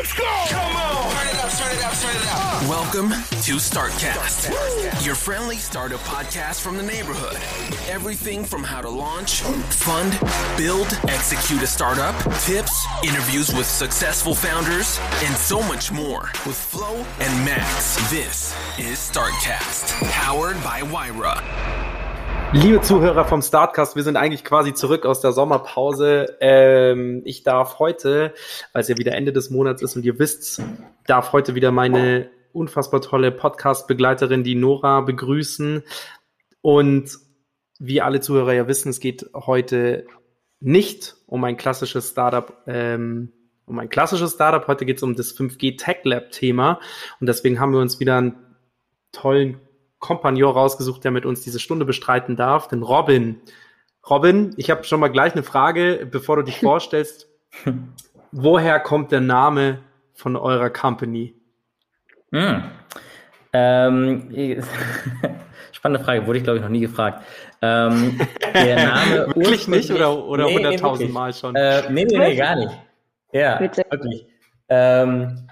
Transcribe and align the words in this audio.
Let's 0.00 0.14
go! 0.14 0.44
Come 0.48 0.76
on! 0.76 1.12
Turn 1.12 1.28
it 1.28 1.44
up, 1.44 1.50
turn 1.50 1.76
it 1.76 1.84
up, 1.84 1.92
turn 1.92 2.16
it 2.16 2.26
up. 2.32 2.62
Welcome 2.62 3.10
to 3.10 3.56
Startcast, 3.56 5.04
your 5.04 5.14
friendly 5.14 5.56
startup 5.56 6.00
podcast 6.00 6.62
from 6.62 6.78
the 6.78 6.82
neighborhood. 6.82 7.36
Everything 7.86 8.42
from 8.42 8.64
how 8.64 8.80
to 8.80 8.88
launch, 8.88 9.42
fund, 9.42 10.18
build, 10.56 10.86
execute 11.10 11.60
a 11.60 11.66
startup, 11.66 12.16
tips, 12.40 12.86
interviews 13.04 13.52
with 13.52 13.66
successful 13.66 14.34
founders, 14.34 14.98
and 15.22 15.36
so 15.36 15.60
much 15.64 15.92
more 15.92 16.30
with 16.46 16.56
Flo 16.56 17.04
and 17.18 17.44
Max. 17.44 17.96
This 18.10 18.56
is 18.78 18.96
Startcast, 18.96 20.00
powered 20.12 20.56
by 20.64 20.80
Wyra. 20.80 21.99
Liebe 22.52 22.80
Zuhörer 22.80 23.24
vom 23.24 23.42
Startcast, 23.42 23.94
wir 23.94 24.02
sind 24.02 24.16
eigentlich 24.16 24.42
quasi 24.42 24.74
zurück 24.74 25.06
aus 25.06 25.20
der 25.20 25.30
Sommerpause. 25.30 26.36
Ähm, 26.40 27.22
ich 27.24 27.44
darf 27.44 27.78
heute, 27.78 28.34
weil 28.72 28.82
es 28.82 28.88
ja 28.88 28.98
wieder 28.98 29.12
Ende 29.12 29.32
des 29.32 29.50
Monats 29.50 29.82
ist 29.82 29.94
und 29.94 30.04
ihr 30.04 30.18
wisst, 30.18 30.60
darf 31.06 31.32
heute 31.32 31.54
wieder 31.54 31.70
meine 31.70 32.28
unfassbar 32.52 33.02
tolle 33.02 33.30
Podcast-Begleiterin, 33.30 34.42
die 34.42 34.56
Nora, 34.56 35.00
begrüßen. 35.00 35.84
Und 36.60 37.18
wie 37.78 38.00
alle 38.00 38.20
Zuhörer 38.20 38.52
ja 38.52 38.66
wissen, 38.66 38.88
es 38.88 38.98
geht 38.98 39.30
heute 39.32 40.06
nicht 40.58 41.14
um 41.28 41.44
ein 41.44 41.56
klassisches 41.56 42.10
Startup, 42.10 42.64
ähm, 42.66 43.32
um 43.64 43.78
ein 43.78 43.88
klassisches 43.88 44.32
Startup. 44.32 44.66
Heute 44.66 44.86
geht 44.86 44.96
es 44.96 45.04
um 45.04 45.14
das 45.14 45.38
5G 45.38 45.78
Tech 45.78 45.98
Lab 46.02 46.32
Thema. 46.32 46.80
Und 47.20 47.28
deswegen 47.28 47.60
haben 47.60 47.72
wir 47.72 47.80
uns 47.80 48.00
wieder 48.00 48.16
einen 48.16 48.34
tollen 49.12 49.60
Kompagnon 50.00 50.52
rausgesucht, 50.52 51.04
der 51.04 51.12
mit 51.12 51.24
uns 51.24 51.42
diese 51.42 51.60
Stunde 51.60 51.84
bestreiten 51.84 52.34
darf, 52.34 52.66
den 52.68 52.82
Robin. 52.82 53.40
Robin, 54.08 54.52
ich 54.56 54.70
habe 54.70 54.82
schon 54.84 54.98
mal 54.98 55.08
gleich 55.08 55.34
eine 55.34 55.42
Frage, 55.42 56.08
bevor 56.10 56.36
du 56.36 56.42
dich 56.42 56.58
vorstellst. 56.60 57.28
Woher 58.32 58.80
kommt 58.80 59.12
der 59.12 59.20
Name 59.20 59.80
von 60.14 60.36
eurer 60.36 60.70
Company? 60.70 61.34
Hm. 62.32 62.62
Ähm, 63.52 64.32
spannende 65.72 66.04
Frage, 66.04 66.26
wurde 66.26 66.38
ich 66.38 66.44
glaube 66.44 66.58
ich 66.58 66.62
noch 66.62 66.70
nie 66.70 66.80
gefragt. 66.80 67.24
Ähm, 67.60 68.20
der 68.54 68.76
Name 68.86 69.26
wirklich 69.34 69.68
nicht 69.68 69.90
oder, 69.90 70.24
oder 70.24 70.44
nee, 70.46 70.76
100.000 70.76 70.98
nee, 70.98 71.08
Mal 71.08 71.34
schon? 71.34 71.56
Äh, 71.56 71.90
nee, 71.90 72.04
nee, 72.04 72.18
nee, 72.18 72.36
gar 72.36 72.56
nicht. 72.56 72.72
Ja, 73.32 73.56
Bitte. 73.56 73.84
wirklich. 73.90 74.26
Ähm, 74.68 75.49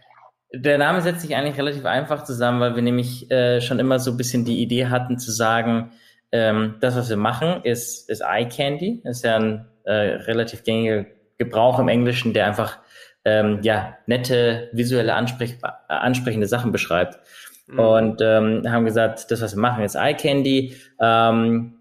der 0.52 0.78
Name 0.78 1.02
setzt 1.02 1.20
sich 1.20 1.36
eigentlich 1.36 1.58
relativ 1.58 1.84
einfach 1.84 2.24
zusammen, 2.24 2.60
weil 2.60 2.74
wir 2.74 2.82
nämlich 2.82 3.30
äh, 3.30 3.60
schon 3.60 3.78
immer 3.78 3.98
so 3.98 4.12
ein 4.12 4.16
bisschen 4.16 4.44
die 4.44 4.62
Idee 4.62 4.86
hatten 4.86 5.18
zu 5.18 5.30
sagen, 5.30 5.92
ähm, 6.32 6.76
das, 6.80 6.96
was 6.96 7.08
wir 7.08 7.16
machen, 7.16 7.62
ist, 7.64 8.08
ist 8.08 8.20
Eye 8.20 8.48
Candy. 8.48 9.00
Das 9.04 9.18
ist 9.18 9.24
ja 9.24 9.36
ein 9.36 9.66
äh, 9.84 9.92
relativ 9.92 10.64
gängiger 10.64 11.06
Gebrauch 11.38 11.78
im 11.78 11.88
Englischen, 11.88 12.32
der 12.32 12.46
einfach 12.46 12.78
ähm, 13.24 13.60
ja 13.62 13.96
nette, 14.06 14.68
visuelle, 14.72 15.14
ansprech 15.14 15.56
ansprechende 15.88 16.46
Sachen 16.46 16.72
beschreibt. 16.72 17.18
Mhm. 17.66 17.78
Und 17.78 18.20
ähm, 18.22 18.62
haben 18.66 18.84
gesagt, 18.84 19.30
das, 19.30 19.42
was 19.42 19.54
wir 19.54 19.60
machen, 19.60 19.84
ist 19.84 19.96
Eye 19.96 20.14
Candy, 20.14 20.76
ähm, 21.00 21.74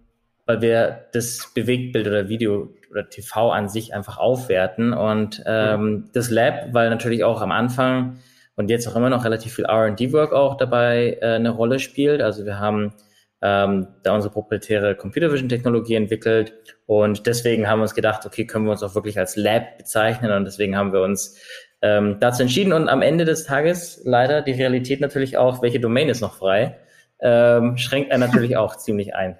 weil 0.45 0.61
wir 0.61 1.05
das 1.13 1.51
Bewegtbild 1.53 2.07
oder 2.07 2.29
Video 2.29 2.69
oder 2.91 3.09
TV 3.09 3.51
an 3.51 3.69
sich 3.69 3.93
einfach 3.93 4.17
aufwerten. 4.17 4.93
Und 4.93 5.41
ähm, 5.45 5.81
mhm. 5.81 6.09
das 6.13 6.29
Lab, 6.29 6.73
weil 6.73 6.89
natürlich 6.89 7.23
auch 7.23 7.41
am 7.41 7.51
Anfang 7.51 8.19
und 8.57 8.69
jetzt 8.69 8.87
auch 8.87 8.95
immer 8.95 9.09
noch 9.09 9.23
relativ 9.23 9.53
viel 9.53 9.65
R&D-Work 9.65 10.33
auch 10.33 10.57
dabei 10.57 11.17
äh, 11.21 11.35
eine 11.35 11.51
Rolle 11.51 11.79
spielt. 11.79 12.21
Also 12.21 12.45
wir 12.45 12.59
haben 12.59 12.93
ähm, 13.41 13.87
da 14.03 14.15
unsere 14.15 14.33
proprietäre 14.33 14.95
Computer 14.95 15.31
Vision 15.31 15.47
Technologie 15.47 15.95
entwickelt 15.95 16.53
und 16.87 17.27
deswegen 17.27 17.69
haben 17.69 17.79
wir 17.79 17.83
uns 17.83 17.93
gedacht, 17.93 18.25
okay, 18.25 18.45
können 18.47 18.65
wir 18.65 18.71
uns 18.71 18.81
auch 18.81 18.95
wirklich 18.95 19.19
als 19.19 19.35
Lab 19.35 19.77
bezeichnen 19.77 20.31
und 20.31 20.45
deswegen 20.45 20.75
haben 20.75 20.91
wir 20.91 21.01
uns 21.01 21.39
ähm, 21.83 22.17
dazu 22.19 22.41
entschieden 22.41 22.73
und 22.73 22.89
am 22.89 23.03
Ende 23.03 23.25
des 23.25 23.45
Tages 23.45 24.01
leider 24.03 24.41
die 24.41 24.53
Realität 24.53 25.01
natürlich 25.01 25.37
auch, 25.37 25.61
welche 25.61 25.79
Domain 25.79 26.09
ist 26.09 26.21
noch 26.21 26.33
frei, 26.33 26.79
ähm, 27.19 27.77
schränkt 27.77 28.11
einen 28.11 28.21
natürlich 28.21 28.57
auch 28.57 28.75
ziemlich 28.77 29.13
ein. 29.13 29.37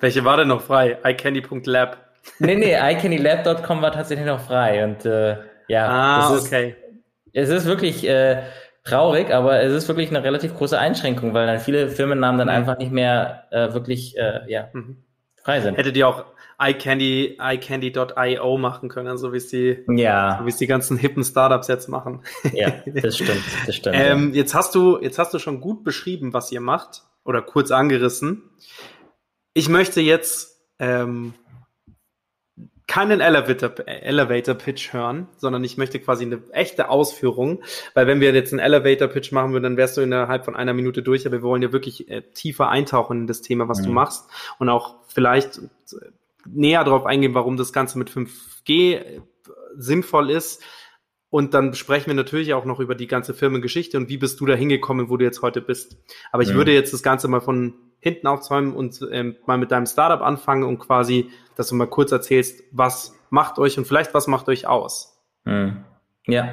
Welche 0.00 0.24
war 0.24 0.36
denn 0.36 0.48
noch 0.48 0.62
frei? 0.62 0.98
iCandy.lab. 1.04 1.98
Nee, 2.40 2.56
nee, 2.56 2.74
iCandyLab.com 2.74 3.80
war 3.80 3.92
tatsächlich 3.92 4.26
noch 4.26 4.40
frei 4.40 4.82
und 4.84 5.06
äh, 5.06 5.36
ja, 5.68 5.88
ah, 5.88 6.32
das 6.32 6.42
ist, 6.42 6.46
okay. 6.48 6.74
Es 7.32 7.48
ist 7.48 7.66
wirklich 7.66 8.06
äh, 8.06 8.42
traurig, 8.84 9.30
aber 9.32 9.60
es 9.62 9.72
ist 9.72 9.88
wirklich 9.88 10.10
eine 10.10 10.22
relativ 10.22 10.54
große 10.56 10.78
Einschränkung, 10.78 11.34
weil 11.34 11.46
dann 11.46 11.60
viele 11.60 11.88
Firmennamen 11.88 12.38
dann 12.38 12.48
mhm. 12.48 12.54
einfach 12.54 12.78
nicht 12.78 12.92
mehr 12.92 13.44
äh, 13.50 13.72
wirklich 13.72 14.16
äh, 14.16 14.40
ja, 14.48 14.68
mhm. 14.72 14.98
frei 15.42 15.60
sind. 15.60 15.76
Hättet 15.76 15.96
ihr 15.96 16.08
auch 16.08 16.24
iCandy, 16.62 17.38
iCandy.io 17.40 18.58
machen 18.58 18.88
können, 18.90 19.16
so 19.16 19.32
wie 19.32 19.38
es 19.38 19.48
die, 19.48 19.82
ja. 19.88 20.36
so 20.38 20.44
wie 20.44 20.50
es 20.50 20.56
die 20.56 20.66
ganzen 20.66 20.98
hippen 20.98 21.24
Startups 21.24 21.68
jetzt 21.68 21.88
machen. 21.88 22.22
Ja, 22.52 22.70
das 22.86 23.16
stimmt, 23.16 23.42
das 23.66 23.76
stimmt. 23.76 23.96
ähm. 23.98 24.34
Jetzt 24.34 24.54
hast 24.54 24.74
du, 24.74 24.98
jetzt 25.00 25.18
hast 25.18 25.32
du 25.32 25.38
schon 25.38 25.60
gut 25.60 25.84
beschrieben, 25.84 26.34
was 26.34 26.52
ihr 26.52 26.60
macht 26.60 27.04
oder 27.24 27.40
kurz 27.40 27.70
angerissen. 27.70 28.42
Ich 29.54 29.68
möchte 29.68 30.00
jetzt 30.00 30.60
ähm, 30.78 31.34
keinen 32.90 33.20
Elevator, 33.20 33.70
Elevator 33.86 34.56
Pitch 34.56 34.92
hören, 34.92 35.28
sondern 35.36 35.62
ich 35.62 35.76
möchte 35.76 36.00
quasi 36.00 36.24
eine 36.24 36.42
echte 36.50 36.88
Ausführung, 36.88 37.62
weil 37.94 38.08
wenn 38.08 38.20
wir 38.20 38.34
jetzt 38.34 38.52
einen 38.52 38.58
Elevator 38.58 39.06
Pitch 39.06 39.30
machen 39.30 39.52
würden, 39.52 39.62
dann 39.62 39.76
wärst 39.76 39.96
du 39.96 40.00
innerhalb 40.00 40.44
von 40.44 40.56
einer 40.56 40.72
Minute 40.72 41.00
durch, 41.00 41.24
aber 41.24 41.36
wir 41.36 41.42
wollen 41.42 41.62
ja 41.62 41.72
wirklich 41.72 42.10
äh, 42.10 42.22
tiefer 42.34 42.68
eintauchen 42.68 43.20
in 43.20 43.26
das 43.28 43.42
Thema, 43.42 43.68
was 43.68 43.80
mhm. 43.82 43.84
du 43.84 43.92
machst 43.92 44.28
und 44.58 44.68
auch 44.68 44.96
vielleicht 45.06 45.58
äh, 45.58 45.60
näher 46.44 46.82
darauf 46.82 47.06
eingehen, 47.06 47.32
warum 47.32 47.56
das 47.56 47.72
Ganze 47.72 47.96
mit 47.96 48.10
5G 48.10 48.94
äh, 48.96 49.20
sinnvoll 49.76 50.28
ist. 50.28 50.60
Und 51.28 51.54
dann 51.54 51.74
sprechen 51.74 52.08
wir 52.08 52.14
natürlich 52.14 52.54
auch 52.54 52.64
noch 52.64 52.80
über 52.80 52.96
die 52.96 53.06
ganze 53.06 53.34
Firmengeschichte 53.34 53.98
und 53.98 54.08
wie 54.08 54.18
bist 54.18 54.40
du 54.40 54.46
da 54.46 54.54
hingekommen, 54.54 55.10
wo 55.10 55.16
du 55.16 55.24
jetzt 55.24 55.42
heute 55.42 55.60
bist. 55.60 55.96
Aber 56.32 56.42
ich 56.42 56.50
mhm. 56.50 56.54
würde 56.54 56.72
jetzt 56.72 56.92
das 56.92 57.04
Ganze 57.04 57.28
mal 57.28 57.40
von 57.40 57.74
hinten 58.00 58.26
aufzäumen 58.26 58.74
und 58.74 59.00
ähm, 59.12 59.36
mal 59.46 59.58
mit 59.58 59.70
deinem 59.70 59.86
Startup 59.86 60.20
anfangen 60.20 60.64
und 60.64 60.78
quasi, 60.78 61.30
dass 61.56 61.68
du 61.68 61.74
mal 61.74 61.86
kurz 61.86 62.12
erzählst, 62.12 62.62
was 62.72 63.14
macht 63.30 63.58
euch 63.58 63.78
und 63.78 63.86
vielleicht 63.86 64.14
was 64.14 64.26
macht 64.26 64.48
euch 64.48 64.66
aus. 64.66 65.18
Hm. 65.44 65.84
Ja, 66.26 66.48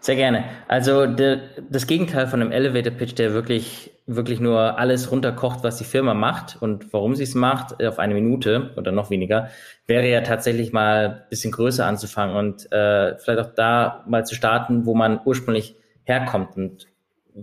sehr 0.00 0.16
gerne. 0.16 0.44
Also 0.66 1.06
de, 1.06 1.40
das 1.68 1.86
Gegenteil 1.86 2.26
von 2.26 2.40
einem 2.40 2.52
Elevator 2.52 2.92
Pitch, 2.92 3.18
der 3.18 3.32
wirklich 3.32 3.92
wirklich 4.16 4.40
nur 4.40 4.78
alles 4.78 5.10
runterkocht, 5.10 5.62
was 5.62 5.76
die 5.76 5.84
Firma 5.84 6.14
macht 6.14 6.60
und 6.60 6.92
warum 6.92 7.14
sie 7.14 7.22
es 7.22 7.34
macht, 7.34 7.82
auf 7.84 7.98
eine 7.98 8.14
Minute 8.14 8.72
oder 8.76 8.92
noch 8.92 9.10
weniger, 9.10 9.48
wäre 9.86 10.08
ja 10.08 10.20
tatsächlich 10.22 10.72
mal 10.72 11.22
ein 11.22 11.28
bisschen 11.30 11.52
größer 11.52 11.86
anzufangen 11.86 12.36
und 12.36 12.72
äh, 12.72 13.16
vielleicht 13.18 13.40
auch 13.40 13.54
da 13.54 14.04
mal 14.08 14.26
zu 14.26 14.34
starten, 14.34 14.84
wo 14.84 14.94
man 14.94 15.20
ursprünglich 15.24 15.76
herkommt 16.04 16.56
und 16.56 16.88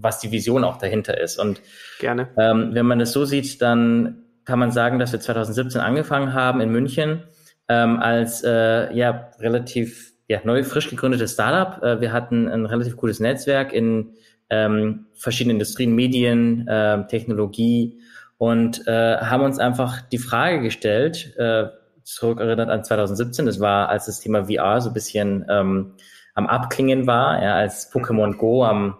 was 0.02 0.20
die 0.20 0.32
Vision 0.32 0.64
auch 0.64 0.78
dahinter 0.78 1.20
ist. 1.20 1.40
Und 1.40 1.62
Gerne. 2.00 2.30
Ähm, 2.38 2.70
wenn 2.74 2.86
man 2.86 3.00
das 3.00 3.12
so 3.12 3.26
sieht, 3.26 3.62
dann 3.62 4.24
kann 4.46 4.60
man 4.60 4.72
sagen, 4.72 5.00
dass 5.00 5.12
wir 5.12 5.20
2017 5.20 5.82
angefangen 5.82 6.34
haben 6.34 6.62
in 6.62 6.70
München 6.72 7.24
ähm, 7.68 8.00
als 8.00 8.44
äh, 8.44 8.94
ja 8.94 9.30
relativ 9.40 10.14
ja, 10.28 10.40
neu, 10.44 10.64
frisch 10.64 10.90
gegründetes 10.90 11.34
Startup. 11.34 11.82
Äh, 11.84 12.02
wir 12.02 12.12
hatten 12.14 12.48
ein 12.48 12.66
relativ 12.66 12.96
gutes 12.96 13.20
Netzwerk 13.20 13.74
in 13.74 14.14
ähm, 14.50 15.08
verschiedenen 15.14 15.56
Industrien, 15.56 15.94
Medien, 15.94 16.68
äh, 16.68 17.06
Technologie 17.08 18.00
und 18.38 18.88
äh, 18.88 19.18
haben 19.18 19.44
uns 19.44 19.60
einfach 19.60 20.02
die 20.02 20.18
Frage 20.18 20.62
gestellt, 20.62 21.36
äh, 21.38 21.68
zurückerinnert 22.04 22.70
an 22.70 22.84
2017, 22.84 23.46
das 23.46 23.60
war, 23.60 23.90
als 23.90 24.06
das 24.06 24.22
Thema 24.22 24.46
VR 24.46 24.80
so 24.80 24.90
ein 24.90 24.94
bisschen 24.94 25.46
ähm, 25.50 25.94
am 26.36 26.48
Abklingen 26.48 27.08
war, 27.08 27.42
ja, 27.44 27.56
als 27.56 27.92
Pokémon 27.92 28.38
Go 28.38 28.64
am 28.64 28.98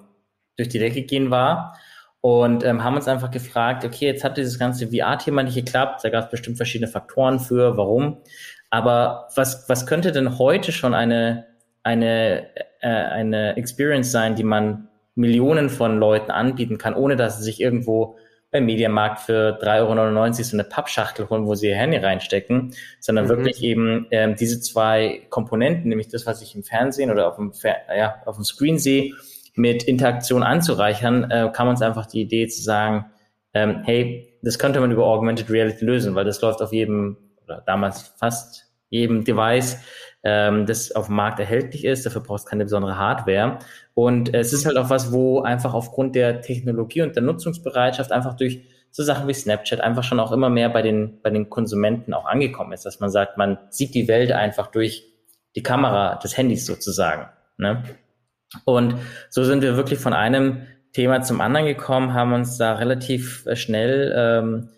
durch 0.58 0.70
die 0.70 0.80
Decke 0.80 1.04
gehen 1.04 1.32
war. 1.32 1.78
Und 2.20 2.66
ähm, 2.66 2.84
haben 2.84 2.96
uns 2.96 3.08
einfach 3.08 3.32
gefragt, 3.32 3.86
okay, 3.86 4.08
jetzt 4.08 4.24
hat 4.24 4.38
dieses 4.38 4.60
ganze 4.60 4.88
VR-Thema 4.88 5.44
nicht 5.44 5.56
geklappt, 5.56 6.04
da 6.04 6.10
gab 6.10 6.26
es 6.26 6.32
bestimmt 6.32 6.58
verschiedene 6.58 6.92
Faktoren 6.92 7.40
für, 7.40 7.78
warum. 7.78 8.18
Aber 8.70 9.30
was, 9.36 9.70
was 9.70 9.86
könnte 9.86 10.12
denn 10.12 10.38
heute 10.38 10.72
schon 10.72 10.94
eine, 10.94 11.46
eine, 11.84 12.48
äh, 12.82 12.90
eine 12.90 13.56
Experience 13.56 14.12
sein, 14.12 14.36
die 14.36 14.44
man 14.44 14.90
Millionen 15.16 15.70
von 15.70 16.00
Leuten 16.00 16.32
anbieten 16.32 16.78
kann, 16.78 16.96
ohne 16.96 17.16
dass 17.16 17.38
sie 17.38 17.44
sich 17.44 17.62
irgendwo 17.62 18.18
beim 18.52 18.66
Mediamarkt 18.66 19.20
für 19.20 19.60
3,99 19.62 19.80
Euro 19.82 20.34
so 20.34 20.56
eine 20.56 20.64
Pappschachtel 20.64 21.30
holen, 21.30 21.46
wo 21.46 21.56
sie 21.56 21.68
ihr 21.68 21.76
Handy 21.76 21.98
reinstecken, 21.98 22.74
sondern 23.00 23.26
mhm. 23.26 23.30
wirklich 23.30 23.62
eben 23.62 24.08
ähm, 24.12 24.36
diese 24.36 24.60
zwei 24.60 25.22
Komponenten, 25.30 25.90
nämlich 25.90 26.08
das, 26.08 26.26
was 26.26 26.42
ich 26.42 26.56
im 26.56 26.64
Fernsehen 26.64 27.12
oder 27.12 27.28
auf 27.28 27.36
dem, 27.36 27.54
Fer 27.54 27.76
ja, 27.96 28.22
auf 28.26 28.36
dem 28.36 28.44
Screen 28.44 28.80
sehe 28.80 29.14
mit 29.58 29.84
Interaktion 29.84 30.44
anzureichern, 30.44 31.30
äh, 31.30 31.50
kam 31.54 31.68
uns 31.68 31.82
einfach 31.82 32.06
die 32.06 32.22
Idee 32.22 32.48
zu 32.48 32.62
sagen, 32.62 33.06
ähm, 33.54 33.82
hey, 33.84 34.38
das 34.42 34.60
könnte 34.60 34.80
man 34.80 34.92
über 34.92 35.06
Augmented 35.06 35.50
Reality 35.50 35.84
lösen, 35.84 36.16
weil 36.16 36.26
das 36.26 36.42
läuft 36.42 36.62
auf 36.62 36.72
jedem, 36.72 37.18
oder 37.44 37.64
damals 37.66 38.14
fast 38.18 38.66
jedem 38.90 39.24
Device, 39.24 39.80
ähm, 40.24 40.66
das 40.66 40.92
auf 40.92 41.08
dem 41.08 41.16
Markt 41.16 41.40
erhältlich 41.40 41.86
ist. 41.86 42.06
Dafür 42.06 42.22
brauchst 42.22 42.46
du 42.46 42.50
keine 42.50 42.64
besondere 42.64 42.98
Hardware. 42.98 43.60
Und 43.94 44.34
äh, 44.34 44.40
es 44.40 44.54
ist 44.54 44.66
halt 44.66 44.78
auch 44.78 44.90
was, 44.90 45.12
wo 45.12 45.42
einfach 45.42 45.74
aufgrund 45.74 46.16
der 46.16 46.42
Technologie 46.42 47.02
und 47.02 47.16
der 47.16 47.24
Nutzungsbereitschaft 47.24 48.12
einfach 48.12 48.36
durch 48.36 48.62
so 48.92 49.04
Sachen 49.04 49.28
wie 49.28 49.34
Snapchat 49.34 49.82
einfach 49.82 50.04
schon 50.04 50.20
auch 50.20 50.32
immer 50.32 50.50
mehr 50.50 50.70
bei 50.70 50.82
den, 50.82 51.22
bei 51.22 51.30
den 51.30 51.50
Konsumenten 51.50 52.14
auch 52.14 52.26
angekommen 52.26 52.74
ist, 52.74 52.86
dass 52.86 53.00
man 53.00 53.10
sagt, 53.10 53.38
man 53.38 53.58
sieht 53.70 53.94
die 53.94 54.08
Welt 54.08 54.32
einfach 54.32 54.68
durch 54.68 55.06
die 55.56 55.64
Kamera 55.64 56.16
des 56.16 56.38
Handys 56.38 56.66
sozusagen. 56.66 57.28
Ne? 57.58 57.84
Und 58.66 58.96
so 59.30 59.44
sind 59.44 59.62
wir 59.62 59.76
wirklich 59.76 60.00
von 60.00 60.14
einem 60.14 60.68
Thema 60.94 61.22
zum 61.22 61.42
anderen 61.42 61.68
gekommen, 61.68 62.14
haben 62.14 62.34
uns 62.34 62.58
da 62.58 62.74
relativ 62.74 63.46
äh, 63.46 63.56
schnell 63.56 64.14
ähm, 64.16 64.70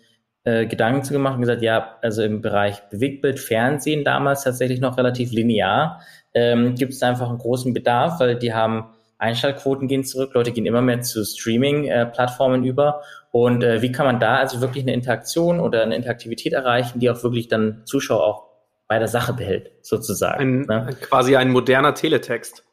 äh, 0.44 0.66
Gedanken 0.66 1.04
zu 1.04 1.12
gemacht 1.12 1.34
und 1.34 1.40
gesagt, 1.40 1.62
ja, 1.62 1.96
also 2.02 2.22
im 2.22 2.40
Bereich 2.42 2.80
Bewegtbild, 2.90 3.38
Fernsehen 3.38 4.04
damals 4.04 4.44
tatsächlich 4.44 4.80
noch 4.80 4.98
relativ 4.98 5.32
linear, 5.32 6.00
ähm, 6.34 6.74
gibt 6.74 6.92
es 6.92 7.02
einfach 7.02 7.28
einen 7.28 7.38
großen 7.38 7.72
Bedarf, 7.72 8.20
weil 8.20 8.38
die 8.38 8.52
haben 8.52 8.90
Einschaltquoten 9.18 9.86
gehen 9.86 10.04
zurück, 10.04 10.32
Leute 10.34 10.50
gehen 10.50 10.64
immer 10.64 10.80
mehr 10.80 11.02
zu 11.02 11.24
Streaming-Plattformen 11.24 12.64
äh, 12.64 12.68
über. 12.68 13.02
Und 13.32 13.62
äh, 13.62 13.82
wie 13.82 13.92
kann 13.92 14.06
man 14.06 14.18
da 14.18 14.36
also 14.36 14.60
wirklich 14.62 14.84
eine 14.84 14.94
Interaktion 14.94 15.60
oder 15.60 15.82
eine 15.82 15.94
Interaktivität 15.94 16.54
erreichen, 16.54 17.00
die 17.00 17.10
auch 17.10 17.22
wirklich 17.22 17.48
dann 17.48 17.82
Zuschauer 17.84 18.24
auch 18.24 18.46
bei 18.88 18.98
der 18.98 19.08
Sache 19.08 19.34
behält, 19.34 19.72
sozusagen. 19.82 20.40
Ein, 20.40 20.84
ne? 20.84 20.96
Quasi 21.02 21.36
ein 21.36 21.50
moderner 21.50 21.94
Teletext. 21.94 22.64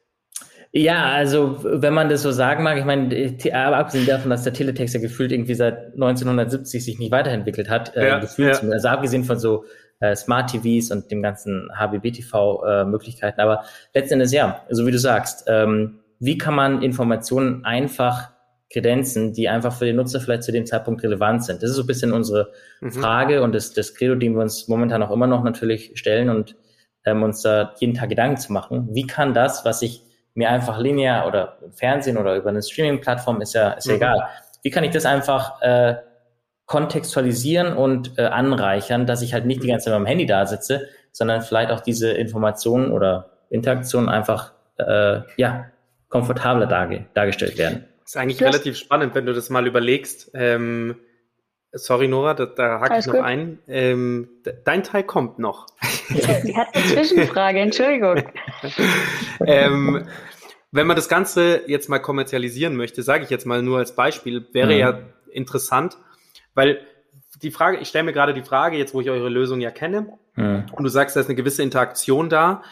Ja, 0.72 1.12
also 1.12 1.58
wenn 1.64 1.94
man 1.94 2.10
das 2.10 2.22
so 2.22 2.32
sagen 2.32 2.64
mag, 2.64 2.78
ich 2.78 2.86
meine, 2.86 3.36
aber 3.54 3.78
abgesehen 3.78 4.06
davon, 4.06 4.30
dass 4.30 4.44
der 4.44 4.54
Teletext 4.54 4.94
ja 4.94 5.02
gefühlt 5.02 5.32
irgendwie 5.32 5.56
seit 5.56 5.94
1970 5.94 6.84
sich 6.84 7.00
nicht 7.00 7.12
weiterentwickelt 7.12 7.70
hat, 7.70 7.96
äh, 7.96 8.08
ja, 8.08 8.20
gefühlt, 8.20 8.62
ja. 8.62 8.70
also 8.70 8.88
abgesehen 8.90 9.24
von 9.24 9.40
so 9.40 9.66
äh, 10.00 10.16
Smart 10.16 10.52
TVs 10.52 10.92
und 10.92 11.10
dem 11.10 11.22
ganzen 11.22 11.70
HBB-TV-Möglichkeiten, 11.74 13.40
äh, 13.40 13.44
aber 13.44 13.64
letztendlich 13.94 14.32
ja, 14.32 14.62
so 14.70 14.86
wie 14.86 14.92
du 14.92 15.00
sagst, 15.00 15.46
ähm, 15.48 16.00
wie 16.20 16.38
kann 16.38 16.56
man 16.56 16.82
Informationen 16.82 17.64
einfach 17.64 18.32
kredenzen, 18.72 19.34
die 19.34 19.48
einfach 19.48 19.74
für 19.74 19.86
den 19.86 19.96
Nutzer 19.96 20.20
vielleicht 20.20 20.44
zu 20.44 20.52
dem 20.52 20.66
Zeitpunkt 20.66 21.02
relevant 21.04 21.46
sind? 21.46 21.64
Das 21.64 21.70
ist 21.70 21.78
so 21.78 21.84
ein 21.84 21.88
bisschen 21.88 22.12
unsere 22.12 22.52
mhm. 22.82 22.92
Frage 22.92 23.42
und 23.42 23.56
das, 23.56 23.74
das 23.74 23.96
Credo, 23.96 24.16
den 24.16 24.34
wir 24.34 24.42
uns 24.42 24.68
momentan 24.68 25.02
auch 25.04 25.12
immer 25.12 25.28
noch 25.28 25.44
natürlich 25.44 25.92
stellen 25.96 26.30
und 26.30 26.56
ähm, 27.06 27.24
uns 27.24 27.42
da 27.42 27.74
jeden 27.80 27.94
Tag 27.94 28.10
Gedanken 28.10 28.38
zu 28.38 28.52
machen. 28.52 28.90
Wie 28.92 29.08
kann 29.08 29.34
das, 29.34 29.64
was 29.64 29.82
ich 29.82 30.04
mir 30.38 30.50
einfach 30.52 30.78
linear 30.78 31.28
oder 31.28 31.58
im 31.64 31.74
Fernsehen 31.74 32.18
oder 32.18 32.36
über 32.36 32.50
eine 32.50 32.62
Streaming-Plattform 32.62 33.42
ist 33.42 33.54
ja, 33.54 33.72
ist 33.72 33.88
ja 33.88 33.94
mhm. 33.94 33.98
egal. 33.98 34.28
Wie 34.62 34.70
kann 34.70 34.84
ich 34.84 34.92
das 34.92 35.06
einfach 35.06 35.62
äh, 35.62 35.96
kontextualisieren 36.68 37.76
und 37.76 38.20
äh, 38.20 38.26
anreichern, 38.26 39.08
dass 39.08 39.22
ich 39.22 39.34
halt 39.34 39.46
nicht 39.46 39.64
die 39.64 39.68
ganze 39.68 39.86
Zeit 39.86 39.94
beim 39.94 40.06
Handy 40.06 40.28
da 40.28 40.46
sitze, 40.46 40.88
sondern 41.12 41.42
vielleicht 41.42 41.72
auch 41.72 41.80
diese 41.80 42.12
Informationen 42.12 42.92
oder 42.92 43.32
Interaktionen 43.50 44.10
einfach 44.10 44.54
äh, 44.78 45.22
ja 45.38 45.66
komfortabler 46.10 46.68
darge 46.68 47.06
dargestellt 47.16 47.58
werden. 47.58 47.86
Das 48.02 48.12
ist 48.12 48.18
eigentlich 48.18 48.42
relativ 48.42 48.78
spannend, 48.78 49.16
wenn 49.16 49.26
du 49.26 49.34
das 49.34 49.50
mal 49.50 49.66
überlegst. 49.66 50.32
Ähm, 50.34 50.98
sorry, 51.74 52.08
Nora, 52.08 52.34
da, 52.34 52.46
da 52.46 52.80
hake 52.80 53.00
ich 53.00 53.06
noch 53.08 53.16
gut. 53.16 53.24
ein. 53.24 53.60
Ähm, 53.68 54.30
dein 54.64 54.84
Teil 54.84 55.04
kommt 55.04 55.40
noch. 55.40 55.68
Sie 56.10 56.56
hat 56.56 56.68
eine 56.74 56.86
Zwischenfrage, 56.86 57.60
Entschuldigung. 57.60 58.24
ähm, 59.46 60.08
wenn 60.72 60.88
man 60.88 60.96
das 60.96 61.10
Ganze 61.10 61.64
jetzt 61.68 61.90
mal 61.90 62.00
kommerzialisieren 62.00 62.76
möchte, 62.76 63.04
sage 63.04 63.24
ich 63.24 63.30
jetzt 63.30 63.46
mal 63.46 63.62
nur 63.62 63.80
als 63.80 63.96
Beispiel, 63.96 64.46
wäre 64.54 64.74
mhm. 64.74 64.80
ja 64.80 65.00
interessant, 65.32 65.98
weil 66.54 66.80
die 67.42 67.52
Frage, 67.52 67.78
ich 67.78 67.88
stelle 67.88 68.04
mir 68.06 68.14
gerade 68.14 68.34
die 68.34 68.42
Frage, 68.42 68.78
jetzt 68.78 68.94
wo 68.94 69.02
ich 69.02 69.10
eure 69.10 69.30
Lösung 69.30 69.62
ja 69.62 69.72
kenne, 69.72 70.18
mhm. 70.36 70.66
und 70.72 70.84
du 70.84 70.90
sagst, 70.90 71.16
da 71.16 71.20
ist 71.20 71.28
eine 71.28 71.36
gewisse 71.36 71.64
Interaktion 71.64 72.30
da 72.30 72.64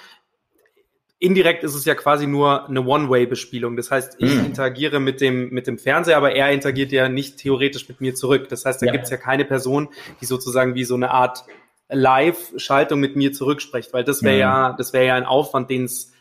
indirekt 1.26 1.64
ist 1.64 1.74
es 1.74 1.86
ja 1.86 1.96
quasi 1.96 2.28
nur 2.28 2.70
eine 2.70 2.86
One-Way-Bespielung. 2.86 3.76
Das 3.76 3.90
heißt, 3.90 4.18
ich 4.20 4.34
mhm. 4.34 4.46
interagiere 4.46 5.00
mit 5.00 5.22
dem, 5.22 5.50
mit 5.50 5.66
dem 5.66 5.80
Fernseher, 5.80 6.18
aber 6.18 6.34
er 6.34 6.52
interagiert 6.52 6.92
ja 6.92 7.10
nicht 7.10 7.38
theoretisch 7.38 7.90
mit 7.90 8.00
mir 8.00 8.14
zurück. 8.14 8.48
Das 8.50 8.66
heißt, 8.66 8.82
da 8.82 8.86
ja. 8.86 8.92
gibt 8.92 9.06
es 9.06 9.10
ja 9.10 9.18
keine 9.18 9.44
Person, 9.44 9.90
die 10.22 10.26
sozusagen 10.26 10.76
wie 10.76 10.84
so 10.84 10.96
eine 10.96 11.10
Art 11.10 11.44
Live-Schaltung 11.90 13.00
mit 13.00 13.16
mir 13.16 13.34
zurückspricht, 13.34 13.92
weil 13.94 14.04
das 14.04 14.24
wäre 14.24 14.36
mhm. 14.36 14.40
ja, 14.40 14.74
das 14.78 14.94
wäre 14.94 15.06
ja 15.08 15.16
ein 15.16 15.26
Aufwand, 15.26 15.70
den 15.70 15.86
es 15.86 16.14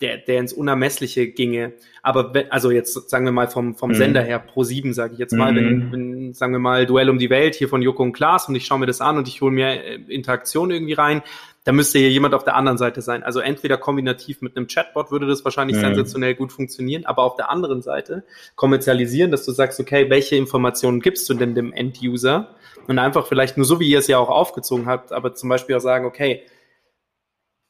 der, 0.00 0.18
der 0.18 0.40
ins 0.40 0.52
Unermessliche 0.52 1.26
ginge. 1.28 1.72
Aber 2.02 2.34
wenn, 2.34 2.50
also 2.50 2.70
jetzt 2.70 3.08
sagen 3.08 3.24
wir 3.24 3.32
mal 3.32 3.48
vom, 3.48 3.74
vom 3.74 3.90
mhm. 3.90 3.94
Sender 3.94 4.22
her 4.22 4.38
pro 4.38 4.62
sieben, 4.62 4.92
sage 4.92 5.14
ich 5.14 5.18
jetzt 5.18 5.32
mal, 5.32 5.52
mhm. 5.52 5.56
wenn, 5.56 5.92
wenn, 5.92 6.34
sagen 6.34 6.52
wir 6.52 6.58
mal, 6.58 6.86
Duell 6.86 7.08
um 7.08 7.18
die 7.18 7.30
Welt 7.30 7.54
hier 7.54 7.68
von 7.68 7.82
Joko 7.82 8.02
und 8.02 8.12
Klaas 8.12 8.48
und 8.48 8.54
ich 8.54 8.66
schaue 8.66 8.78
mir 8.78 8.86
das 8.86 9.00
an 9.00 9.16
und 9.16 9.28
ich 9.28 9.40
hole 9.40 9.52
mir 9.52 9.68
äh, 9.68 9.94
Interaktion 10.08 10.70
irgendwie 10.70 10.92
rein, 10.92 11.22
da 11.66 11.72
müsste 11.72 11.98
hier 11.98 12.10
jemand 12.10 12.32
auf 12.32 12.44
der 12.44 12.54
anderen 12.54 12.78
Seite 12.78 13.02
sein. 13.02 13.24
Also 13.24 13.40
entweder 13.40 13.76
kombinativ 13.76 14.40
mit 14.40 14.56
einem 14.56 14.68
Chatbot 14.68 15.10
würde 15.10 15.26
das 15.26 15.44
wahrscheinlich 15.44 15.76
mhm. 15.76 15.80
sensationell 15.80 16.36
gut 16.36 16.52
funktionieren, 16.52 17.04
aber 17.06 17.24
auf 17.24 17.34
der 17.34 17.50
anderen 17.50 17.82
Seite 17.82 18.22
kommerzialisieren, 18.54 19.32
dass 19.32 19.44
du 19.44 19.50
sagst, 19.50 19.80
okay, 19.80 20.08
welche 20.08 20.36
Informationen 20.36 21.00
gibst 21.00 21.28
du 21.28 21.34
denn 21.34 21.56
dem 21.56 21.72
End-User? 21.72 22.54
Und 22.86 23.00
einfach 23.00 23.26
vielleicht 23.26 23.56
nur 23.56 23.66
so, 23.66 23.80
wie 23.80 23.90
ihr 23.90 23.98
es 23.98 24.06
ja 24.06 24.16
auch 24.16 24.28
aufgezogen 24.28 24.86
habt, 24.86 25.10
aber 25.10 25.34
zum 25.34 25.48
Beispiel 25.48 25.74
auch 25.74 25.80
sagen, 25.80 26.06
okay, 26.06 26.42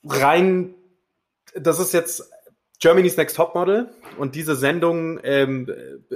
rein, 0.05 0.75
das 1.55 1.81
ist 1.81 1.95
jetzt 1.95 2.31
Germany's 2.79 3.17
Next 3.17 3.37
Topmodel 3.37 3.89
und 4.19 4.35
diese 4.35 4.55
Sendung 4.55 5.19
ähm, 5.23 5.71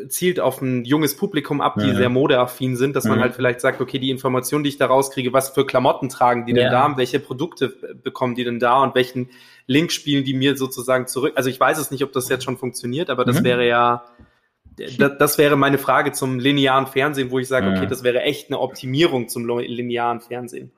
zielt 0.08 0.40
auf 0.40 0.60
ein 0.60 0.84
junges 0.84 1.16
Publikum 1.16 1.60
ab, 1.62 1.76
die 1.78 1.88
ja. 1.88 1.94
sehr 1.94 2.10
modeaffin 2.10 2.76
sind, 2.76 2.96
dass 2.96 3.04
mhm. 3.04 3.10
man 3.10 3.20
halt 3.20 3.34
vielleicht 3.34 3.60
sagt, 3.60 3.80
okay, 3.80 3.98
die 3.98 4.10
Information, 4.10 4.62
die 4.62 4.68
ich 4.68 4.76
da 4.76 4.86
rauskriege, 4.86 5.32
was 5.32 5.50
für 5.50 5.64
Klamotten 5.64 6.10
tragen 6.10 6.44
die 6.44 6.52
ja. 6.52 6.64
denn 6.64 6.72
da, 6.72 6.96
welche 6.98 7.18
Produkte 7.18 7.68
bekommen 8.02 8.34
die 8.34 8.44
denn 8.44 8.58
da 8.58 8.82
und 8.82 8.94
welchen 8.94 9.30
Link 9.66 9.90
spielen 9.90 10.24
die 10.24 10.34
mir 10.34 10.56
sozusagen 10.56 11.06
zurück. 11.06 11.32
Also 11.36 11.48
ich 11.48 11.58
weiß 11.58 11.78
es 11.78 11.90
nicht, 11.90 12.04
ob 12.04 12.12
das 12.12 12.28
jetzt 12.28 12.44
schon 12.44 12.58
funktioniert, 12.58 13.08
aber 13.08 13.24
das 13.24 13.40
mhm. 13.40 13.44
wäre 13.44 13.66
ja, 13.66 14.04
das, 14.98 15.12
das 15.18 15.38
wäre 15.38 15.56
meine 15.56 15.78
Frage 15.78 16.12
zum 16.12 16.38
linearen 16.38 16.86
Fernsehen, 16.86 17.30
wo 17.30 17.38
ich 17.38 17.48
sage, 17.48 17.70
okay, 17.70 17.86
das 17.86 18.02
wäre 18.02 18.20
echt 18.22 18.48
eine 18.48 18.58
Optimierung 18.58 19.28
zum 19.28 19.48
linearen 19.48 20.20
Fernsehen. 20.20 20.72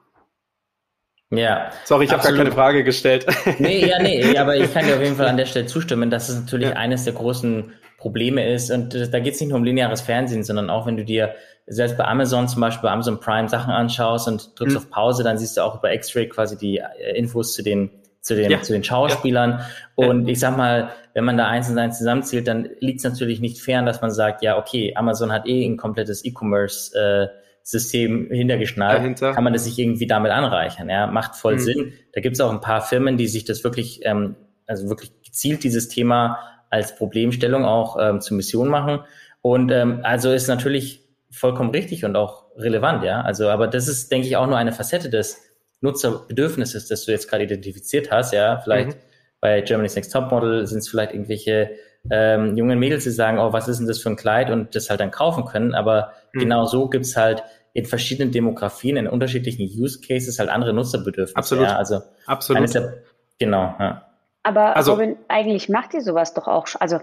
Ja. 1.32 1.70
Sorry, 1.84 2.05
ich 2.05 2.12
habe 2.12 2.23
gar 2.23 2.32
keine 2.32 2.52
Frage 2.52 2.84
gestellt. 2.84 3.26
Nee, 3.58 3.87
ja, 3.87 4.00
nee, 4.00 4.37
aber 4.37 4.56
ich 4.56 4.73
kann 4.73 4.87
dir 4.87 4.96
auf 4.96 5.02
jeden 5.02 5.17
Fall 5.17 5.29
an 5.29 5.37
der 5.37 5.46
Stelle 5.46 5.67
zustimmen, 5.67 6.11
dass 6.11 6.29
es 6.29 6.40
natürlich 6.40 6.69
ja. 6.69 6.76
eines 6.76 7.05
der 7.05 7.14
großen 7.14 7.73
Probleme 7.96 8.52
ist. 8.52 8.70
Und 8.70 8.94
da 8.94 9.19
geht 9.19 9.34
es 9.34 9.40
nicht 9.40 9.49
nur 9.49 9.58
um 9.58 9.64
lineares 9.64 10.02
Fernsehen, 10.02 10.44
sondern 10.44 10.69
auch 10.69 10.87
wenn 10.87 10.96
du 10.96 11.05
dir 11.05 11.34
selbst 11.67 11.96
bei 11.96 12.05
Amazon 12.05 12.49
zum 12.49 12.61
Beispiel 12.61 12.82
bei 12.82 12.93
Amazon 12.93 13.19
Prime 13.20 13.49
Sachen 13.49 13.73
anschaust 13.73 14.29
und 14.29 14.58
drückst 14.58 14.76
mhm. 14.76 14.82
auf 14.82 14.90
Pause, 14.90 15.23
dann 15.23 15.38
siehst 15.38 15.56
du 15.56 15.62
auch 15.62 15.79
über 15.79 15.93
X-Ray 15.94 16.29
quasi 16.29 16.58
die 16.58 16.79
äh, 16.79 17.17
Infos 17.17 17.55
zu 17.55 17.62
den 17.62 17.90
zu 18.20 18.37
den, 18.37 18.50
ja. 18.52 18.62
zu 18.62 18.73
den 18.73 18.85
Schauspielern. 18.85 19.50
Ja. 19.50 19.67
Und 20.06 20.28
ich 20.28 20.38
sag 20.38 20.56
mal, 20.56 20.90
wenn 21.12 21.25
man 21.25 21.37
da 21.37 21.49
eins 21.49 21.69
und 21.69 21.76
eins 21.78 21.99
zusammenzählt, 21.99 22.46
dann 22.46 22.69
liegt 22.78 22.99
es 22.99 23.05
natürlich 23.05 23.40
nicht 23.40 23.61
fern, 23.61 23.85
dass 23.85 24.00
man 24.00 24.12
sagt, 24.12 24.43
ja, 24.43 24.58
okay, 24.58 24.94
Amazon 24.94 25.32
hat 25.32 25.49
eh 25.49 25.64
ein 25.64 25.76
komplettes 25.76 26.25
E-Commerce 26.25 26.96
äh, 26.96 27.42
System 27.64 28.29
hintergeschnallt, 28.31 28.99
Dahinter. 28.99 29.32
kann 29.32 29.44
man 29.44 29.53
das 29.53 29.64
sich 29.64 29.79
irgendwie 29.79 30.06
damit 30.06 30.32
anreichern. 30.32 30.88
Ja, 30.88 31.06
macht 31.06 31.37
voll 31.37 31.55
mhm. 31.55 31.61
Sinn. 31.61 31.93
Da 32.12 32.20
gibt 32.20 32.37
es 32.37 32.41
auch 32.41 32.50
ein 32.50 32.61
paar 32.61 32.82
Firmen, 32.82 33.17
die 33.17 33.29
sich 33.29 33.44
das 33.44 33.64
wirklich, 33.64 34.00
ähm, 34.05 34.37
also 34.67 34.88
wirklich 34.88 35.12
gezielt 35.23 35.64
dieses 35.64 35.88
Thema 35.88 36.38
als 36.70 36.97
Problemstellung 36.97 37.64
auch 37.64 37.97
ähm, 38.00 38.20
zur 38.20 38.37
Mission 38.37 38.69
machen. 38.69 39.00
Und 39.40 39.71
ähm, 39.71 40.00
also 40.02 40.33
ist 40.33 40.49
natürlich 40.49 41.02
vollkommen 41.31 41.71
richtig 41.71 42.04
und 42.04 42.16
auch 42.16 42.47
relevant, 42.57 43.04
ja. 43.04 43.23
Also, 43.23 43.49
aber 43.49 43.69
das 43.69 43.88
ist, 43.88 44.12
denke 44.12 44.28
ich, 44.28 44.37
auch 44.37 44.47
nur 44.47 44.57
eine 44.57 44.73
Facette 44.73 45.11
des 45.11 45.40
Nutzerbedürfnisses, 45.81 46.88
das 46.88 47.04
du 47.04 47.12
jetzt 47.12 47.28
gerade 47.28 47.45
identifiziert 47.45 48.11
hast, 48.11 48.33
ja. 48.33 48.61
Vielleicht 48.61 48.90
mhm. 48.90 49.00
bei 49.40 49.61
Germany's 49.61 49.97
Next 49.97 50.12
Topmodel 50.12 50.66
sind 50.66 50.78
es 50.78 50.88
vielleicht 50.88 51.12
irgendwelche 51.12 51.71
ähm, 52.11 52.56
jungen 52.56 52.78
Mädels, 52.78 53.04
die 53.04 53.11
sagen, 53.11 53.38
oh, 53.38 53.52
was 53.52 53.68
ist 53.68 53.78
denn 53.78 53.87
das 53.87 54.00
für 54.00 54.11
ein 54.11 54.16
Kleid 54.16 54.50
und 54.50 54.75
das 54.75 54.90
halt 54.90 55.00
dann 55.00 55.11
kaufen 55.11 55.44
können. 55.44 55.75
Aber 55.75 56.12
mhm. 56.32 56.40
genau 56.40 56.64
so 56.64 56.88
gibt's 56.88 57.16
halt 57.16 57.42
in 57.75 57.87
verschiedenen 57.87 58.32
Demografien, 58.32 58.97
in 58.97 59.06
unterschiedlichen 59.06 59.62
Use 59.62 60.00
Cases 60.00 60.38
halt 60.38 60.50
andere 60.50 60.73
Nutzerbedürfnisse. 60.73 61.37
Absolut. 61.37 61.64
Ja, 61.64 61.76
also 61.76 62.00
Absolut. 62.26 62.75
Der, 62.75 62.94
genau. 63.38 63.75
Ja. 63.78 64.06
Aber 64.42 64.76
also, 64.76 64.92
Robin, 64.92 65.16
eigentlich 65.28 65.68
macht 65.68 65.94
ihr 65.94 66.02
sowas 66.02 66.35
doch 66.35 66.49
auch, 66.49 66.66
also 66.80 66.99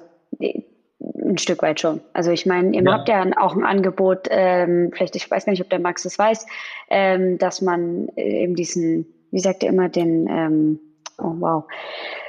ein 1.30 1.38
Stück 1.38 1.62
weit 1.62 1.80
schon. 1.80 2.02
Also 2.14 2.32
ich 2.32 2.46
meine, 2.46 2.76
ihr 2.76 2.84
ja. 2.84 2.92
habt 2.92 3.08
ja 3.08 3.26
auch 3.38 3.56
ein 3.56 3.64
Angebot, 3.64 4.28
ähm, 4.30 4.92
vielleicht, 4.94 5.16
ich 5.16 5.30
weiß 5.30 5.46
gar 5.46 5.52
nicht, 5.52 5.62
ob 5.62 5.70
der 5.70 5.80
Max 5.80 6.04
das 6.04 6.20
weiß, 6.20 6.46
ähm, 6.90 7.38
dass 7.38 7.62
man 7.62 8.10
eben 8.16 8.56
diesen, 8.56 9.08
wie 9.32 9.40
sagt 9.40 9.64
ihr 9.64 9.70
immer, 9.70 9.90
den, 9.90 10.28
ähm, 10.28 10.80
oh 11.18 11.34
wow. 11.40 11.64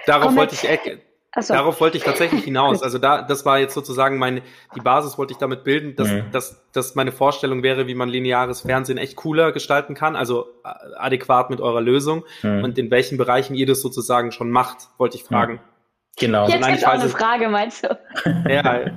Darauf 0.06 0.36
wollte 0.36 0.54
ich, 0.54 0.64
so. 1.38 1.54
Darauf 1.54 1.80
wollte 1.80 1.96
ich 1.96 2.02
tatsächlich 2.02 2.42
hinaus. 2.44 2.82
Also 2.82 2.98
da, 2.98 3.22
das 3.22 3.44
war 3.44 3.58
jetzt 3.58 3.74
sozusagen 3.74 4.18
meine, 4.18 4.42
die 4.74 4.80
Basis 4.80 5.16
wollte 5.16 5.32
ich 5.32 5.38
damit 5.38 5.62
bilden, 5.62 5.94
dass, 5.94 6.08
mhm. 6.08 6.24
dass, 6.32 6.64
dass 6.72 6.94
meine 6.96 7.12
Vorstellung 7.12 7.62
wäre, 7.62 7.86
wie 7.86 7.94
man 7.94 8.08
lineares 8.08 8.62
Fernsehen 8.62 8.98
echt 8.98 9.16
cooler 9.16 9.52
gestalten 9.52 9.94
kann, 9.94 10.16
also 10.16 10.46
äh, 10.64 10.68
adäquat 10.96 11.50
mit 11.50 11.60
eurer 11.60 11.80
Lösung 11.80 12.24
mhm. 12.42 12.64
und 12.64 12.78
in 12.78 12.90
welchen 12.90 13.16
Bereichen 13.16 13.54
ihr 13.54 13.66
das 13.66 13.80
sozusagen 13.80 14.32
schon 14.32 14.50
macht, 14.50 14.88
wollte 14.98 15.16
ich 15.16 15.24
fragen. 15.24 15.60
Genau. 16.18 16.48
Jetzt 16.48 16.64
also 16.64 16.76
ist 16.76 16.84
auch 16.84 16.92
eine 16.92 17.08
Frage, 17.08 17.48
meinst 17.48 17.84
du? 17.84 17.98
ja, 18.48 18.90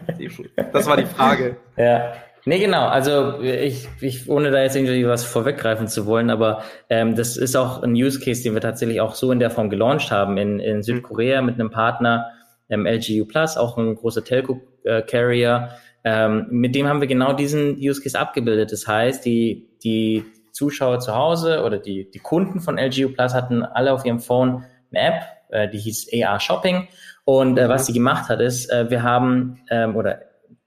das 0.72 0.88
war 0.88 0.98
die 0.98 1.06
Frage. 1.06 1.58
Ja. 1.78 2.14
Nee, 2.46 2.60
genau. 2.60 2.88
Also 2.88 3.40
ich, 3.42 3.88
ich, 4.02 4.30
ohne 4.30 4.52
da 4.52 4.62
jetzt 4.62 4.76
irgendwie 4.76 5.08
was 5.08 5.24
vorweggreifen 5.24 5.88
zu 5.88 6.06
wollen, 6.06 6.30
aber 6.30 6.64
ähm, 6.90 7.16
das 7.16 7.38
ist 7.38 7.56
auch 7.56 7.82
ein 7.84 7.94
Use 7.94 8.20
Case, 8.20 8.44
den 8.44 8.54
wir 8.54 8.62
tatsächlich 8.62 9.00
auch 9.00 9.16
so 9.16 9.32
in 9.32 9.40
der 9.40 9.50
Form 9.50 9.70
gelauncht 9.70 10.12
haben 10.12 10.38
in, 10.38 10.60
in 10.60 10.84
Südkorea 10.84 11.42
mit 11.42 11.56
einem 11.56 11.70
Partner, 11.70 12.32
ähm, 12.70 12.86
LGU 12.86 13.26
Plus, 13.26 13.56
auch 13.56 13.78
ein 13.78 13.96
großer 13.96 14.26
Telco-Carrier. 14.26 15.70
Ähm, 16.04 16.48
mit 16.50 16.76
dem 16.76 16.88
haben 16.88 17.00
wir 17.00 17.08
genau 17.08 17.32
diesen 17.32 17.78
Use 17.78 18.02
Case 18.02 18.20
abgebildet. 18.20 18.74
Das 18.74 18.88
heißt, 18.88 19.24
die, 19.24 19.70
die 19.82 20.26
Zuschauer 20.52 21.00
zu 21.00 21.16
Hause 21.16 21.64
oder 21.64 21.78
die, 21.78 22.12
die 22.12 22.20
Kunden 22.20 22.60
von 22.60 22.78
LGU 22.78 23.10
Plus 23.14 23.34
hatten 23.34 23.64
alle 23.64 23.94
auf 23.94 24.04
ihrem 24.04 24.20
Phone 24.20 24.66
eine 24.92 25.08
App, 25.08 25.24
äh, 25.50 25.70
die 25.70 25.78
hieß 25.78 26.10
AR 26.26 26.42
Shopping 26.42 26.90
Und 27.24 27.58
äh, 27.58 27.70
was 27.70 27.86
sie 27.86 27.94
gemacht 27.94 28.28
hat, 28.28 28.42
ist, 28.42 28.70
äh, 28.70 28.90
wir 28.90 29.02
haben, 29.02 29.62
ähm, 29.70 29.96
oder 29.96 30.20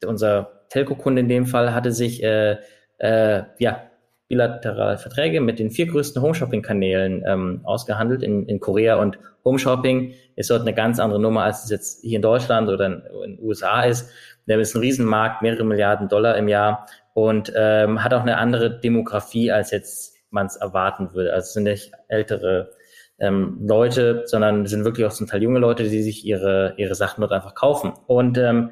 unser 0.07 0.56
Telco-Kunde 0.77 1.21
in 1.21 1.29
dem 1.29 1.47
Fall 1.47 1.75
hatte 1.75 1.93
sich 1.93 2.23
äh, 2.23 2.59
äh, 2.99 3.43
ja, 3.59 3.83
bilaterale 4.29 4.99
Verträge 4.99 5.41
mit 5.41 5.59
den 5.59 5.71
vier 5.71 5.87
größten 5.87 6.21
Home-Shopping-Kanälen 6.21 7.25
ähm, 7.27 7.61
ausgehandelt 7.65 8.23
in, 8.23 8.47
in 8.47 8.61
Korea 8.61 8.97
und 8.97 9.19
Home-Shopping 9.45 10.13
ist 10.35 10.51
dort 10.51 10.63
eine 10.63 10.75
ganz 10.75 10.99
andere 10.99 11.21
Nummer, 11.21 11.45
als 11.45 11.65
es 11.65 11.71
jetzt 11.71 12.03
hier 12.03 12.17
in 12.17 12.23
Deutschland 12.23 12.69
oder 12.69 12.87
in, 12.87 13.03
in 13.25 13.37
den 13.37 13.45
USA 13.45 13.83
ist. 13.83 14.11
Der 14.47 14.59
ist 14.59 14.75
ein 14.75 14.81
Riesenmarkt, 14.81 15.43
mehrere 15.43 15.65
Milliarden 15.65 16.09
Dollar 16.09 16.37
im 16.37 16.49
Jahr 16.49 16.87
und 17.15 17.53
ähm, 17.57 18.03
hat 18.03 18.13
auch 18.13 18.23
eine 18.23 18.39
andere 18.39 18.81
Demografie, 18.81 19.53
als 19.53 19.71
jetzt 19.71 20.17
man 20.31 20.47
es 20.47 20.57
erwarten 20.57 21.15
würde. 21.15 21.33
Also 21.33 21.45
es 21.45 21.53
sind 21.53 21.63
nicht 21.63 21.93
ältere 22.09 22.71
ähm, 23.19 23.61
Leute, 23.67 24.25
sondern 24.27 24.67
sind 24.67 24.85
wirklich 24.85 25.07
auch 25.07 25.13
zum 25.13 25.27
Teil 25.27 25.43
junge 25.43 25.61
Leute, 25.61 25.85
die 25.85 26.03
sich 26.03 26.27
ihre, 26.27 26.75
ihre 26.77 26.95
Sachen 26.95 27.21
dort 27.21 27.33
einfach 27.33 27.55
kaufen. 27.55 27.93
Und 28.07 28.37
ähm, 28.39 28.71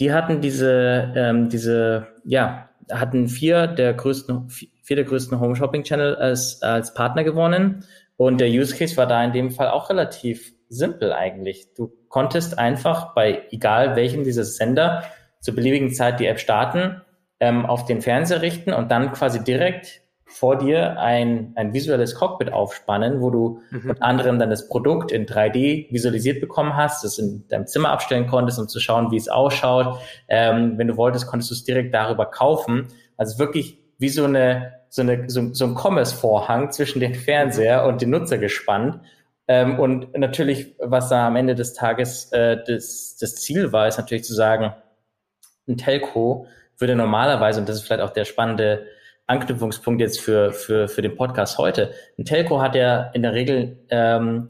die 0.00 0.12
hatten 0.12 0.40
diese, 0.40 1.12
ähm, 1.16 1.48
diese, 1.48 2.08
ja, 2.24 2.68
hatten 2.90 3.28
vier 3.28 3.66
der 3.66 3.94
größten, 3.94 4.48
vier 4.48 4.96
der 4.96 5.04
größten 5.04 5.40
Home 5.40 5.56
Shopping 5.56 5.82
Channel 5.82 6.16
als, 6.16 6.62
als 6.62 6.94
Partner 6.94 7.24
gewonnen. 7.24 7.84
Und 8.16 8.40
der 8.40 8.48
Use 8.48 8.76
Case 8.76 8.96
war 8.96 9.06
da 9.06 9.22
in 9.22 9.32
dem 9.32 9.50
Fall 9.50 9.68
auch 9.68 9.90
relativ 9.90 10.52
simpel 10.68 11.12
eigentlich. 11.12 11.74
Du 11.74 11.92
konntest 12.08 12.58
einfach 12.58 13.14
bei 13.14 13.42
egal 13.50 13.96
welchem 13.96 14.24
dieser 14.24 14.44
Sender 14.44 15.04
zur 15.40 15.54
beliebigen 15.54 15.92
Zeit 15.92 16.20
die 16.20 16.26
App 16.26 16.40
starten, 16.40 17.02
ähm, 17.40 17.66
auf 17.66 17.84
den 17.84 18.00
Fernseher 18.02 18.42
richten 18.42 18.72
und 18.72 18.90
dann 18.90 19.12
quasi 19.12 19.42
direkt 19.42 20.02
vor 20.28 20.58
dir 20.58 21.00
ein, 21.00 21.52
ein 21.56 21.72
visuelles 21.72 22.14
Cockpit 22.14 22.52
aufspannen, 22.52 23.20
wo 23.20 23.30
du 23.30 23.62
mhm. 23.70 23.90
unter 23.90 24.02
anderem 24.02 24.38
dann 24.38 24.50
das 24.50 24.68
Produkt 24.68 25.10
in 25.10 25.26
3D 25.26 25.90
visualisiert 25.90 26.40
bekommen 26.40 26.76
hast, 26.76 27.02
das 27.02 27.18
in 27.18 27.48
deinem 27.48 27.66
Zimmer 27.66 27.90
abstellen 27.90 28.26
konntest, 28.26 28.58
um 28.58 28.68
zu 28.68 28.78
schauen, 28.78 29.10
wie 29.10 29.16
es 29.16 29.28
ausschaut. 29.28 29.98
Ähm, 30.28 30.76
wenn 30.76 30.88
du 30.88 30.96
wolltest, 30.96 31.26
konntest 31.26 31.50
du 31.50 31.54
es 31.54 31.64
direkt 31.64 31.94
darüber 31.94 32.26
kaufen. 32.26 32.88
Also 33.16 33.38
wirklich 33.38 33.78
wie 33.98 34.10
so 34.10 34.24
eine, 34.24 34.74
so 34.90 35.02
eine, 35.02 35.28
so, 35.28 35.52
so 35.52 35.64
ein 35.64 35.74
Commerce-Vorhang 35.74 36.70
zwischen 36.72 37.00
den 37.00 37.14
Fernseher 37.14 37.86
und 37.86 38.02
den 38.02 38.10
Nutzer 38.10 38.38
gespannt. 38.38 39.00
Ähm, 39.48 39.78
und 39.78 40.16
natürlich, 40.16 40.74
was 40.78 41.08
da 41.08 41.26
am 41.26 41.36
Ende 41.36 41.54
des 41.54 41.72
Tages 41.72 42.30
äh, 42.32 42.58
das, 42.66 43.16
das 43.18 43.36
Ziel 43.36 43.72
war, 43.72 43.88
ist 43.88 43.96
natürlich 43.96 44.24
zu 44.24 44.34
sagen, 44.34 44.74
ein 45.66 45.78
Telco 45.78 46.46
würde 46.76 46.94
normalerweise, 46.94 47.60
und 47.60 47.68
das 47.68 47.76
ist 47.76 47.82
vielleicht 47.82 48.02
auch 48.02 48.10
der 48.10 48.24
spannende 48.24 48.86
Anknüpfungspunkt 49.28 50.00
jetzt 50.00 50.20
für, 50.20 50.52
für, 50.52 50.88
für 50.88 51.02
den 51.02 51.14
Podcast 51.14 51.58
heute. 51.58 51.92
Ein 52.18 52.24
Telco 52.24 52.60
hat 52.60 52.74
ja 52.74 53.10
in 53.12 53.22
der 53.22 53.34
Regel 53.34 53.78
ähm, 53.90 54.48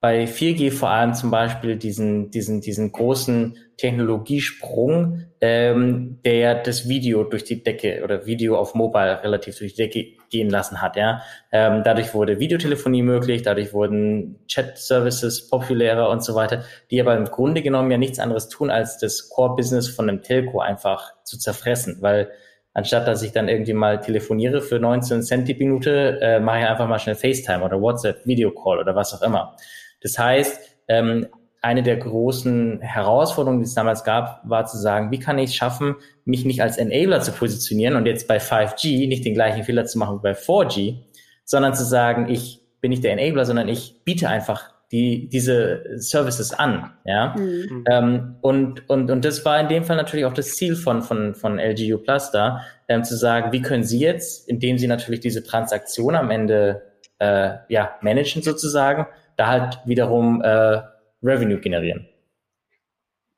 bei 0.00 0.24
4G 0.24 0.72
vor 0.72 0.90
allem 0.90 1.14
zum 1.14 1.30
Beispiel 1.30 1.76
diesen, 1.76 2.30
diesen, 2.30 2.60
diesen 2.60 2.92
großen 2.92 3.56
Technologiesprung, 3.76 5.24
ähm, 5.40 6.18
der 6.24 6.62
das 6.62 6.88
Video 6.88 7.24
durch 7.24 7.44
die 7.44 7.62
Decke 7.62 8.02
oder 8.02 8.26
Video 8.26 8.58
auf 8.58 8.74
Mobile 8.74 9.22
relativ 9.22 9.58
durch 9.58 9.74
die 9.74 9.82
Decke 9.82 10.06
gehen 10.30 10.50
lassen 10.50 10.82
hat. 10.82 10.96
Ja, 10.96 11.22
ähm, 11.52 11.82
dadurch 11.84 12.14
wurde 12.14 12.38
Videotelefonie 12.38 13.02
möglich, 13.02 13.42
dadurch 13.42 13.72
wurden 13.72 14.44
Chat-Services 14.46 15.48
populärer 15.48 16.10
und 16.10 16.22
so 16.22 16.34
weiter, 16.34 16.64
die 16.90 17.00
aber 17.00 17.16
im 17.16 17.26
Grunde 17.26 17.62
genommen 17.62 17.90
ja 17.90 17.98
nichts 17.98 18.18
anderes 18.18 18.48
tun, 18.48 18.70
als 18.70 18.98
das 18.98 19.28
Core-Business 19.28 19.88
von 19.88 20.08
einem 20.08 20.22
Telco 20.22 20.60
einfach 20.60 21.12
zu 21.24 21.38
zerfressen, 21.38 21.98
weil 22.00 22.30
anstatt 22.76 23.08
dass 23.08 23.22
ich 23.22 23.32
dann 23.32 23.48
irgendwie 23.48 23.72
mal 23.72 24.00
telefoniere 24.00 24.60
für 24.60 24.78
19 24.78 25.22
Cent 25.22 25.48
die 25.48 25.54
Minute, 25.54 26.20
äh, 26.20 26.40
mache 26.40 26.58
ich 26.60 26.66
einfach 26.66 26.86
mal 26.86 26.98
schnell 26.98 27.14
FaceTime 27.14 27.64
oder 27.64 27.80
WhatsApp, 27.80 28.26
Videocall 28.26 28.78
oder 28.78 28.94
was 28.94 29.14
auch 29.14 29.22
immer. 29.22 29.56
Das 30.02 30.18
heißt, 30.18 30.60
ähm, 30.88 31.26
eine 31.62 31.82
der 31.82 31.96
großen 31.96 32.82
Herausforderungen, 32.82 33.60
die 33.60 33.66
es 33.66 33.74
damals 33.74 34.04
gab, 34.04 34.42
war 34.44 34.66
zu 34.66 34.76
sagen, 34.76 35.10
wie 35.10 35.18
kann 35.18 35.38
ich 35.38 35.50
es 35.50 35.56
schaffen, 35.56 35.96
mich 36.26 36.44
nicht 36.44 36.60
als 36.60 36.76
Enabler 36.76 37.22
zu 37.22 37.32
positionieren 37.32 37.96
und 37.96 38.04
jetzt 38.04 38.28
bei 38.28 38.36
5G 38.36 39.08
nicht 39.08 39.24
den 39.24 39.32
gleichen 39.32 39.64
Fehler 39.64 39.86
zu 39.86 39.98
machen 39.98 40.18
wie 40.18 40.22
bei 40.22 40.32
4G, 40.34 40.98
sondern 41.44 41.74
zu 41.74 41.84
sagen, 41.84 42.28
ich 42.28 42.60
bin 42.82 42.90
nicht 42.90 43.04
der 43.04 43.18
Enabler, 43.18 43.46
sondern 43.46 43.68
ich 43.68 44.04
biete 44.04 44.28
einfach 44.28 44.70
die, 44.92 45.28
diese 45.28 45.98
Services 45.98 46.52
an. 46.52 46.92
Ja? 47.04 47.34
Mhm. 47.36 47.84
Ähm, 47.90 48.36
und, 48.40 48.88
und, 48.88 49.10
und 49.10 49.24
das 49.24 49.44
war 49.44 49.60
in 49.60 49.68
dem 49.68 49.84
Fall 49.84 49.96
natürlich 49.96 50.26
auch 50.26 50.34
das 50.34 50.54
Ziel 50.54 50.76
von, 50.76 51.02
von, 51.02 51.34
von 51.34 51.58
LGU 51.58 51.98
Plus 51.98 52.30
da, 52.30 52.62
ähm, 52.88 53.02
zu 53.04 53.16
sagen, 53.16 53.52
wie 53.52 53.62
können 53.62 53.84
Sie 53.84 53.98
jetzt, 53.98 54.48
indem 54.48 54.78
Sie 54.78 54.86
natürlich 54.86 55.20
diese 55.20 55.42
Transaktion 55.42 56.14
am 56.14 56.30
Ende 56.30 56.82
äh, 57.18 57.54
ja, 57.68 57.96
managen 58.00 58.42
sozusagen, 58.42 59.06
da 59.36 59.48
halt 59.48 59.78
wiederum 59.84 60.42
äh, 60.42 60.80
Revenue 61.22 61.58
generieren. 61.58 62.08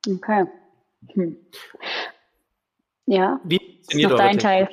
Okay. 0.07 0.45
Hm. 1.13 1.37
Ja, 3.05 3.39
wie 3.43 3.57
funktioniert 3.57 4.11
noch 4.11 4.17
dein 4.17 4.37
Teil. 4.37 4.69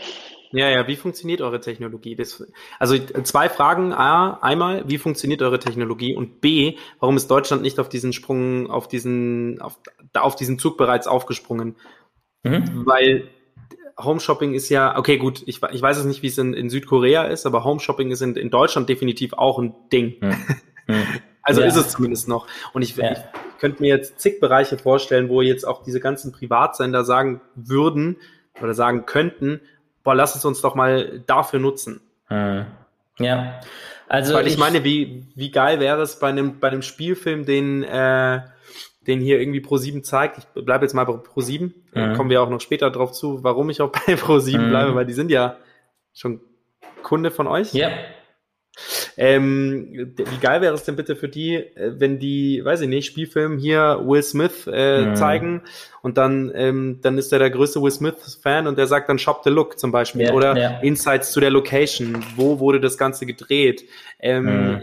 Ja, 0.53 0.69
ja, 0.69 0.87
wie 0.87 0.97
funktioniert 0.97 1.41
eure 1.41 1.61
Technologie? 1.61 2.15
Das, 2.15 2.45
also 2.79 2.99
zwei 2.99 3.49
Fragen. 3.49 3.93
A, 3.93 4.39
einmal, 4.41 4.85
wie 4.87 4.99
funktioniert 4.99 5.43
eure 5.43 5.59
Technologie? 5.59 6.15
Und 6.15 6.41
B, 6.41 6.77
warum 7.01 7.17
ist 7.17 7.29
Deutschland 7.29 7.63
nicht 7.63 7.79
auf 7.79 7.89
diesen 7.89 8.13
Sprung, 8.13 8.71
auf 8.71 8.89
diesen, 8.89 9.61
auf, 9.61 9.79
auf 10.15 10.37
diesen 10.37 10.59
Zug 10.59 10.77
bereits 10.77 11.07
aufgesprungen? 11.07 11.77
Mhm. 12.43 12.87
Weil 12.87 13.29
Home 13.99 14.21
Shopping 14.21 14.55
ist 14.55 14.69
ja, 14.69 14.99
okay, 14.99 15.17
gut, 15.17 15.43
ich, 15.47 15.61
ich 15.63 15.83
weiß 15.83 15.99
es 15.99 16.05
nicht, 16.05 16.23
wie 16.23 16.29
es 16.29 16.39
in, 16.39 16.55
in 16.55 16.69
Südkorea 16.69 17.25
ist, 17.25 17.47
aber 17.47 17.65
Home 17.65 17.81
Shopping 17.81 18.11
ist 18.11 18.21
in, 18.21 18.37
in 18.37 18.51
Deutschland 18.51 18.89
definitiv 18.89 19.33
auch 19.33 19.59
ein 19.59 19.75
Ding. 19.91 20.17
Mhm. 20.21 20.37
also 21.43 21.63
ja. 21.63 21.67
ist 21.67 21.77
es 21.77 21.91
zumindest 21.91 22.29
noch. 22.29 22.47
Und 22.73 22.83
ich, 22.83 22.97
ja. 22.97 23.13
ich 23.13 23.19
könnte 23.59 23.83
mir 23.83 23.89
jetzt 23.89 24.21
zig 24.21 24.39
Bereiche 24.41 24.77
vorstellen, 24.77 25.29
wo 25.29 25.41
jetzt 25.41 25.67
auch 25.67 25.83
diese 25.83 26.01
ganzen 26.01 26.33
Privatsender 26.33 27.05
sagen 27.05 27.41
würden 27.55 28.17
oder 28.61 28.75
sagen 28.75 29.07
könnten, 29.07 29.61
boah, 30.07 30.15
lass 30.15 30.37
es 30.37 30.45
uns 30.45 30.61
doch 30.61 30.77
mal 30.77 31.21
dafür 31.27 31.59
nutzen. 31.59 32.01
Hm. 32.29 32.67
Ja. 33.19 33.61
Also 34.09 34.35
Weil 34.35 34.47
ich, 34.47 34.53
ich, 34.53 34.59
meine, 34.59 34.85
wie, 34.85 35.27
wie 35.35 35.51
geil 35.51 35.81
wäre 35.81 36.01
es 36.01 36.21
bei 36.21 36.29
einem, 36.29 36.61
bei 36.61 36.69
einem 36.69 36.83
Spielfilm, 36.83 37.45
den, 37.45 37.83
äh, 37.83 38.41
den 39.09 39.21
hier 39.21 39.41
irgendwie 39.41 39.61
Pro7 39.61 40.05
zeigt. 40.05 40.39
Ich 40.39 40.65
bleibe 40.65 40.85
jetzt 40.85 40.95
mal 40.95 41.05
bei 41.05 41.15
Pro7. 41.15 41.73
Mhm. 41.93 42.15
Kommen 42.15 42.31
wir 42.31 42.41
auch 42.41 42.49
noch 42.49 42.61
später 42.61 42.91
drauf 42.91 43.11
zu, 43.13 43.43
warum 43.43 43.69
ich 43.69 43.81
auch 43.81 43.91
bei 44.07 44.15
Pro7 44.15 44.59
mhm. 44.59 44.69
bleibe, 44.69 44.95
weil 44.95 45.07
die 45.07 45.13
sind 45.13 45.33
ja 45.33 45.57
schon 46.15 46.41
Kunde 47.03 47.33
von 47.33 47.49
euch. 47.49 47.75
Ja. 47.75 47.91
Ähm, 49.19 50.15
wie 50.17 50.39
geil 50.41 50.61
wäre 50.61 50.75
es 50.75 50.85
denn 50.85 50.97
bitte 50.97 51.17
für 51.17 51.29
die, 51.29 51.55
äh, 51.55 51.95
wenn 51.99 52.19
die, 52.19 52.63
weiß 52.65 52.83
ich 52.83 52.89
nicht, 52.89 53.07
Spielfilm 53.07 53.59
hier 53.59 54.03
Will 54.05 54.23
Smith 54.23 54.69
äh, 54.71 55.07
mhm. 55.07 55.17
zeigen 55.17 55.63
und 56.03 56.19
dann, 56.19 56.53
ähm, 56.55 56.99
dann 57.03 57.17
ist 57.17 57.33
er 57.33 57.39
der 57.39 57.51
größte 57.51 57.81
Will 57.81 57.91
Smith-Fan 57.91 58.67
und 58.67 58.77
der 58.77 58.87
sagt 58.87 59.09
dann 59.09 59.19
Shop 59.19 59.43
the 59.45 59.51
Look 59.51 59.79
zum 59.79 59.91
Beispiel 59.91 60.23
ja, 60.23 60.33
oder 60.33 60.57
ja. 60.57 60.79
Insights 60.81 61.33
zu 61.33 61.41
der 61.41 61.51
Location, 61.51 62.23
wo 62.37 62.59
wurde 62.59 62.81
das 62.81 62.99
Ganze 62.99 63.27
gedreht. 63.27 63.85
Ähm. 64.21 64.83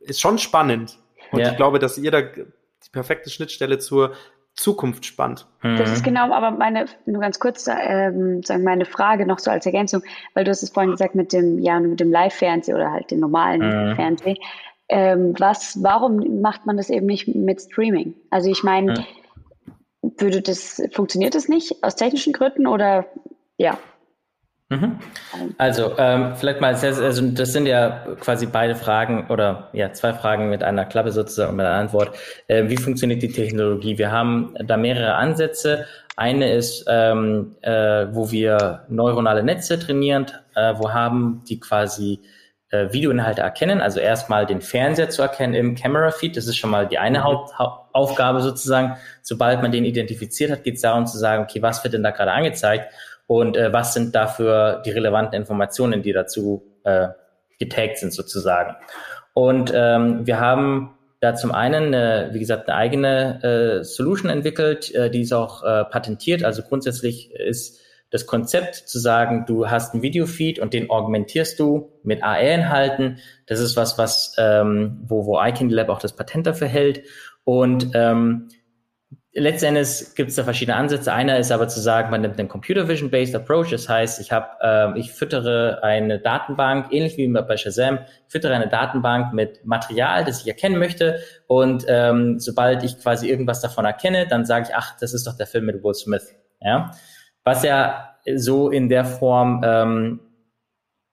Ist 0.00 0.20
schon 0.20 0.38
spannend. 0.38 0.98
Und 1.30 1.40
ja. 1.40 1.50
ich 1.50 1.56
glaube, 1.56 1.78
dass 1.78 1.96
ihr 1.96 2.10
da 2.10 2.22
die 2.22 2.90
perfekte 2.90 3.30
Schnittstelle 3.30 3.78
zur 3.78 4.12
Zukunft 4.60 5.06
spannt. 5.06 5.46
Das 5.62 5.90
ist 5.90 6.00
mhm. 6.00 6.04
genau, 6.04 6.32
aber 6.32 6.50
meine, 6.50 6.84
nur 7.06 7.22
ganz 7.22 7.40
kurz, 7.40 7.66
ähm, 7.66 8.42
sagen 8.42 8.62
meine 8.62 8.84
Frage 8.84 9.24
noch 9.24 9.38
so 9.38 9.50
als 9.50 9.64
Ergänzung, 9.64 10.02
weil 10.34 10.44
du 10.44 10.50
hast 10.50 10.62
es 10.62 10.68
vorhin 10.68 10.90
gesagt 10.90 11.14
mit 11.14 11.32
dem, 11.32 11.58
ja, 11.60 11.80
mit 11.80 11.98
dem 11.98 12.10
Live-Fernsehen 12.10 12.76
oder 12.76 12.92
halt 12.92 13.10
dem 13.10 13.20
normalen 13.20 13.60
mhm. 13.62 13.96
Fernsehen. 13.96 14.36
Ähm, 14.90 15.34
was, 15.38 15.82
warum 15.82 16.42
macht 16.42 16.66
man 16.66 16.76
das 16.76 16.90
eben 16.90 17.06
nicht 17.06 17.26
mit 17.34 17.62
Streaming? 17.62 18.14
Also 18.28 18.50
ich 18.50 18.62
meine, 18.62 19.06
mhm. 20.02 20.12
würde 20.18 20.42
das, 20.42 20.82
funktioniert 20.92 21.34
das 21.34 21.48
nicht 21.48 21.82
aus 21.82 21.96
technischen 21.96 22.34
Gründen 22.34 22.66
oder 22.66 23.06
ja? 23.56 23.78
Mhm. 24.70 25.00
Also 25.58 25.94
ähm, 25.98 26.36
vielleicht 26.36 26.60
mal, 26.60 26.72
also 26.74 27.28
das 27.32 27.52
sind 27.52 27.66
ja 27.66 28.06
quasi 28.20 28.46
beide 28.46 28.76
Fragen 28.76 29.26
oder 29.28 29.68
ja 29.72 29.92
zwei 29.92 30.12
Fragen 30.12 30.48
mit 30.48 30.62
einer 30.62 30.84
Klappe 30.84 31.10
sozusagen 31.10 31.56
mit 31.56 31.66
einer 31.66 31.74
Antwort. 31.74 32.16
Äh, 32.46 32.68
wie 32.68 32.76
funktioniert 32.76 33.20
die 33.20 33.32
Technologie? 33.32 33.98
Wir 33.98 34.12
haben 34.12 34.54
da 34.64 34.76
mehrere 34.76 35.14
Ansätze. 35.14 35.86
Eine 36.16 36.52
ist, 36.52 36.84
ähm, 36.88 37.56
äh, 37.62 38.06
wo 38.12 38.30
wir 38.30 38.84
neuronale 38.88 39.42
Netze 39.42 39.76
trainieren, 39.76 40.26
äh, 40.54 40.74
wo 40.76 40.92
haben 40.92 41.42
die 41.48 41.58
quasi 41.58 42.20
äh, 42.70 42.92
Videoinhalte 42.92 43.40
erkennen, 43.40 43.80
also 43.80 43.98
erstmal 43.98 44.46
den 44.46 44.60
Fernseher 44.60 45.10
zu 45.10 45.22
erkennen 45.22 45.54
im 45.54 45.74
Camera 45.74 46.12
Feed, 46.12 46.36
das 46.36 46.46
ist 46.46 46.56
schon 46.56 46.70
mal 46.70 46.86
die 46.86 46.98
eine 46.98 47.20
mhm. 47.20 47.24
Hauptaufgabe 47.24 48.40
sozusagen. 48.40 48.96
Sobald 49.22 49.62
man 49.62 49.72
den 49.72 49.84
identifiziert 49.84 50.52
hat, 50.52 50.62
geht 50.62 50.76
es 50.76 50.82
darum 50.82 51.06
zu 51.06 51.18
sagen, 51.18 51.42
okay, 51.42 51.60
was 51.60 51.82
wird 51.82 51.94
denn 51.94 52.04
da 52.04 52.12
gerade 52.12 52.30
angezeigt? 52.30 52.92
Und 53.30 53.56
äh, 53.56 53.72
was 53.72 53.94
sind 53.94 54.16
dafür 54.16 54.82
die 54.84 54.90
relevanten 54.90 55.34
Informationen, 55.38 56.02
die 56.02 56.12
dazu 56.12 56.64
äh, 56.82 57.10
getaggt 57.60 57.98
sind 57.98 58.12
sozusagen. 58.12 58.74
Und 59.34 59.70
ähm, 59.72 60.26
wir 60.26 60.40
haben 60.40 60.98
da 61.20 61.36
zum 61.36 61.52
einen, 61.52 61.94
äh, 61.94 62.30
wie 62.32 62.40
gesagt, 62.40 62.68
eine 62.68 62.76
eigene 62.76 63.44
äh, 63.44 63.84
Solution 63.84 64.30
entwickelt, 64.30 64.92
äh, 64.96 65.12
die 65.12 65.20
ist 65.20 65.32
auch 65.32 65.62
äh, 65.62 65.84
patentiert. 65.84 66.42
Also 66.42 66.62
grundsätzlich 66.62 67.32
ist 67.32 67.78
das 68.10 68.26
Konzept 68.26 68.74
zu 68.74 68.98
sagen, 68.98 69.44
du 69.46 69.70
hast 69.70 69.94
einen 69.94 70.02
Videofeed 70.02 70.58
und 70.58 70.74
den 70.74 70.90
augmentierst 70.90 71.60
du 71.60 71.92
mit 72.02 72.24
AR-Inhalten. 72.24 73.18
Das 73.46 73.60
ist 73.60 73.76
was, 73.76 73.96
was 73.96 74.34
ähm, 74.38 75.02
wo, 75.06 75.24
wo 75.24 75.40
iCandy 75.40 75.72
Lab 75.72 75.88
auch 75.88 76.00
das 76.00 76.16
Patent 76.16 76.48
dafür 76.48 76.66
hält. 76.66 77.04
Und 77.44 77.92
ähm, 77.94 78.48
letztendlich 79.32 80.14
gibt 80.16 80.30
es 80.30 80.36
da 80.36 80.44
verschiedene 80.44 80.76
Ansätze. 80.76 81.12
Einer 81.12 81.38
ist 81.38 81.52
aber 81.52 81.68
zu 81.68 81.80
sagen, 81.80 82.10
man 82.10 82.20
nimmt 82.20 82.38
einen 82.38 82.48
Computer 82.48 82.88
Vision 82.88 83.10
Based 83.10 83.34
Approach. 83.34 83.70
Das 83.70 83.88
heißt, 83.88 84.20
ich 84.20 84.32
habe, 84.32 84.48
äh, 84.60 84.98
ich 84.98 85.12
füttere 85.12 85.82
eine 85.82 86.18
Datenbank, 86.18 86.92
ähnlich 86.92 87.16
wie 87.16 87.28
bei 87.28 87.56
Shazam, 87.56 88.00
füttere 88.26 88.54
eine 88.54 88.68
Datenbank 88.68 89.32
mit 89.32 89.64
Material, 89.64 90.24
das 90.24 90.40
ich 90.40 90.48
erkennen 90.48 90.78
möchte. 90.78 91.20
Und 91.46 91.84
ähm, 91.88 92.40
sobald 92.40 92.82
ich 92.82 92.98
quasi 92.98 93.28
irgendwas 93.28 93.60
davon 93.60 93.84
erkenne, 93.84 94.26
dann 94.26 94.44
sage 94.44 94.66
ich, 94.68 94.74
ach, 94.74 94.96
das 94.98 95.14
ist 95.14 95.26
doch 95.26 95.36
der 95.36 95.46
Film 95.46 95.66
mit 95.66 95.82
Will 95.84 95.94
Smith. 95.94 96.34
Ja, 96.60 96.90
was 97.44 97.62
ja 97.62 98.16
so 98.34 98.68
in 98.68 98.88
der 98.88 99.04
Form 99.04 99.62
ähm, 99.64 100.20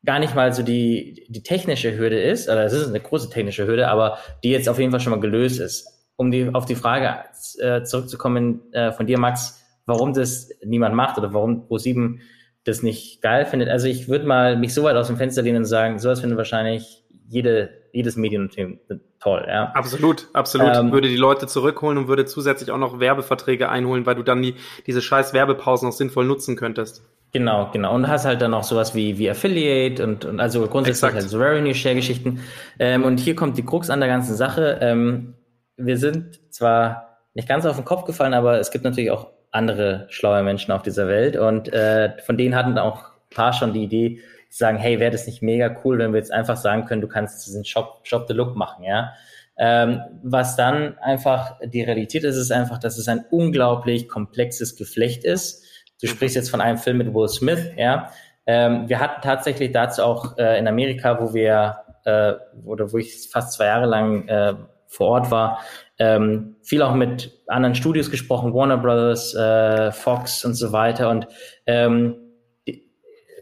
gar 0.03 0.19
nicht 0.19 0.35
mal 0.35 0.53
so 0.53 0.63
die, 0.63 1.25
die 1.29 1.43
technische 1.43 1.97
Hürde 1.97 2.19
ist, 2.19 2.49
oder 2.49 2.65
es 2.65 2.73
ist 2.73 2.87
eine 2.87 2.99
große 2.99 3.29
technische 3.29 3.67
Hürde, 3.67 3.87
aber 3.89 4.17
die 4.43 4.49
jetzt 4.49 4.67
auf 4.67 4.79
jeden 4.79 4.91
Fall 4.91 4.99
schon 4.99 5.11
mal 5.11 5.19
gelöst 5.19 5.59
ist 5.59 5.96
um 6.17 6.31
die, 6.31 6.49
auf 6.53 6.65
die 6.65 6.75
Frage 6.75 7.23
äh, 7.59 7.83
zurückzukommen 7.83 8.73
äh, 8.73 8.91
von 8.91 9.07
dir, 9.07 9.17
Max, 9.17 9.63
warum 9.85 10.13
das 10.13 10.49
niemand 10.65 10.95
macht 10.95 11.17
oder 11.17 11.33
warum 11.33 11.67
Pro7 11.67 12.19
das 12.65 12.83
nicht 12.83 13.21
geil 13.21 13.45
findet. 13.45 13.69
Also 13.69 13.87
ich 13.87 14.09
würde 14.09 14.25
mal 14.25 14.57
mich 14.57 14.73
so 14.73 14.83
weit 14.83 14.97
aus 14.97 15.07
dem 15.07 15.15
Fenster 15.15 15.41
lehnen 15.41 15.59
und 15.59 15.65
sagen, 15.65 15.99
sowas 15.99 16.19
findet 16.19 16.37
wahrscheinlich 16.37 17.05
jede, 17.29 17.69
jedes 17.93 18.17
Medienunternehmen 18.17 18.79
toll. 19.19 19.45
Ja. 19.47 19.71
Absolut, 19.73 20.27
absolut. 20.33 20.75
Ähm, 20.75 20.91
würde 20.91 21.07
die 21.07 21.17
Leute 21.17 21.47
zurückholen 21.47 21.97
und 21.97 22.07
würde 22.07 22.25
zusätzlich 22.25 22.71
auch 22.71 22.77
noch 22.77 22.99
Werbeverträge 22.99 23.69
einholen, 23.69 24.05
weil 24.05 24.15
du 24.15 24.23
dann 24.23 24.41
die, 24.41 24.55
diese 24.85 25.01
scheiß 25.01 25.33
Werbepausen 25.33 25.87
noch 25.87 25.95
sinnvoll 25.95 26.25
nutzen 26.25 26.55
könntest. 26.55 27.03
Genau, 27.33 27.69
genau. 27.71 27.93
Und 27.93 28.07
hast 28.07 28.25
halt 28.25 28.41
dann 28.41 28.53
auch 28.53 28.63
sowas 28.63 28.95
wie, 28.95 29.17
wie 29.17 29.29
Affiliate 29.29 30.03
und, 30.03 30.25
und 30.25 30.39
also 30.39 30.65
grundsätzlich 30.67 31.13
halt 31.13 31.29
so 31.29 31.37
Revenue-Share-Geschichten. 31.37 32.41
Ähm, 32.79 33.03
und 33.03 33.19
hier 33.19 33.35
kommt 33.35 33.57
die 33.57 33.65
Krux 33.65 33.89
an 33.89 33.99
der 33.99 34.09
ganzen 34.09 34.35
Sache. 34.35 34.77
Ähm, 34.81 35.33
wir 35.77 35.97
sind 35.97 36.53
zwar 36.53 37.19
nicht 37.33 37.47
ganz 37.47 37.65
auf 37.65 37.75
den 37.75 37.85
Kopf 37.85 38.05
gefallen, 38.05 38.33
aber 38.33 38.59
es 38.59 38.71
gibt 38.71 38.83
natürlich 38.83 39.11
auch 39.11 39.27
andere 39.51 40.07
schlaue 40.09 40.43
Menschen 40.43 40.71
auf 40.71 40.81
dieser 40.81 41.07
Welt 41.07 41.37
und 41.37 41.71
äh, 41.71 42.17
von 42.25 42.37
denen 42.37 42.55
hatten 42.55 42.77
auch 42.77 43.11
ein 43.11 43.35
paar 43.35 43.53
schon 43.53 43.73
die 43.73 43.83
Idee 43.83 44.19
zu 44.49 44.57
sagen, 44.59 44.77
hey, 44.77 44.99
wäre 44.99 45.11
das 45.11 45.25
nicht 45.25 45.41
mega 45.41 45.75
cool, 45.83 45.99
wenn 45.99 46.13
wir 46.13 46.19
jetzt 46.19 46.31
einfach 46.31 46.57
sagen 46.57 46.85
können, 46.85 47.01
du 47.01 47.07
kannst 47.07 47.45
diesen 47.45 47.65
Shop, 47.65 48.01
Shop 48.03 48.27
the 48.27 48.33
Look 48.33 48.55
machen, 48.55 48.83
ja. 48.83 49.13
Ähm, 49.59 50.01
was 50.21 50.55
dann 50.55 50.97
einfach 50.99 51.57
die 51.63 51.81
Realität 51.81 52.23
ist, 52.23 52.35
ist 52.35 52.51
einfach, 52.51 52.77
dass 52.77 52.97
es 52.97 53.07
ein 53.07 53.25
unglaublich 53.31 54.07
komplexes 54.07 54.75
Geflecht 54.75 55.23
ist. 55.23 55.63
Du 55.99 56.07
sprichst 56.07 56.35
jetzt 56.35 56.51
von 56.51 56.61
einem 56.61 56.77
Film 56.77 56.97
mit 56.97 57.13
Will 57.13 57.27
Smith, 57.27 57.71
ja. 57.75 58.11
Ähm, 58.45 58.87
wir 58.87 58.99
hatten 58.99 59.21
tatsächlich 59.21 59.71
dazu 59.71 60.03
auch 60.03 60.37
äh, 60.37 60.57
in 60.59 60.67
Amerika, 60.67 61.19
wo 61.19 61.33
wir 61.33 61.77
äh, 62.05 62.33
oder 62.65 62.93
wo 62.93 62.97
ich 62.97 63.29
fast 63.29 63.53
zwei 63.53 63.65
Jahre 63.65 63.87
lang 63.87 64.27
äh, 64.27 64.53
vor 64.87 65.07
Ort 65.07 65.31
war, 65.31 65.59
ähm, 65.99 66.55
viel 66.63 66.81
auch 66.81 66.93
mit 66.93 67.31
anderen 67.47 67.75
Studios 67.75 68.11
gesprochen, 68.11 68.53
Warner 68.53 68.77
Brothers, 68.77 69.33
äh, 69.35 69.91
Fox 69.91 70.45
und 70.45 70.53
so 70.53 70.71
weiter. 70.71 71.09
Und 71.09 71.27
ähm, 71.65 72.15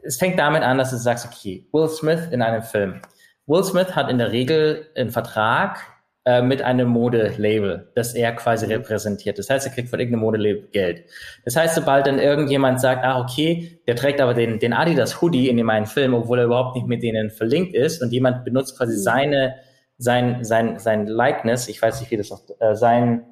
es 0.03 0.17
fängt 0.17 0.39
damit 0.39 0.63
an, 0.63 0.77
dass 0.77 0.91
du 0.91 0.97
sagst, 0.97 1.25
okay, 1.25 1.67
Will 1.71 1.89
Smith 1.89 2.27
in 2.31 2.41
einem 2.41 2.61
Film. 2.61 3.01
Will 3.47 3.63
Smith 3.63 3.95
hat 3.95 4.09
in 4.09 4.17
der 4.17 4.31
Regel 4.31 4.87
einen 4.95 5.11
Vertrag 5.11 5.79
äh, 6.27 6.41
mit 6.41 6.63
einem 6.63 6.87
Modelabel, 6.87 7.91
das 7.93 8.15
er 8.15 8.31
quasi 8.33 8.65
repräsentiert. 8.65 9.37
Das 9.37 9.49
heißt, 9.49 9.67
er 9.67 9.71
kriegt 9.71 9.89
von 9.89 9.99
irgendeinem 9.99 10.21
Modelabel 10.21 10.67
Geld. 10.71 11.03
Das 11.43 11.55
heißt, 11.55 11.75
sobald 11.75 12.07
dann 12.07 12.17
irgendjemand 12.17 12.81
sagt, 12.81 13.05
ah, 13.05 13.19
okay, 13.19 13.79
der 13.87 13.95
trägt 13.95 14.19
aber 14.19 14.33
den, 14.33 14.57
den 14.57 14.73
Adidas 14.73 15.21
Hoodie 15.21 15.49
in 15.49 15.57
dem 15.57 15.69
einen 15.69 15.85
Film, 15.85 16.15
obwohl 16.15 16.39
er 16.39 16.45
überhaupt 16.45 16.75
nicht 16.75 16.87
mit 16.87 17.03
denen 17.03 17.29
verlinkt 17.29 17.75
ist 17.75 18.01
und 18.01 18.11
jemand 18.11 18.43
benutzt 18.43 18.75
quasi 18.75 18.97
seine 18.97 19.55
sein, 19.97 20.43
sein, 20.43 20.79
sein 20.79 21.07
Likeness, 21.07 21.67
ich 21.67 21.81
weiß 21.81 21.99
nicht, 21.99 22.11
wie 22.11 22.17
das 22.17 22.31
auch, 22.31 22.41
äh, 22.59 22.75
sein, 22.75 23.25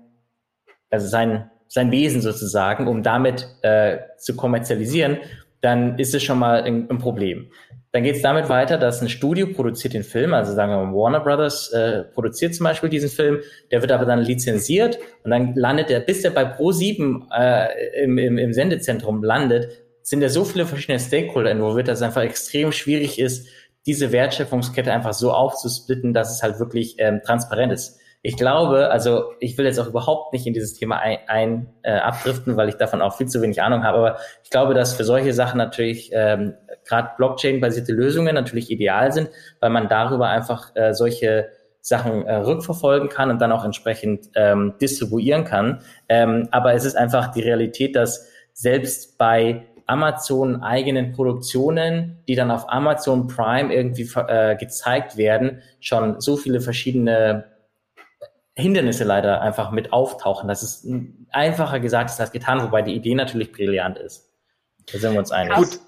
also 0.90 1.08
sein, 1.08 1.50
sein 1.68 1.92
Wesen 1.92 2.22
sozusagen, 2.22 2.88
um 2.88 3.04
damit 3.04 3.48
äh, 3.62 3.98
zu 4.18 4.36
kommerzialisieren, 4.36 5.18
dann 5.62 5.98
ist 5.98 6.14
es 6.14 6.24
schon 6.24 6.40
mal 6.40 6.64
ein, 6.64 6.90
ein 6.90 6.98
Problem. 6.98 7.50
Dann 7.94 8.04
geht 8.04 8.16
es 8.16 8.22
damit 8.22 8.50
weiter, 8.50 8.78
dass 8.78 9.02
ein 9.02 9.10
Studio 9.10 9.48
produziert 9.48 9.94
den 9.94 10.04
Film, 10.04 10.34
also 10.34 10.54
sagen 10.54 10.72
wir 10.72 10.84
mal 10.84 10.94
Warner 10.94 11.20
Brothers 11.20 11.72
äh, 11.72 12.04
produziert 12.14 12.54
zum 12.56 12.66
Beispiel 12.66 12.90
diesen 12.90 13.10
Film, 13.10 13.40
der 13.72 13.82
wird 13.82 13.92
aber 13.92 14.06
dann 14.06 14.20
lizenziert 14.20 15.00
und 15.24 15.32
dann 15.32 15.56
landet 15.56 15.90
er, 15.90 16.00
bis 16.00 16.22
der 16.22 16.32
bei 16.32 16.44
Pro7 16.44 17.28
äh, 17.34 18.04
im, 18.04 18.18
im, 18.18 18.38
im 18.38 18.52
Sendezentrum 18.52 19.24
landet, 19.24 19.70
sind 20.02 20.22
da 20.22 20.28
so 20.28 20.44
viele 20.44 20.66
verschiedene 20.66 21.00
Stakeholder 21.00 21.52
involviert, 21.52 21.88
dass 21.88 22.00
es 22.00 22.04
einfach 22.04 22.24
extrem 22.24 22.72
schwierig 22.72 23.20
ist, 23.20 23.48
diese 23.86 24.12
Wertschöpfungskette 24.12 24.92
einfach 24.92 25.14
so 25.14 25.32
aufzusplitten, 25.32 26.14
dass 26.14 26.34
es 26.34 26.44
halt 26.44 26.60
wirklich 26.60 26.96
ähm, 27.00 27.22
transparent 27.24 27.72
ist. 27.72 28.00
Ich 28.26 28.38
glaube, 28.38 28.90
also 28.90 29.34
ich 29.42 29.58
will 29.58 29.66
jetzt 29.66 29.80
auch 29.80 29.88
überhaupt 29.88 30.32
nicht 30.32 30.48
in 30.48 30.54
dieses 30.54 30.76
Thema 30.76 31.00
ein, 31.00 31.18
ein 31.28 31.74
äh, 31.82 31.92
abdriften, 31.92 32.56
weil 32.56 32.70
ich 32.70 32.76
davon 32.76 33.02
auch 33.02 33.18
viel 33.18 33.28
zu 33.28 33.42
wenig 33.42 33.62
Ahnung 33.62 33.84
habe, 33.84 33.98
aber 33.98 34.18
ich 34.44 34.50
glaube, 34.50 34.74
dass 34.74 34.94
für 34.94 35.04
solche 35.04 35.34
Sachen 35.34 35.58
natürlich 35.58 36.10
ähm, 36.14 36.54
gerade 36.86 37.10
Blockchain-basierte 37.18 37.92
Lösungen 37.92 38.34
natürlich 38.34 38.72
ideal 38.72 39.12
sind, 39.12 39.30
weil 39.60 39.72
man 39.72 39.90
darüber 39.90 40.30
einfach 40.30 40.74
äh, 40.76 40.94
solche 40.94 41.50
Sachen 41.82 42.26
äh, 42.26 42.36
rückverfolgen 42.36 43.10
kann 43.10 43.30
und 43.30 43.42
dann 43.42 43.52
auch 43.52 43.66
entsprechend 43.66 44.30
ähm, 44.36 44.76
distribuieren 44.82 45.44
kann. 45.44 45.82
Ähm, 46.08 46.48
aber 46.52 46.74
es 46.74 46.86
ist 46.86 46.96
einfach 46.96 47.32
die 47.32 47.42
Realität, 47.42 47.94
dass 47.98 48.26
selbst 48.54 49.18
bei 49.18 49.66
Amazon 49.88 50.62
eigenen 50.62 51.12
Produktionen, 51.12 52.20
die 52.28 52.36
dann 52.36 52.52
auf 52.52 52.70
Amazon 52.70 53.28
Prime 53.28 53.74
irgendwie 53.74 54.10
äh, 54.28 54.56
gezeigt 54.56 55.18
werden, 55.18 55.62
schon 55.80 56.22
so 56.22 56.38
viele 56.38 56.62
verschiedene 56.62 57.46
Hindernisse 58.56 59.04
leider 59.04 59.42
einfach 59.42 59.72
mit 59.72 59.94
auftauchen. 59.94 60.48
Das 60.48 60.64
ist 60.64 60.88
einfacher 61.32 61.80
gesagt 61.80 62.20
als 62.20 62.32
getan, 62.32 62.62
wobei 62.62 62.82
die 62.82 62.94
Idee 62.94 63.16
natürlich 63.16 63.52
brillant 63.52 63.98
ist. 63.98 64.30
Da 64.92 65.00
sind 65.00 65.14
wir 65.14 65.20
uns 65.20 65.32
einig. 65.32 65.56
Gut. 65.56 65.80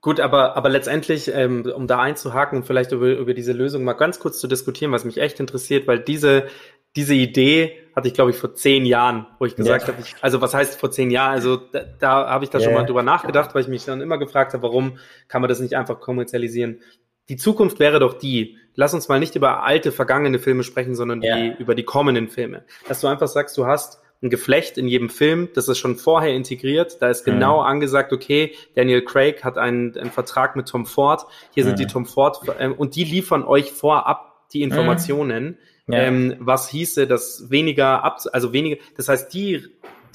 Gut, 0.00 0.20
aber, 0.20 0.56
aber 0.56 0.68
letztendlich, 0.68 1.28
ähm, 1.34 1.70
um 1.74 1.88
da 1.88 2.00
einzuhaken 2.00 2.58
und 2.58 2.64
vielleicht 2.64 2.92
über, 2.92 3.08
über 3.08 3.34
diese 3.34 3.52
Lösung 3.52 3.82
mal 3.82 3.94
ganz 3.94 4.20
kurz 4.20 4.38
zu 4.38 4.46
diskutieren, 4.46 4.92
was 4.92 5.04
mich 5.04 5.18
echt 5.18 5.40
interessiert, 5.40 5.88
weil 5.88 5.98
diese, 5.98 6.46
diese 6.94 7.14
Idee 7.14 7.76
hatte 7.98 8.06
ich, 8.06 8.14
glaube 8.14 8.30
ich, 8.30 8.36
vor 8.36 8.54
zehn 8.54 8.86
Jahren, 8.86 9.26
wo 9.40 9.44
ich 9.44 9.56
gesagt 9.56 9.82
ja. 9.82 9.88
habe, 9.88 10.00
ich, 10.00 10.14
also 10.20 10.40
was 10.40 10.54
heißt 10.54 10.78
vor 10.78 10.92
zehn 10.92 11.10
Jahren? 11.10 11.32
Also 11.32 11.56
da, 11.56 11.80
da 11.98 12.28
habe 12.28 12.44
ich 12.44 12.50
da 12.50 12.58
ja. 12.58 12.64
schon 12.64 12.74
mal 12.74 12.86
drüber 12.86 13.02
nachgedacht, 13.02 13.54
weil 13.54 13.62
ich 13.62 13.68
mich 13.68 13.84
dann 13.84 14.00
immer 14.00 14.18
gefragt 14.18 14.54
habe, 14.54 14.62
warum 14.62 14.98
kann 15.26 15.42
man 15.42 15.48
das 15.48 15.58
nicht 15.58 15.74
einfach 15.74 15.98
kommerzialisieren? 15.98 16.80
Die 17.28 17.36
Zukunft 17.36 17.80
wäre 17.80 17.98
doch 17.98 18.14
die, 18.14 18.56
lass 18.76 18.94
uns 18.94 19.08
mal 19.08 19.18
nicht 19.18 19.34
über 19.34 19.64
alte, 19.64 19.90
vergangene 19.90 20.38
Filme 20.38 20.62
sprechen, 20.62 20.94
sondern 20.94 21.20
die, 21.20 21.26
ja. 21.26 21.54
über 21.56 21.74
die 21.74 21.82
kommenden 21.82 22.28
Filme. 22.28 22.64
Dass 22.86 23.00
du 23.00 23.08
einfach 23.08 23.26
sagst, 23.26 23.58
du 23.58 23.66
hast 23.66 24.00
ein 24.22 24.30
Geflecht 24.30 24.78
in 24.78 24.86
jedem 24.86 25.10
Film, 25.10 25.48
das 25.54 25.68
ist 25.68 25.78
schon 25.78 25.96
vorher 25.96 26.34
integriert. 26.34 27.02
Da 27.02 27.08
ist 27.08 27.24
genau 27.24 27.60
mhm. 27.60 27.66
angesagt, 27.66 28.12
okay, 28.12 28.54
Daniel 28.76 29.04
Craig 29.04 29.42
hat 29.42 29.58
einen, 29.58 29.96
einen 29.96 30.12
Vertrag 30.12 30.54
mit 30.54 30.68
Tom 30.68 30.86
Ford. 30.86 31.26
Hier 31.50 31.64
mhm. 31.64 31.68
sind 31.68 31.78
die 31.80 31.86
Tom 31.86 32.06
Ford 32.06 32.40
äh, 32.58 32.68
und 32.68 32.94
die 32.94 33.04
liefern 33.04 33.44
euch 33.44 33.72
vorab 33.72 34.27
die 34.52 34.58
mhm. 34.58 34.70
Informationen. 34.70 35.44
Mhm 35.44 35.58
ja. 35.88 36.00
Ähm, 36.00 36.36
was 36.38 36.68
hieße, 36.68 37.06
dass 37.06 37.50
weniger 37.50 38.04
ab, 38.04 38.20
also 38.32 38.52
weniger, 38.52 38.76
das 38.96 39.08
heißt, 39.08 39.32
die, 39.32 39.64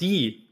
die 0.00 0.48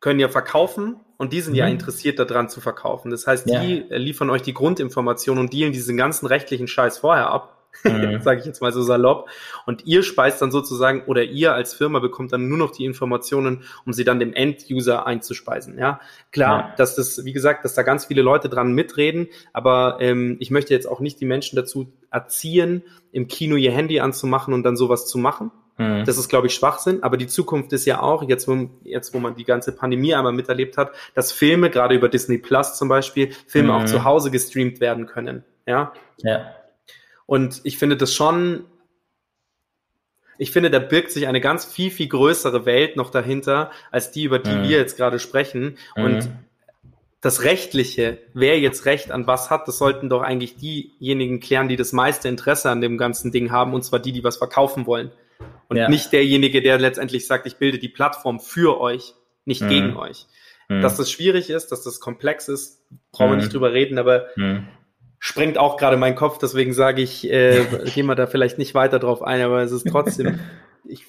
können 0.00 0.20
ja 0.20 0.28
verkaufen 0.28 0.96
und 1.18 1.32
die 1.32 1.42
sind 1.42 1.52
mhm. 1.52 1.58
ja 1.58 1.66
interessiert 1.66 2.18
daran 2.18 2.48
zu 2.48 2.60
verkaufen. 2.60 3.10
Das 3.10 3.26
heißt, 3.26 3.48
die 3.48 3.84
ja. 3.88 3.96
liefern 3.96 4.30
euch 4.30 4.42
die 4.42 4.54
Grundinformationen 4.54 5.44
und 5.44 5.52
dealen 5.52 5.72
diesen 5.72 5.96
ganzen 5.96 6.26
rechtlichen 6.26 6.66
Scheiß 6.66 6.98
vorher 6.98 7.28
ab 7.28 7.53
mhm. 7.82 8.20
sage 8.22 8.40
ich 8.40 8.46
jetzt 8.46 8.60
mal 8.60 8.72
so 8.72 8.82
salopp. 8.82 9.28
Und 9.66 9.86
ihr 9.86 10.02
speist 10.02 10.40
dann 10.40 10.50
sozusagen 10.50 11.02
oder 11.06 11.24
ihr 11.24 11.54
als 11.54 11.74
Firma 11.74 11.98
bekommt 11.98 12.32
dann 12.32 12.48
nur 12.48 12.58
noch 12.58 12.70
die 12.70 12.84
Informationen, 12.84 13.64
um 13.84 13.92
sie 13.92 14.04
dann 14.04 14.20
dem 14.20 14.32
End-User 14.32 15.06
einzuspeisen. 15.06 15.78
Ja, 15.78 16.00
klar, 16.32 16.68
ja. 16.68 16.74
dass 16.76 16.94
das, 16.96 17.24
wie 17.24 17.32
gesagt, 17.32 17.64
dass 17.64 17.74
da 17.74 17.82
ganz 17.82 18.06
viele 18.06 18.22
Leute 18.22 18.48
dran 18.48 18.72
mitreden, 18.72 19.28
aber 19.52 19.98
ähm, 20.00 20.36
ich 20.40 20.50
möchte 20.50 20.74
jetzt 20.74 20.86
auch 20.86 21.00
nicht 21.00 21.20
die 21.20 21.26
Menschen 21.26 21.56
dazu 21.56 21.92
erziehen, 22.10 22.82
im 23.12 23.28
Kino 23.28 23.56
ihr 23.56 23.72
Handy 23.72 24.00
anzumachen 24.00 24.54
und 24.54 24.62
dann 24.62 24.76
sowas 24.76 25.06
zu 25.06 25.18
machen. 25.18 25.50
Mhm. 25.76 26.04
Das 26.04 26.18
ist, 26.18 26.28
glaube 26.28 26.46
ich, 26.46 26.54
Schwachsinn. 26.54 27.02
Aber 27.02 27.16
die 27.16 27.26
Zukunft 27.26 27.72
ist 27.72 27.84
ja 27.84 28.00
auch, 28.00 28.28
jetzt 28.28 28.46
wo, 28.48 28.70
jetzt, 28.84 29.14
wo 29.14 29.18
man 29.18 29.34
die 29.34 29.44
ganze 29.44 29.72
Pandemie 29.72 30.14
einmal 30.14 30.32
miterlebt 30.32 30.76
hat, 30.76 30.92
dass 31.14 31.32
Filme, 31.32 31.70
gerade 31.70 31.94
über 31.94 32.08
Disney 32.08 32.38
Plus 32.38 32.76
zum 32.76 32.88
Beispiel, 32.88 33.32
Filme 33.46 33.72
mhm. 33.72 33.74
auch 33.74 33.84
zu 33.84 34.04
Hause 34.04 34.30
gestreamt 34.30 34.80
werden 34.80 35.06
können. 35.06 35.44
Ja. 35.66 35.92
Ja. 36.18 36.46
Und 37.26 37.60
ich 37.64 37.78
finde 37.78 37.96
das 37.96 38.14
schon, 38.14 38.64
ich 40.38 40.50
finde, 40.50 40.70
da 40.70 40.78
birgt 40.78 41.10
sich 41.10 41.26
eine 41.26 41.40
ganz 41.40 41.64
viel, 41.64 41.90
viel 41.90 42.08
größere 42.08 42.66
Welt 42.66 42.96
noch 42.96 43.10
dahinter, 43.10 43.70
als 43.90 44.10
die, 44.10 44.24
über 44.24 44.38
die 44.38 44.50
mhm. 44.50 44.62
wir 44.64 44.78
jetzt 44.78 44.96
gerade 44.96 45.18
sprechen. 45.18 45.78
Mhm. 45.96 46.04
Und 46.04 46.30
das 47.20 47.42
Rechtliche, 47.42 48.18
wer 48.34 48.58
jetzt 48.58 48.84
Recht 48.84 49.10
an 49.10 49.26
was 49.26 49.50
hat, 49.50 49.66
das 49.66 49.78
sollten 49.78 50.10
doch 50.10 50.22
eigentlich 50.22 50.56
diejenigen 50.56 51.40
klären, 51.40 51.68
die 51.68 51.76
das 51.76 51.92
meiste 51.92 52.28
Interesse 52.28 52.70
an 52.70 52.80
dem 52.80 52.98
ganzen 52.98 53.32
Ding 53.32 53.50
haben, 53.50 53.72
und 53.72 53.82
zwar 53.82 53.98
die, 53.98 54.12
die 54.12 54.24
was 54.24 54.36
verkaufen 54.36 54.86
wollen. 54.86 55.10
Und 55.68 55.78
ja. 55.78 55.88
nicht 55.88 56.12
derjenige, 56.12 56.60
der 56.60 56.78
letztendlich 56.78 57.26
sagt, 57.26 57.46
ich 57.46 57.56
bilde 57.56 57.78
die 57.78 57.88
Plattform 57.88 58.40
für 58.40 58.80
euch, 58.80 59.14
nicht 59.46 59.62
mhm. 59.62 59.68
gegen 59.68 59.96
euch. 59.96 60.26
Hm. 60.68 60.80
Dass 60.80 60.96
das 60.96 61.10
schwierig 61.10 61.50
ist, 61.50 61.72
dass 61.72 61.82
das 61.82 62.00
komplex 62.00 62.48
ist, 62.48 62.82
brauchen 63.12 63.32
wir 63.32 63.36
nicht 63.36 63.46
hm. 63.46 63.52
drüber 63.52 63.72
reden, 63.72 63.98
aber 63.98 64.28
hm. 64.34 64.66
Sprengt 65.24 65.56
auch 65.56 65.78
gerade 65.78 65.96
meinen 65.96 66.16
Kopf, 66.16 66.36
deswegen 66.36 66.74
sage 66.74 67.00
ich, 67.00 67.30
äh, 67.30 67.64
gehen 67.94 68.04
wir 68.04 68.14
da 68.14 68.26
vielleicht 68.26 68.58
nicht 68.58 68.74
weiter 68.74 68.98
drauf 68.98 69.22
ein, 69.22 69.40
aber 69.40 69.62
es 69.62 69.72
ist 69.72 69.86
trotzdem, 69.88 70.38
ich, 70.84 71.06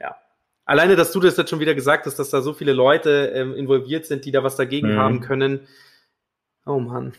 ja. 0.00 0.16
Alleine, 0.64 0.96
dass 0.96 1.12
du 1.12 1.20
das 1.20 1.36
jetzt 1.36 1.50
schon 1.50 1.60
wieder 1.60 1.74
gesagt 1.74 2.06
hast, 2.06 2.18
dass 2.18 2.30
da 2.30 2.40
so 2.40 2.54
viele 2.54 2.72
Leute 2.72 3.32
ähm, 3.34 3.54
involviert 3.54 4.06
sind, 4.06 4.24
die 4.24 4.32
da 4.32 4.42
was 4.42 4.56
dagegen 4.56 4.88
hm. 4.88 4.96
haben 4.96 5.20
können, 5.20 5.68
Oh 6.68 6.80
Mann. 6.80 7.12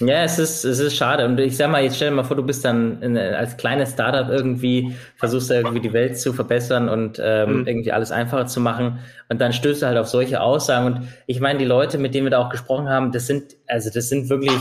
Ja, 0.00 0.24
es 0.24 0.38
ist, 0.38 0.62
es 0.62 0.78
ist 0.78 0.94
schade. 0.94 1.24
Und 1.24 1.40
ich 1.40 1.56
sag 1.56 1.70
mal, 1.70 1.82
jetzt 1.82 1.96
stell 1.96 2.10
dir 2.10 2.16
mal 2.16 2.22
vor, 2.22 2.36
du 2.36 2.42
bist 2.42 2.66
dann 2.66 3.00
in, 3.00 3.16
als 3.16 3.56
kleines 3.56 3.92
Startup 3.92 4.28
irgendwie, 4.28 4.94
versuchst 5.16 5.48
da 5.48 5.54
irgendwie 5.54 5.80
die 5.80 5.94
Welt 5.94 6.18
zu 6.18 6.34
verbessern 6.34 6.90
und 6.90 7.18
ähm, 7.18 7.60
mhm. 7.60 7.66
irgendwie 7.66 7.92
alles 7.92 8.12
einfacher 8.12 8.46
zu 8.46 8.60
machen. 8.60 8.98
Und 9.30 9.40
dann 9.40 9.54
stößt 9.54 9.80
du 9.80 9.86
halt 9.86 9.96
auf 9.96 10.08
solche 10.08 10.42
Aussagen. 10.42 10.84
Und 10.84 11.08
ich 11.26 11.40
meine, 11.40 11.58
die 11.58 11.64
Leute, 11.64 11.96
mit 11.96 12.14
denen 12.14 12.26
wir 12.26 12.30
da 12.30 12.40
auch 12.40 12.50
gesprochen 12.50 12.90
haben, 12.90 13.10
das 13.10 13.26
sind, 13.26 13.56
also 13.66 13.88
das 13.88 14.10
sind 14.10 14.28
wirklich 14.28 14.52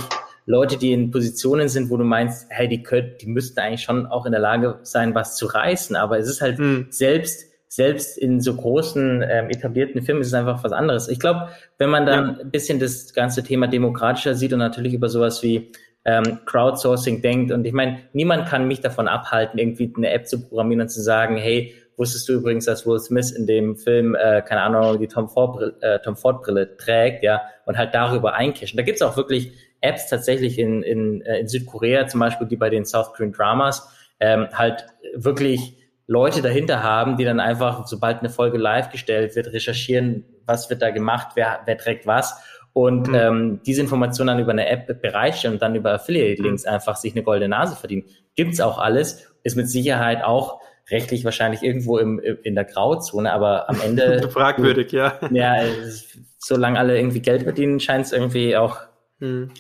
Leute, 0.49 0.77
die 0.77 0.93
in 0.93 1.12
Positionen 1.12 1.69
sind, 1.69 1.91
wo 1.91 1.97
du 1.97 2.03
meinst, 2.03 2.47
hey, 2.49 2.67
die 2.67 2.81
können, 2.81 3.12
die 3.21 3.27
müssten 3.27 3.59
eigentlich 3.59 3.83
schon 3.83 4.07
auch 4.07 4.25
in 4.25 4.31
der 4.31 4.41
Lage 4.41 4.79
sein, 4.81 5.13
was 5.13 5.35
zu 5.35 5.45
reißen. 5.45 5.95
Aber 5.95 6.17
es 6.17 6.27
ist 6.27 6.41
halt 6.41 6.57
mhm. 6.57 6.88
selbst 6.89 7.45
selbst 7.71 8.17
in 8.17 8.41
so 8.41 8.55
großen 8.55 9.23
ähm, 9.29 9.51
etablierten 9.51 10.01
Firmen 10.01 10.21
ist 10.21 10.29
es 10.29 10.33
einfach 10.33 10.63
was 10.63 10.71
anderes. 10.71 11.07
Ich 11.07 11.19
glaube, 11.19 11.49
wenn 11.77 11.91
man 11.91 12.07
dann 12.07 12.25
ja. 12.25 12.41
ein 12.41 12.49
bisschen 12.49 12.79
das 12.79 13.13
ganze 13.13 13.43
Thema 13.43 13.67
demokratischer 13.67 14.33
sieht 14.33 14.51
und 14.51 14.57
natürlich 14.57 14.95
über 14.95 15.07
sowas 15.07 15.43
wie 15.43 15.71
ähm, 16.03 16.39
Crowdsourcing 16.47 17.21
denkt 17.21 17.51
und 17.51 17.65
ich 17.65 17.73
meine, 17.73 17.99
niemand 18.13 18.47
kann 18.47 18.67
mich 18.67 18.81
davon 18.81 19.07
abhalten, 19.07 19.59
irgendwie 19.59 19.93
eine 19.95 20.09
App 20.09 20.27
zu 20.27 20.41
programmieren 20.41 20.81
und 20.81 20.89
zu 20.89 21.03
sagen, 21.03 21.38
hey, 21.38 21.75
wusstest 21.95 22.27
du 22.27 22.33
übrigens, 22.33 22.65
dass 22.65 22.88
Will 22.88 22.97
Smith 22.97 23.29
in 23.29 23.45
dem 23.45 23.75
Film, 23.75 24.15
äh, 24.15 24.41
keine 24.41 24.62
Ahnung, 24.62 24.99
die 24.99 25.07
Tom 25.07 25.29
Ford, 25.29 25.75
äh, 25.81 25.99
Tom 25.99 26.15
Ford 26.15 26.41
Brille 26.41 26.75
trägt, 26.75 27.23
ja, 27.23 27.41
und 27.67 27.77
halt 27.77 27.93
darüber 27.93 28.33
eincashen. 28.33 28.77
Da 28.77 28.83
gibt's 28.83 29.03
auch 29.03 29.15
wirklich 29.15 29.51
Apps 29.81 30.09
tatsächlich 30.09 30.59
in, 30.59 30.83
in, 30.83 31.21
äh, 31.21 31.39
in 31.39 31.47
Südkorea 31.47 32.07
zum 32.07 32.19
Beispiel, 32.19 32.47
die 32.47 32.57
bei 32.57 32.69
den 32.69 32.85
South 32.85 33.13
Korean 33.13 33.31
Dramas 33.31 33.89
ähm, 34.19 34.47
halt 34.51 34.85
wirklich 35.15 35.77
Leute 36.07 36.41
dahinter 36.41 36.83
haben, 36.83 37.17
die 37.17 37.23
dann 37.23 37.39
einfach, 37.39 37.85
sobald 37.85 38.19
eine 38.19 38.29
Folge 38.29 38.57
live 38.57 38.89
gestellt 38.89 39.35
wird, 39.35 39.53
recherchieren, 39.53 40.25
was 40.45 40.69
wird 40.69 40.81
da 40.81 40.89
gemacht, 40.89 41.29
wer, 41.35 41.59
wer 41.65 41.77
trägt 41.77 42.07
was 42.07 42.35
und 42.73 43.07
mhm. 43.07 43.15
ähm, 43.15 43.59
diese 43.65 43.81
Informationen 43.81 44.27
dann 44.27 44.39
über 44.39 44.51
eine 44.51 44.67
App 44.67 45.01
bereichern 45.01 45.53
und 45.53 45.61
dann 45.61 45.75
über 45.75 45.93
Affiliate-Links 45.93 46.65
mhm. 46.65 46.71
einfach 46.71 46.95
sich 46.95 47.13
eine 47.13 47.23
goldene 47.23 47.49
Nase 47.49 47.75
verdienen. 47.75 48.05
Gibt's 48.35 48.59
auch 48.59 48.77
alles, 48.77 49.31
ist 49.43 49.55
mit 49.55 49.69
Sicherheit 49.69 50.23
auch 50.23 50.61
rechtlich 50.89 51.23
wahrscheinlich 51.23 51.61
irgendwo 51.61 51.97
im, 51.97 52.19
in 52.19 52.55
der 52.55 52.65
Grauzone, 52.65 53.31
aber 53.31 53.69
am 53.69 53.79
Ende. 53.81 54.29
Fragwürdig, 54.33 54.91
ja. 54.91 55.19
Ja, 55.31 55.57
solange 56.37 56.79
alle 56.79 56.97
irgendwie 56.97 57.21
Geld 57.21 57.43
verdienen, 57.43 57.79
scheint 57.79 58.05
es 58.05 58.11
irgendwie 58.11 58.55
auch 58.57 58.77
hm. 59.19 59.51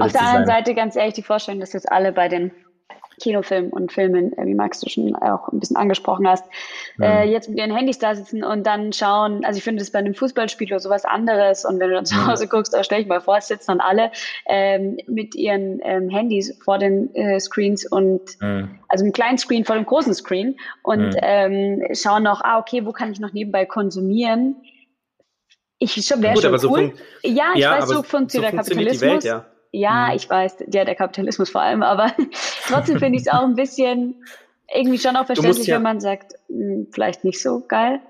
Auf 0.00 0.12
der 0.12 0.22
anderen 0.22 0.46
Seite, 0.46 0.74
ganz 0.74 0.96
ehrlich, 0.96 1.14
die 1.14 1.22
Vorstellung, 1.22 1.60
dass 1.60 1.72
jetzt 1.72 1.90
alle 1.90 2.12
bei 2.12 2.28
den 2.28 2.52
Kinofilm 3.20 3.68
und 3.70 3.92
Filmen, 3.92 4.36
äh, 4.36 4.46
wie 4.46 4.54
Max 4.54 4.80
du 4.80 4.88
schon 4.88 5.14
auch 5.16 5.48
ein 5.48 5.60
bisschen 5.60 5.76
angesprochen 5.76 6.26
hast, 6.28 6.44
mhm. 6.96 7.04
äh, 7.04 7.24
jetzt 7.24 7.48
mit 7.48 7.58
ihren 7.58 7.74
Handys 7.74 7.98
da 7.98 8.14
sitzen 8.14 8.42
und 8.42 8.66
dann 8.66 8.92
schauen, 8.92 9.44
also 9.44 9.58
ich 9.58 9.64
finde 9.64 9.80
das 9.80 9.90
bei 9.90 9.98
einem 10.00 10.14
Fußballspiel 10.14 10.68
oder 10.68 10.80
sowas 10.80 11.04
anderes 11.04 11.64
und 11.64 11.78
wenn 11.80 11.90
du 11.90 11.94
dann 11.94 12.06
zu 12.06 12.26
Hause 12.26 12.48
guckst, 12.48 12.76
stell 12.82 13.02
ich 13.02 13.06
mal 13.06 13.20
vor, 13.20 13.36
es 13.36 13.48
sitzen 13.48 13.66
dann 13.68 13.80
alle 13.80 14.10
ähm, 14.46 14.98
mit 15.06 15.34
ihren 15.34 15.80
ähm, 15.82 16.08
Handys 16.08 16.56
vor 16.64 16.78
den 16.78 17.14
äh, 17.14 17.38
Screens 17.38 17.86
und 17.86 18.40
mhm. 18.40 18.78
also 18.88 19.04
einem 19.04 19.12
kleinen 19.12 19.38
Screen 19.38 19.64
vor 19.64 19.76
dem 19.76 19.86
großen 19.86 20.14
Screen 20.14 20.56
und 20.82 21.10
mhm. 21.10 21.20
ähm, 21.22 21.82
schauen 21.92 22.24
noch, 22.24 22.40
ah 22.42 22.58
okay, 22.58 22.84
wo 22.84 22.92
kann 22.92 23.12
ich 23.12 23.20
noch 23.20 23.32
nebenbei 23.32 23.64
konsumieren? 23.64 24.56
Ich 25.78 25.96
wäre 25.96 26.40
schon 26.40 26.58
so 26.58 26.70
cool. 26.70 26.94
ja, 27.22 27.52
ich 27.54 27.60
ja, 27.60 27.78
weiß, 27.78 27.88
so 27.88 28.02
funktioniert 28.02 28.52
so 28.52 28.56
der 28.56 28.64
Kapitalismus. 28.64 29.00
Welt, 29.00 29.24
ja. 29.24 29.46
Ja, 29.72 30.06
mhm. 30.08 30.16
ich 30.16 30.30
weiß, 30.30 30.56
ja, 30.72 30.84
der 30.84 30.94
Kapitalismus 30.94 31.50
vor 31.50 31.62
allem, 31.62 31.82
aber 31.82 32.12
trotzdem 32.68 32.98
finde 33.00 33.18
ich 33.18 33.26
es 33.26 33.32
auch 33.32 33.42
ein 33.42 33.56
bisschen 33.56 34.24
irgendwie 34.72 34.98
schon 34.98 35.16
auch 35.16 35.26
verständlich, 35.26 35.66
ja, 35.66 35.76
wenn 35.76 35.82
man 35.82 36.00
sagt, 36.00 36.34
mh, 36.48 36.58
hm, 36.58 36.86
vielleicht 36.92 37.24
nicht 37.24 37.42
so 37.42 37.60
geil. 37.66 38.00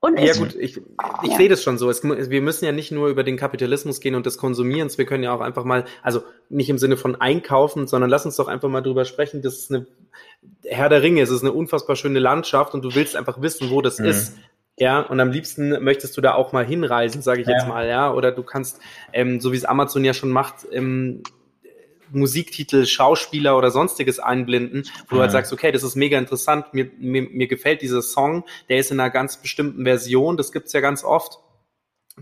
Und 0.00 0.20
ja 0.20 0.34
gut, 0.34 0.54
ich, 0.54 0.76
ich 0.76 1.30
ja. 1.30 1.36
sehe 1.38 1.48
das 1.48 1.62
schon 1.62 1.78
so. 1.78 1.88
Es, 1.88 2.04
wir 2.04 2.42
müssen 2.42 2.66
ja 2.66 2.72
nicht 2.72 2.92
nur 2.92 3.08
über 3.08 3.24
den 3.24 3.38
Kapitalismus 3.38 4.00
gehen 4.00 4.14
und 4.14 4.26
des 4.26 4.36
Konsumierens, 4.36 4.98
wir 4.98 5.06
können 5.06 5.22
ja 5.22 5.34
auch 5.34 5.40
einfach 5.40 5.64
mal, 5.64 5.86
also 6.02 6.22
nicht 6.50 6.68
im 6.68 6.76
Sinne 6.76 6.98
von 6.98 7.18
einkaufen, 7.18 7.86
sondern 7.86 8.10
lass 8.10 8.26
uns 8.26 8.36
doch 8.36 8.46
einfach 8.46 8.68
mal 8.68 8.82
drüber 8.82 9.06
sprechen, 9.06 9.40
das 9.40 9.54
ist 9.54 9.72
eine 9.72 9.86
Herr 10.64 10.90
der 10.90 11.02
Ringe, 11.02 11.22
es 11.22 11.30
ist 11.30 11.40
eine 11.40 11.52
unfassbar 11.52 11.96
schöne 11.96 12.18
Landschaft 12.18 12.74
und 12.74 12.84
du 12.84 12.94
willst 12.94 13.16
einfach 13.16 13.40
wissen, 13.40 13.70
wo 13.70 13.80
das 13.80 13.98
mhm. 13.98 14.04
ist. 14.04 14.34
Ja, 14.78 15.00
und 15.00 15.20
am 15.20 15.30
liebsten 15.30 15.82
möchtest 15.84 16.16
du 16.16 16.20
da 16.20 16.34
auch 16.34 16.52
mal 16.52 16.66
hinreisen, 16.66 17.22
sage 17.22 17.42
ich 17.42 17.46
ja. 17.46 17.54
jetzt 17.54 17.68
mal, 17.68 17.86
ja. 17.86 18.12
Oder 18.12 18.32
du 18.32 18.42
kannst, 18.42 18.80
ähm, 19.12 19.40
so 19.40 19.52
wie 19.52 19.56
es 19.56 19.64
Amazon 19.64 20.04
ja 20.04 20.14
schon 20.14 20.30
macht, 20.30 20.66
ähm, 20.72 21.22
Musiktitel, 22.10 22.86
Schauspieler 22.86 23.56
oder 23.56 23.70
sonstiges 23.70 24.18
einblenden, 24.18 24.84
wo 25.08 25.16
du 25.16 25.22
halt 25.22 25.32
sagst, 25.32 25.52
okay, 25.52 25.72
das 25.72 25.82
ist 25.82 25.96
mega 25.96 26.18
interessant, 26.18 26.72
mir, 26.72 26.90
mir, 26.98 27.22
mir 27.22 27.46
gefällt 27.46 27.82
dieser 27.82 28.02
Song, 28.02 28.44
der 28.68 28.78
ist 28.78 28.90
in 28.90 29.00
einer 29.00 29.10
ganz 29.10 29.40
bestimmten 29.40 29.84
Version, 29.84 30.36
das 30.36 30.52
gibt's 30.52 30.72
ja 30.72 30.80
ganz 30.80 31.04
oft 31.04 31.38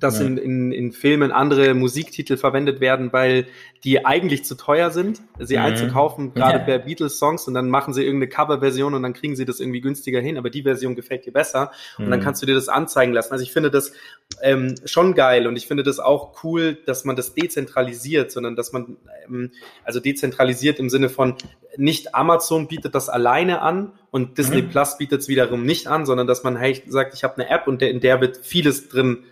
dass 0.01 0.21
ja. 0.21 0.27
in, 0.27 0.39
in, 0.39 0.73
in 0.73 0.93
Filmen 0.93 1.33
andere 1.33 1.75
Musiktitel 1.75 2.39
verwendet 2.39 2.81
werden, 2.81 3.13
weil 3.13 3.47
die 3.85 4.07
eigentlich 4.07 4.45
zu 4.45 4.55
teuer 4.55 4.91
sind, 4.91 5.21
sie 5.39 5.57
mhm. 5.57 5.65
einzukaufen, 5.65 6.33
gerade 6.33 6.61
ja. 6.61 6.65
bei 6.65 6.79
Beatles-Songs 6.79 7.47
und 7.47 7.53
dann 7.53 7.69
machen 7.69 7.93
sie 7.93 8.03
irgendeine 8.03 8.31
Coverversion 8.31 8.95
und 8.95 9.03
dann 9.03 9.13
kriegen 9.13 9.37
sie 9.37 9.45
das 9.45 9.61
irgendwie 9.61 9.83
günstiger 9.83 10.21
hin, 10.21 10.39
aber 10.39 10.49
die 10.49 10.63
Version 10.63 10.95
gefällt 10.95 11.27
dir 11.27 11.33
besser 11.33 11.73
und 11.99 12.09
dann 12.09 12.21
mhm. 12.21 12.25
kannst 12.25 12.41
du 12.41 12.47
dir 12.47 12.55
das 12.55 12.71
anzeigen 12.71 13.13
lassen. 13.13 13.33
Also 13.33 13.45
ich 13.45 13.53
finde 13.53 13.71
das 13.71 13.93
ähm, 14.41 14.77
schon 14.87 15.15
geil 15.15 15.47
und 15.47 15.57
ich 15.57 15.67
finde 15.67 15.83
das 15.83 15.99
auch 16.01 16.43
cool, 16.43 16.79
dass 16.87 17.05
man 17.05 17.15
das 17.15 17.35
dezentralisiert, 17.35 18.33
sondern 18.33 18.57
dass 18.57 18.73
man, 18.73 18.97
ähm, 19.27 19.51
also 19.85 20.01
dezentralisiert 20.01 20.79
im 20.79 20.89
Sinne 20.89 21.11
von 21.11 21.35
nicht 21.77 22.15
Amazon 22.15 22.67
bietet 22.67 22.95
das 22.95 23.11
alleine 23.11 23.61
an 23.61 23.93
und 24.11 24.39
Disney 24.39 24.63
mhm. 24.63 24.71
Plus 24.71 24.97
bietet 24.97 25.21
es 25.21 25.29
wiederum 25.29 25.65
nicht 25.65 25.87
an, 25.87 26.07
sondern 26.07 26.27
dass 26.27 26.45
man 26.45 26.57
hey, 26.57 26.83
sagt, 26.87 27.15
ich 27.15 27.25
habe 27.25 27.35
eine 27.37 27.51
App 27.51 27.67
und 27.67 27.83
der, 27.83 27.91
in 27.91 28.01
der 28.01 28.21
wird 28.23 28.39
vieles 28.39 28.89
drin 28.89 29.25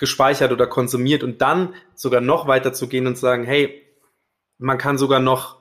gespeichert 0.00 0.50
oder 0.50 0.66
konsumiert 0.66 1.22
und 1.22 1.42
dann 1.42 1.74
sogar 1.94 2.22
noch 2.22 2.48
weiter 2.48 2.72
zu 2.72 2.88
gehen 2.88 3.06
und 3.06 3.16
zu 3.16 3.20
sagen, 3.20 3.44
hey, 3.44 3.86
man 4.56 4.78
kann 4.78 4.96
sogar 4.96 5.20
noch 5.20 5.60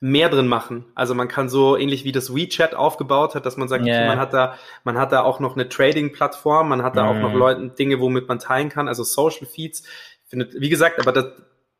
mehr 0.00 0.30
drin 0.30 0.46
machen. 0.46 0.86
Also 0.94 1.14
man 1.14 1.28
kann 1.28 1.50
so 1.50 1.76
ähnlich 1.76 2.04
wie 2.04 2.12
das 2.12 2.34
WeChat 2.34 2.74
aufgebaut 2.74 3.34
hat, 3.34 3.44
dass 3.44 3.58
man 3.58 3.68
sagt, 3.68 3.84
yeah. 3.84 3.98
okay, 3.98 4.06
man 4.08 4.18
hat 4.18 4.32
da, 4.32 4.56
man 4.84 4.96
hat 4.96 5.12
da 5.12 5.22
auch 5.22 5.40
noch 5.40 5.56
eine 5.56 5.68
Trading-Plattform, 5.68 6.70
man 6.70 6.82
hat 6.82 6.96
da 6.96 7.04
mm. 7.04 7.08
auch 7.08 7.20
noch 7.20 7.32
mhm. 7.32 7.38
Leuten 7.38 7.74
Dinge, 7.74 8.00
womit 8.00 8.28
man 8.28 8.38
teilen 8.38 8.70
kann, 8.70 8.88
also 8.88 9.04
Social 9.04 9.46
Feeds. 9.46 9.84
Findet, 10.24 10.58
wie 10.58 10.70
gesagt, 10.70 10.98
aber 10.98 11.12
das, 11.12 11.26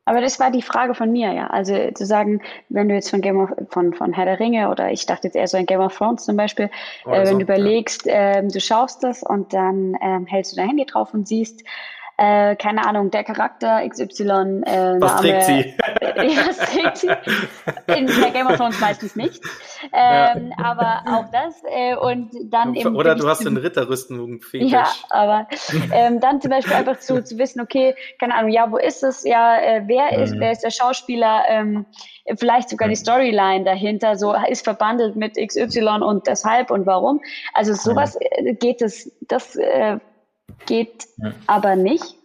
aber 0.07 0.21
das 0.21 0.39
war 0.39 0.51
die 0.51 0.61
Frage 0.61 0.95
von 0.95 1.11
mir, 1.11 1.33
ja. 1.33 1.47
Also 1.47 1.91
zu 1.93 2.05
sagen, 2.05 2.41
wenn 2.69 2.87
du 2.87 2.95
jetzt 2.95 3.09
von 3.09 3.19
Game 3.19 3.41
of, 3.41 3.49
von, 3.69 3.93
von 3.93 4.13
Herr 4.13 4.23
der 4.23 4.39
Ringe 4.39 4.69
oder 4.69 4.89
ich 4.89 5.05
dachte 5.05 5.27
jetzt 5.27 5.35
eher 5.35 5.49
so 5.49 5.57
ein 5.57 5.65
Game 5.65 5.81
of 5.81 5.97
Thrones 5.97 6.23
zum 6.23 6.37
Beispiel, 6.37 6.69
äh, 7.05 7.25
wenn 7.25 7.39
du 7.39 7.43
überlegst, 7.43 8.05
ja. 8.05 8.37
äh, 8.37 8.47
du 8.47 8.61
schaust 8.61 9.03
das 9.03 9.21
und 9.21 9.53
dann 9.53 9.95
äh, 9.95 10.19
hältst 10.25 10.53
du 10.53 10.55
dein 10.55 10.69
Handy 10.69 10.85
drauf 10.85 11.13
und 11.13 11.27
siehst, 11.27 11.61
äh, 12.17 12.55
keine 12.55 12.85
Ahnung, 12.85 13.11
der 13.11 13.23
Charakter 13.23 13.87
XY. 13.87 14.63
Äh, 14.65 14.99
was 14.99 15.17
trägt 15.17 15.43
sie? 15.43 15.75
ja, 16.01 16.47
was 16.47 16.57
trägt 16.57 16.97
sie? 16.97 17.07
In 17.95 18.07
der 18.07 18.31
Game 18.31 18.47
of 18.47 18.57
Thrones 18.57 18.79
meistens 18.79 19.15
nicht. 19.15 19.39
Ähm, 19.93 20.51
ja. 20.57 20.65
Aber 20.65 21.03
auch 21.05 21.25
das. 21.31 21.61
Äh, 21.69 21.95
und 21.95 22.31
dann 22.45 22.73
eben. 22.73 22.95
Oder 22.95 23.13
du 23.13 23.27
hast 23.27 23.45
einen 23.45 23.57
Ritterrüstung 23.57 24.41
fetisch. 24.41 24.71
Ja, 24.71 24.87
aber 25.11 25.47
ähm, 25.93 26.19
dann 26.19 26.41
zum 26.41 26.49
Beispiel 26.49 26.73
einfach 26.73 26.97
zu, 26.99 27.23
zu 27.23 27.37
wissen, 27.37 27.61
okay, 27.61 27.93
keine 28.19 28.33
Ahnung, 28.33 28.51
ja, 28.51 28.71
wo 28.71 28.77
ist 28.77 29.03
es? 29.03 29.23
Ja, 29.23 29.59
äh, 29.59 29.83
wer 29.85 30.17
ist, 30.17 30.33
mhm. 30.33 30.39
wer 30.39 30.51
ist 30.51 30.63
der 30.63 30.71
Schauspieler? 30.71 31.43
Ähm, 31.47 31.85
vielleicht 32.35 32.69
sogar 32.69 32.87
die 32.87 32.95
mhm. 32.95 32.99
Storyline 32.99 33.63
dahinter, 33.63 34.15
so 34.15 34.35
ist 34.49 34.63
verbandelt 34.63 35.15
mit 35.15 35.35
XY 35.35 36.01
und 36.01 36.25
deshalb 36.25 36.71
und 36.71 36.87
warum. 36.87 37.21
Also 37.53 37.73
sowas 37.73 38.17
äh, 38.19 38.55
geht 38.55 38.81
es, 38.81 39.11
das 39.27 39.55
äh, 39.55 39.99
geht 40.65 41.05
ja. 41.17 41.31
aber 41.47 41.75
nicht. 41.75 42.15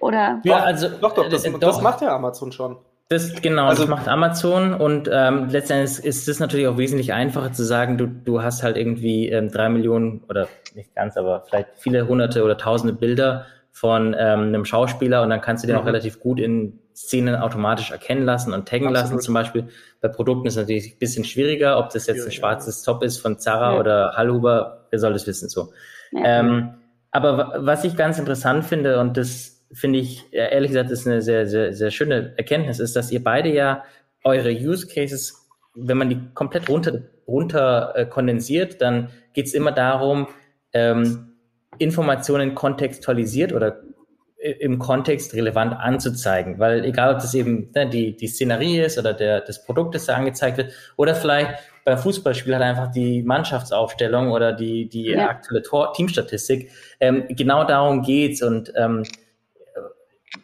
Oder? 0.00 0.40
Ja, 0.44 0.58
also 0.58 0.88
doch, 0.88 1.14
doch, 1.14 1.28
das, 1.28 1.44
äh, 1.44 1.52
das 1.60 1.80
macht 1.80 2.00
ja 2.00 2.14
Amazon 2.14 2.50
schon. 2.50 2.76
Das, 3.08 3.40
genau, 3.42 3.66
also, 3.66 3.82
das 3.82 3.90
macht 3.90 4.08
Amazon 4.08 4.72
und 4.72 5.08
ähm, 5.12 5.48
letztendlich 5.50 6.02
ist 6.04 6.28
es 6.28 6.40
natürlich 6.40 6.66
auch 6.66 6.78
wesentlich 6.78 7.12
einfacher 7.12 7.52
zu 7.52 7.62
sagen, 7.62 7.98
du, 7.98 8.06
du 8.06 8.42
hast 8.42 8.62
halt 8.62 8.76
irgendwie 8.76 9.28
ähm, 9.28 9.50
drei 9.50 9.68
Millionen 9.68 10.24
oder 10.30 10.48
nicht 10.74 10.94
ganz, 10.94 11.16
aber 11.18 11.44
vielleicht 11.46 11.68
viele 11.76 12.08
hunderte 12.08 12.42
oder 12.42 12.56
tausende 12.56 12.94
Bilder 12.94 13.46
von 13.70 14.16
ähm, 14.18 14.40
einem 14.48 14.64
Schauspieler 14.64 15.22
und 15.22 15.30
dann 15.30 15.42
kannst 15.42 15.62
du 15.62 15.66
den 15.66 15.76
mhm. 15.76 15.82
auch 15.82 15.86
relativ 15.86 16.20
gut 16.20 16.40
in 16.40 16.78
Szenen 16.96 17.36
automatisch 17.36 17.90
erkennen 17.90 18.24
lassen 18.24 18.52
und 18.54 18.66
taggen 18.66 18.88
Absolut. 18.88 19.12
lassen. 19.12 19.20
Zum 19.20 19.34
Beispiel 19.34 19.68
bei 20.00 20.08
Produkten 20.08 20.46
ist 20.46 20.54
es 20.54 20.60
natürlich 20.60 20.94
ein 20.94 20.98
bisschen 20.98 21.24
schwieriger, 21.24 21.78
ob 21.78 21.90
das 21.90 22.06
jetzt 22.06 22.24
ein 22.24 22.32
schwarzes 22.32 22.82
Top 22.82 23.02
ist 23.02 23.18
von 23.18 23.38
Zara 23.38 23.74
ja. 23.74 23.78
oder 23.78 24.12
Hallhuber, 24.16 24.86
wer 24.90 24.98
soll 24.98 25.12
das 25.12 25.26
wissen 25.26 25.48
so. 25.48 25.72
Ja. 26.12 26.40
Ähm, 26.40 26.74
aber 27.12 27.54
was 27.58 27.84
ich 27.84 27.96
ganz 27.96 28.18
interessant 28.18 28.64
finde, 28.64 28.98
und 28.98 29.16
das 29.16 29.64
finde 29.72 30.00
ich, 30.00 30.32
ehrlich 30.32 30.70
gesagt, 30.70 30.90
ist 30.90 31.06
eine 31.06 31.22
sehr, 31.22 31.46
sehr, 31.46 31.72
sehr 31.72 31.90
schöne 31.90 32.34
Erkenntnis, 32.36 32.80
ist, 32.80 32.96
dass 32.96 33.12
ihr 33.12 33.22
beide 33.22 33.52
ja 33.52 33.84
eure 34.24 34.50
Use 34.50 34.86
Cases, 34.86 35.48
wenn 35.74 35.98
man 35.98 36.08
die 36.08 36.20
komplett 36.34 36.68
runter, 36.68 37.02
runter 37.26 37.92
äh, 37.94 38.06
kondensiert, 38.06 38.80
dann 38.80 39.10
geht 39.34 39.46
es 39.46 39.54
immer 39.54 39.72
darum, 39.72 40.28
ähm, 40.72 41.36
Informationen 41.78 42.54
kontextualisiert 42.54 43.52
oder 43.52 43.82
im 44.42 44.78
Kontext 44.78 45.34
relevant 45.34 45.72
anzuzeigen, 45.74 46.58
weil 46.58 46.84
egal, 46.84 47.14
ob 47.14 47.20
das 47.20 47.32
eben 47.34 47.70
ne, 47.74 47.88
die, 47.88 48.16
die 48.16 48.26
Szenerie 48.26 48.80
ist 48.80 48.98
oder 48.98 49.14
der, 49.14 49.40
das 49.40 49.64
Produkt, 49.64 49.94
das 49.94 50.06
da 50.06 50.16
angezeigt 50.16 50.56
wird, 50.56 50.72
oder 50.96 51.14
vielleicht 51.14 51.60
beim 51.84 51.98
Fußballspiel 51.98 52.54
halt 52.54 52.64
einfach 52.64 52.90
die 52.90 53.22
Mannschaftsaufstellung 53.22 54.30
oder 54.30 54.52
die, 54.52 54.88
die 54.88 55.10
ja. 55.10 55.28
aktuelle 55.28 55.62
Tor 55.62 55.92
Teamstatistik. 55.92 56.70
Ähm, 57.00 57.24
genau 57.28 57.64
darum 57.64 58.02
geht's 58.02 58.42
und 58.42 58.72
ähm, 58.76 59.04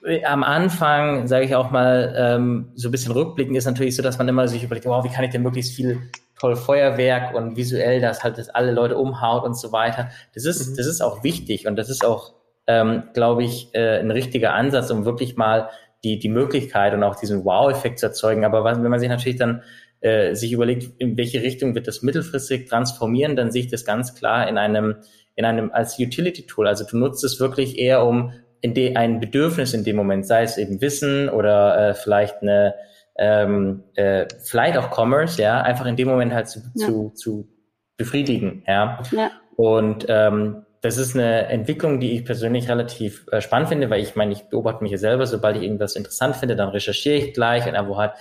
äh, 0.05 0.24
am 0.24 0.42
Anfang, 0.42 1.27
sage 1.27 1.44
ich 1.44 1.55
auch 1.55 1.70
mal, 1.70 2.14
ähm, 2.16 2.72
so 2.74 2.88
ein 2.88 2.92
bisschen 2.92 3.12
rückblicken 3.12 3.55
ist 3.55 3.66
natürlich 3.66 3.96
so, 3.96 4.03
dass 4.03 4.18
man 4.18 4.29
immer 4.29 4.48
sich 4.48 4.62
überlegt, 4.62 4.87
wow, 4.87 5.05
wie 5.05 5.09
kann 5.09 5.24
ich 5.24 5.31
denn 5.31 5.42
möglichst 5.42 5.74
viel 5.74 6.01
toll 6.38 6.57
Feuerwerk 6.57 7.35
und 7.35 7.57
visuell, 7.57 8.01
dass 8.01 8.22
halt 8.22 8.38
das 8.38 8.48
alle 8.48 8.72
Leute 8.72 8.96
umhaut 8.96 9.44
und 9.44 9.59
so 9.59 9.72
weiter. 9.72 10.09
Das 10.35 10.44
ist, 10.44 10.70
mhm. 10.70 10.77
das 10.77 10.87
ist 10.87 11.01
auch 11.01 11.24
wichtig 11.24 11.66
und 11.66 11.77
das 11.77 11.90
ist 11.90 12.05
auch, 12.05 12.35
ähm, 12.66 13.05
glaube 13.12 13.44
ich, 13.44 13.74
äh, 13.74 13.98
ein 13.98 14.11
richtiger 14.11 14.55
Ansatz, 14.55 14.90
um 14.90 15.05
wirklich 15.05 15.37
mal 15.37 15.68
die, 16.05 16.18
die 16.18 16.29
Möglichkeit 16.29 16.94
und 16.94 17.03
auch 17.03 17.16
diesen 17.16 17.44
Wow-Effekt 17.44 17.98
zu 17.98 18.07
erzeugen. 18.07 18.44
Aber 18.44 18.62
was, 18.62 18.81
wenn 18.81 18.90
man 18.90 19.01
sich 19.01 19.09
natürlich 19.09 19.38
dann 19.38 19.62
äh, 20.00 20.34
sich 20.34 20.52
überlegt, 20.52 20.90
in 20.98 21.16
welche 21.16 21.42
Richtung 21.42 21.74
wird 21.74 21.87
das 21.87 22.02
mittelfristig 22.02 22.68
transformieren, 22.68 23.37
dann 23.37 23.50
sehe 23.50 23.62
ich 23.62 23.70
das 23.70 23.84
ganz 23.84 24.14
klar 24.14 24.48
in 24.48 24.58
einem, 24.58 24.96
in 25.34 25.44
einem 25.44 25.70
als 25.72 25.98
Utility-Tool. 25.98 26.66
Also 26.66 26.84
du 26.84 26.96
nutzt 26.96 27.24
es 27.24 27.40
wirklich 27.40 27.78
eher, 27.78 28.04
um 28.04 28.32
in 28.61 28.74
de, 28.74 28.96
ein 28.96 29.20
Bedürfnis 29.20 29.74
in 29.74 29.84
dem 29.84 29.96
Moment, 29.96 30.26
sei 30.26 30.42
es 30.42 30.58
eben 30.58 30.80
Wissen 30.80 31.28
oder 31.28 31.90
äh, 31.90 31.94
vielleicht 31.94 32.42
eine 32.42 32.74
ähm, 33.18 33.82
äh, 33.94 34.26
vielleicht 34.44 34.78
auch 34.78 34.96
Commerce, 34.96 35.42
ja, 35.42 35.61
einfach 35.61 35.87
in 35.87 35.96
dem 35.96 36.08
Moment 36.08 36.32
halt 36.32 36.48
zu, 36.48 36.61
ja. 36.76 36.87
zu, 36.87 37.11
zu 37.11 37.48
befriedigen, 37.96 38.62
ja. 38.66 39.02
ja. 39.11 39.30
Und 39.56 40.06
ähm, 40.08 40.64
das 40.80 40.98
ist 40.98 41.16
eine 41.16 41.46
Entwicklung, 41.48 41.98
die 41.98 42.12
ich 42.12 42.24
persönlich 42.24 42.68
relativ 42.68 43.26
äh, 43.32 43.40
spannend 43.40 43.68
finde, 43.70 43.90
weil 43.90 44.00
ich 44.00 44.14
meine, 44.14 44.32
ich 44.32 44.44
beobachte 44.44 44.84
mich 44.84 44.92
ja 44.92 44.98
selber, 44.98 45.26
sobald 45.26 45.56
ich 45.56 45.64
irgendwas 45.64 45.96
interessant 45.96 46.37
finde, 46.37 46.54
dann 46.54 46.68
recherchiere 46.68 47.16
ich 47.16 47.34
gleich 47.34 47.66
und 47.66 47.88
wo 47.88 47.98
hat 47.98 48.14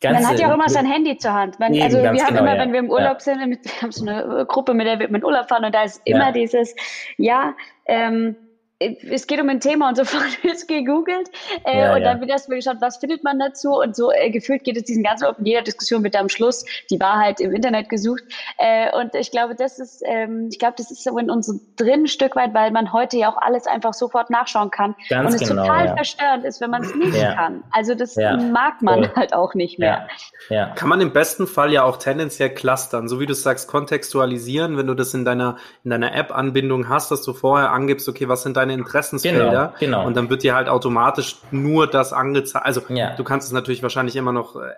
Ganze, 0.00 0.22
man 0.22 0.30
hat 0.30 0.38
ja 0.38 0.48
auch 0.48 0.54
immer 0.54 0.68
sein 0.68 0.86
Handy 0.86 1.16
zur 1.18 1.32
Hand. 1.32 1.58
Man, 1.58 1.72
also 1.80 1.98
wir 1.98 2.08
haben 2.08 2.16
genau, 2.16 2.40
immer, 2.40 2.54
ja. 2.54 2.60
wenn 2.60 2.72
wir 2.72 2.78
im 2.78 2.90
Urlaub 2.90 3.18
ja. 3.18 3.20
sind, 3.20 3.38
wir 3.64 3.82
haben 3.82 3.92
so 3.92 4.06
eine 4.06 4.46
Gruppe, 4.46 4.74
mit 4.74 4.86
der 4.86 4.98
wir 4.98 5.08
in 5.08 5.24
Urlaub 5.24 5.48
fahren 5.48 5.64
und 5.64 5.74
da 5.74 5.82
ist 5.82 6.00
immer 6.04 6.26
ja. 6.26 6.32
dieses, 6.32 6.74
ja, 7.16 7.54
ähm, 7.86 8.36
es 8.80 9.26
geht 9.26 9.40
um 9.40 9.48
ein 9.48 9.60
Thema 9.60 9.88
und 9.88 9.96
sofort 9.96 10.22
wird 10.42 10.54
es 10.54 10.66
gegoogelt 10.66 11.28
äh, 11.64 11.80
ja, 11.80 11.94
und 11.94 12.02
dann 12.02 12.20
wird 12.20 12.30
erstmal 12.30 12.58
geschaut, 12.58 12.76
was 12.80 12.98
findet 12.98 13.24
man 13.24 13.38
dazu 13.38 13.72
und 13.72 13.96
so 13.96 14.12
äh, 14.12 14.30
gefühlt 14.30 14.62
geht 14.62 14.76
es 14.76 14.84
diesen 14.84 15.02
ganzen 15.02 15.26
in 15.38 15.46
jeder 15.46 15.62
Diskussion 15.62 16.04
wird 16.04 16.16
am 16.16 16.28
Schluss 16.28 16.64
die 16.90 17.00
Wahrheit 17.00 17.40
im 17.40 17.52
Internet 17.52 17.88
gesucht 17.88 18.22
äh, 18.58 18.96
und 18.96 19.14
ich 19.14 19.30
glaube, 19.30 19.54
das 19.56 19.78
ist, 19.78 20.02
ähm, 20.06 20.48
ich 20.52 20.58
glaube, 20.58 20.74
das 20.76 20.90
ist 20.90 21.02
so 21.02 21.18
in 21.18 21.30
uns 21.30 21.52
drin 21.76 22.04
ein 22.04 22.06
Stück 22.06 22.36
weit, 22.36 22.54
weil 22.54 22.70
man 22.70 22.92
heute 22.92 23.16
ja 23.16 23.32
auch 23.32 23.36
alles 23.36 23.66
einfach 23.66 23.94
sofort 23.94 24.30
nachschauen 24.30 24.70
kann 24.70 24.94
Ganz 25.08 25.34
und 25.34 25.42
es 25.42 25.48
genau, 25.48 25.62
total 25.62 25.86
ja. 25.86 25.96
verstörend 25.96 26.44
ist, 26.44 26.60
wenn 26.60 26.70
man 26.70 26.82
es 26.82 26.94
nicht 26.94 27.16
ja. 27.16 27.34
kann. 27.34 27.64
Also 27.72 27.94
das 27.94 28.16
mag 28.16 28.80
man 28.80 29.00
cool. 29.00 29.12
halt 29.16 29.32
auch 29.32 29.54
nicht 29.54 29.78
mehr. 29.78 30.06
Ja. 30.50 30.70
Kann 30.74 30.88
man 30.88 31.00
im 31.00 31.12
besten 31.12 31.46
Fall 31.46 31.72
ja 31.72 31.82
auch 31.82 31.96
tendenziell 31.96 32.50
clustern, 32.50 33.08
so 33.08 33.18
wie 33.18 33.26
du 33.26 33.34
sagst, 33.34 33.68
kontextualisieren, 33.68 34.76
wenn 34.76 34.86
du 34.86 34.94
das 34.94 35.14
in 35.14 35.24
deiner 35.24 35.56
in 35.82 35.90
deiner 35.90 36.14
App-Anbindung 36.14 36.88
hast, 36.88 37.10
dass 37.10 37.22
du 37.22 37.32
vorher 37.32 37.72
angibst, 37.72 38.08
okay, 38.08 38.28
was 38.28 38.42
sind 38.42 38.56
deine 38.56 38.67
deine 38.68 38.80
Interessensfelder. 38.80 39.74
Genau, 39.78 39.98
genau. 39.98 40.06
Und 40.06 40.16
dann 40.16 40.30
wird 40.30 40.42
dir 40.42 40.54
halt 40.54 40.68
automatisch 40.68 41.36
nur 41.50 41.86
das 41.86 42.12
angezeigt. 42.12 42.64
Also 42.64 42.82
ja. 42.88 43.14
du 43.16 43.24
kannst 43.24 43.46
es 43.46 43.52
natürlich 43.52 43.82
wahrscheinlich 43.82 44.16
immer 44.16 44.32
noch 44.32 44.56
äh, 44.56 44.72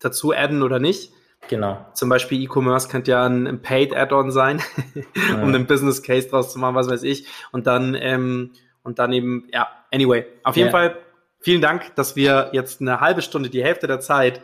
dazu 0.00 0.32
adden 0.32 0.62
oder 0.62 0.78
nicht. 0.78 1.12
Genau. 1.48 1.86
Zum 1.94 2.08
Beispiel 2.08 2.42
E-Commerce 2.42 2.88
könnte 2.88 3.12
ja 3.12 3.24
ein, 3.24 3.62
Paid 3.62 3.96
Add-on 3.96 4.30
sein, 4.30 4.60
um 5.34 5.48
einen 5.48 5.66
Business 5.66 6.02
Case 6.02 6.28
draus 6.28 6.52
zu 6.52 6.58
machen, 6.58 6.74
was 6.74 6.90
weiß 6.90 7.04
ich. 7.04 7.26
Und 7.52 7.66
dann, 7.66 7.94
ähm, 7.94 8.52
und 8.82 8.98
dann 8.98 9.12
eben, 9.12 9.48
ja, 9.52 9.68
anyway. 9.92 10.26
Auf 10.42 10.56
jeden 10.56 10.68
ja. 10.68 10.72
Fall 10.72 10.96
vielen 11.40 11.62
Dank, 11.62 11.94
dass 11.94 12.16
wir 12.16 12.50
jetzt 12.52 12.80
eine 12.80 13.00
halbe 13.00 13.22
Stunde, 13.22 13.50
die 13.50 13.62
Hälfte 13.62 13.86
der 13.86 14.00
Zeit 14.00 14.40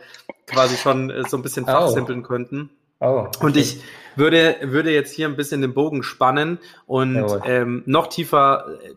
quasi 0.47 0.77
schon 0.77 1.09
äh, 1.09 1.23
so 1.27 1.37
ein 1.37 1.43
bisschen 1.43 1.65
fachsimpeln 1.65 2.21
oh. 2.21 2.27
könnten. 2.27 2.69
Oh, 2.99 3.27
okay. 3.27 3.45
Und 3.45 3.57
ich 3.57 3.81
würde, 4.15 4.55
würde 4.61 4.91
jetzt 4.91 5.13
hier 5.13 5.27
ein 5.27 5.35
bisschen 5.35 5.61
den 5.61 5.73
Bogen 5.73 6.03
spannen 6.03 6.59
und 6.85 7.25
ähm, 7.45 7.83
noch 7.85 8.07
tiefer 8.07 8.65
äh, 8.81 8.93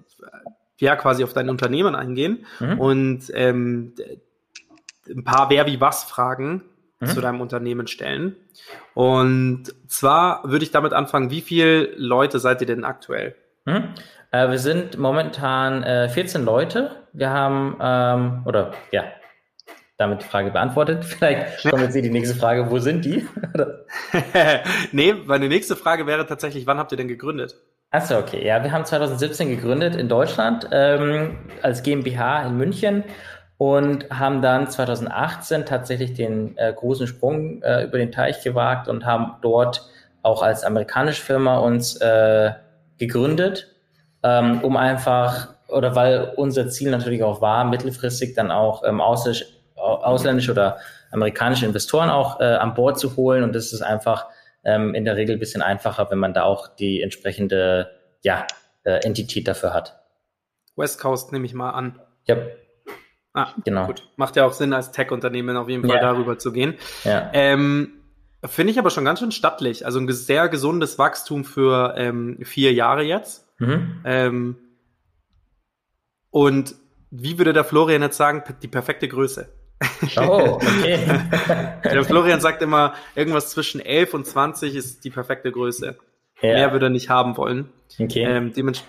ja 0.78 0.96
quasi 0.96 1.24
auf 1.24 1.32
dein 1.32 1.50
Unternehmen 1.50 1.94
eingehen 1.94 2.46
mhm. 2.61 2.80
und 2.80 3.22
ähm, 3.34 3.94
ein 5.08 5.24
paar 5.24 5.50
Wer 5.50 5.66
wie 5.66 5.80
was 5.80 6.04
Fragen 6.04 6.62
mhm. 7.00 7.06
zu 7.06 7.20
deinem 7.20 7.40
Unternehmen 7.40 7.87
stellen. 7.87 8.37
Und 8.94 9.74
zwar 9.87 10.42
würde 10.44 10.64
ich 10.64 10.70
damit 10.70 10.92
anfangen, 10.92 11.30
wie 11.30 11.40
viele 11.40 11.94
Leute 11.96 12.38
seid 12.38 12.61
ihr 12.61 12.66
denn 12.66 12.84
aktuell? 12.84 13.34
Mhm. 13.64 13.94
Äh, 14.30 14.50
wir 14.50 14.58
sind 14.58 14.98
momentan 14.98 15.82
äh, 15.82 16.08
14 16.08 16.44
Leute. 16.44 16.90
Wir 17.12 17.30
haben, 17.30 17.76
ähm, 17.80 18.42
oder 18.44 18.72
ja, 18.92 19.04
damit 19.98 20.22
die 20.22 20.26
Frage 20.26 20.50
beantwortet. 20.50 21.04
Vielleicht 21.04 21.68
kommt 21.68 21.82
jetzt 21.82 21.94
die 21.94 22.08
nächste 22.08 22.37
Frage, 22.37 22.70
wo 22.70 22.78
sind 22.78 23.04
die? 23.04 23.28
nee, 24.92 25.12
meine 25.12 25.48
nächste 25.48 25.76
Frage 25.76 26.06
wäre 26.06 26.24
tatsächlich, 26.24 26.66
wann 26.66 26.78
habt 26.78 26.92
ihr 26.92 26.96
denn 26.96 27.08
gegründet? 27.08 27.56
Achso, 27.90 28.18
okay. 28.18 28.46
Ja, 28.46 28.62
wir 28.62 28.70
haben 28.70 28.84
2017 28.84 29.48
gegründet 29.48 29.96
in 29.96 30.08
Deutschland 30.08 30.68
ähm, 30.72 31.38
als 31.62 31.82
GmbH 31.82 32.46
in 32.46 32.56
München 32.56 33.02
und 33.56 34.08
haben 34.11 34.40
dann 34.40 34.68
2018 34.68 35.66
tatsächlich 35.66 36.14
den 36.14 36.56
äh, 36.58 36.72
großen 36.72 37.08
Sprung 37.08 37.62
äh, 37.62 37.84
über 37.84 37.98
den 37.98 38.12
Teich 38.12 38.44
gewagt 38.44 38.88
und 38.88 39.04
haben 39.04 39.34
dort 39.42 39.88
auch 40.22 40.42
als 40.42 40.62
amerikanische 40.62 41.22
Firma 41.22 41.58
uns 41.58 41.96
äh, 41.96 42.52
gegründet, 42.98 43.74
ähm, 44.22 44.61
um 44.62 44.76
einfach 44.76 45.54
oder 45.68 45.94
weil 45.96 46.32
unser 46.37 46.68
Ziel 46.68 46.90
natürlich 46.90 47.22
auch 47.22 47.40
war, 47.40 47.64
mittelfristig 47.64 48.34
dann 48.34 48.50
auch 48.50 48.84
ähm, 48.84 49.00
ausländisch 49.00 49.57
ausländische 49.88 50.53
oder 50.53 50.79
amerikanische 51.11 51.66
Investoren 51.66 52.11
auch 52.11 52.40
äh, 52.40 52.44
an 52.44 52.74
Bord 52.74 52.98
zu 52.98 53.16
holen. 53.16 53.42
Und 53.42 53.55
das 53.55 53.72
ist 53.72 53.83
einfach 53.83 54.27
ähm, 54.64 54.94
in 54.94 55.05
der 55.05 55.16
Regel 55.16 55.37
ein 55.37 55.40
bisschen 55.40 55.62
einfacher, 55.62 56.11
wenn 56.11 56.18
man 56.18 56.35
da 56.35 56.42
auch 56.42 56.68
die 56.68 57.03
entsprechende 57.03 57.90
ja, 58.22 58.46
äh, 58.85 59.05
Entität 59.05 59.48
dafür 59.48 59.72
hat. 59.72 60.01
West 60.77 61.01
Coast 61.01 61.33
nehme 61.33 61.46
ich 61.46 61.55
mal 61.55 61.70
an. 61.70 61.98
Ja. 62.27 62.37
Ah, 63.35 63.48
genau. 63.64 63.87
Gut. 63.87 64.09
Macht 64.16 64.37
ja 64.37 64.44
auch 64.44 64.53
Sinn, 64.53 64.72
als 64.72 64.92
Tech-Unternehmen 64.92 65.57
auf 65.57 65.68
jeden 65.68 65.87
Fall 65.87 65.96
ja. 65.96 66.03
darüber 66.03 66.38
zu 66.38 66.53
gehen. 66.53 66.74
Ja. 67.05 67.31
Ähm, 67.33 67.94
Finde 68.44 68.72
ich 68.72 68.79
aber 68.79 68.90
schon 68.90 69.05
ganz 69.05 69.18
schön 69.18 69.33
stattlich. 69.33 69.85
Also 69.85 69.98
ein 69.98 70.11
sehr 70.12 70.48
gesundes 70.48 70.98
Wachstum 70.98 71.44
für 71.44 71.94
ähm, 71.96 72.38
vier 72.42 72.72
Jahre 72.72 73.03
jetzt. 73.03 73.46
Mhm. 73.59 74.01
Ähm, 74.05 74.57
und 76.31 76.74
wie 77.11 77.38
würde 77.38 77.53
der 77.53 77.64
Florian 77.64 78.03
jetzt 78.03 78.16
sagen, 78.16 78.44
die 78.62 78.68
perfekte 78.68 79.09
Größe? 79.09 79.48
Oh, 80.16 80.58
okay. 80.60 80.98
Der 81.84 82.04
Florian 82.04 82.40
sagt 82.40 82.62
immer, 82.62 82.94
irgendwas 83.14 83.50
zwischen 83.50 83.80
11 83.80 84.14
und 84.14 84.26
20 84.26 84.74
ist 84.74 85.04
die 85.04 85.10
perfekte 85.10 85.52
Größe. 85.52 85.96
Ja. 86.40 86.52
Mehr 86.54 86.72
würde 86.72 86.86
er 86.86 86.90
nicht 86.90 87.10
haben 87.10 87.36
wollen. 87.36 87.68
Okay. 87.98 88.24
Ähm, 88.24 88.52
dements 88.52 88.84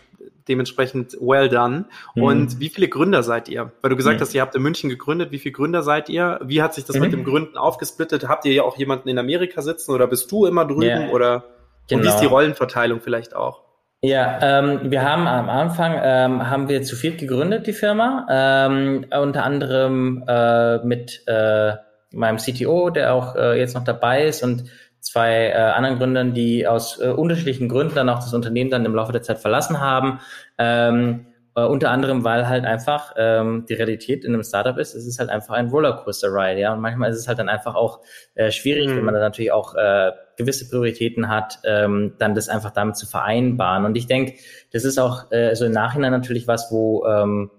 dementsprechend 0.49 1.15
well 1.21 1.47
done. 1.47 1.85
Mhm. 2.15 2.23
Und 2.23 2.59
wie 2.59 2.69
viele 2.69 2.89
Gründer 2.89 3.23
seid 3.23 3.47
ihr? 3.47 3.71
Weil 3.81 3.91
du 3.91 3.95
gesagt 3.95 4.17
mhm. 4.17 4.21
hast, 4.21 4.33
ihr 4.33 4.41
habt 4.41 4.55
in 4.55 4.63
München 4.63 4.89
gegründet. 4.89 5.31
Wie 5.31 5.39
viele 5.39 5.53
Gründer 5.53 5.83
seid 5.83 6.09
ihr? 6.09 6.39
Wie 6.43 6.61
hat 6.61 6.73
sich 6.73 6.85
das 6.85 6.95
mhm. 6.95 7.03
mit 7.03 7.13
dem 7.13 7.23
Gründen 7.23 7.55
aufgesplittet? 7.55 8.27
Habt 8.27 8.45
ihr 8.45 8.53
ja 8.53 8.63
auch 8.63 8.75
jemanden 8.75 9.07
in 9.07 9.19
Amerika 9.19 9.61
sitzen 9.61 9.91
oder 9.91 10.07
bist 10.07 10.31
du 10.31 10.45
immer 10.47 10.65
drüben? 10.65 10.81
Yeah. 10.81 11.09
Oder 11.11 11.45
genau. 11.87 11.99
und 11.99 12.03
wie 12.03 12.09
ist 12.09 12.17
die 12.17 12.23
genau. 12.23 12.35
Rollenverteilung 12.35 12.99
vielleicht 12.99 13.35
auch? 13.35 13.61
Ja, 14.01 14.39
ähm, 14.41 14.91
wir 14.91 15.03
haben 15.03 15.27
am 15.27 15.49
Anfang 15.49 15.99
ähm, 16.01 16.49
haben 16.49 16.69
wir 16.69 16.83
zu 16.83 16.95
viel 16.95 17.17
gegründet 17.17 17.67
die 17.67 17.73
Firma, 17.73 18.25
ähm, 18.29 19.05
unter 19.11 19.43
anderem 19.43 20.23
äh, 20.25 20.77
mit 20.85 21.23
äh, 21.27 21.73
meinem 22.11 22.37
CTO, 22.37 22.91
der 22.91 23.13
auch 23.13 23.35
äh, 23.35 23.59
jetzt 23.59 23.75
noch 23.75 23.83
dabei 23.83 24.25
ist 24.25 24.41
und 24.41 24.63
zwei 25.01 25.49
äh, 25.49 25.53
anderen 25.53 25.97
Gründern, 25.97 26.33
die 26.33 26.65
aus 26.65 27.01
äh, 27.01 27.09
unterschiedlichen 27.09 27.67
Gründen 27.67 27.95
dann 27.95 28.07
auch 28.07 28.19
das 28.19 28.33
Unternehmen 28.33 28.69
dann 28.69 28.85
im 28.85 28.95
Laufe 28.95 29.11
der 29.11 29.21
Zeit 29.21 29.39
verlassen 29.39 29.81
haben. 29.81 30.21
Ähm, 30.57 31.25
äh, 31.55 31.65
unter 31.65 31.91
anderem, 31.91 32.23
weil 32.23 32.47
halt 32.47 32.63
einfach 32.63 33.13
ähm, 33.17 33.65
die 33.67 33.73
Realität 33.73 34.23
in 34.23 34.33
einem 34.33 34.43
Startup 34.43 34.77
ist, 34.77 34.95
es 34.95 35.07
ist 35.07 35.19
halt 35.19 35.29
einfach 35.29 35.55
ein 35.55 35.67
Rollercoaster-Ride, 35.67 36.61
ja. 36.61 36.73
Und 36.73 36.79
manchmal 36.79 37.09
ist 37.09 37.17
es 37.17 37.27
halt 37.27 37.39
dann 37.39 37.49
einfach 37.49 37.75
auch 37.75 37.99
äh, 38.35 38.49
schwierig, 38.51 38.87
mhm. 38.87 38.97
wenn 38.97 39.03
man 39.05 39.13
dann 39.13 39.23
natürlich 39.23 39.51
auch 39.51 39.75
äh, 39.75 40.11
gewisse 40.39 40.67
Prioritäten 40.69 41.29
hat, 41.29 41.59
ähm, 41.65 42.13
dann 42.17 42.33
das 42.33 42.49
einfach 42.49 42.71
damit 42.71 42.95
zu 42.95 43.05
vereinbaren. 43.05 43.85
Und 43.85 43.95
ich 43.95 44.07
denke, 44.07 44.35
das 44.71 44.85
ist 44.85 44.97
auch 44.97 45.31
äh, 45.31 45.53
so 45.55 45.65
im 45.65 45.73
Nachhinein 45.73 46.11
natürlich 46.11 46.47
was, 46.47 46.71
wo 46.71 47.05
ähm, 47.05 47.51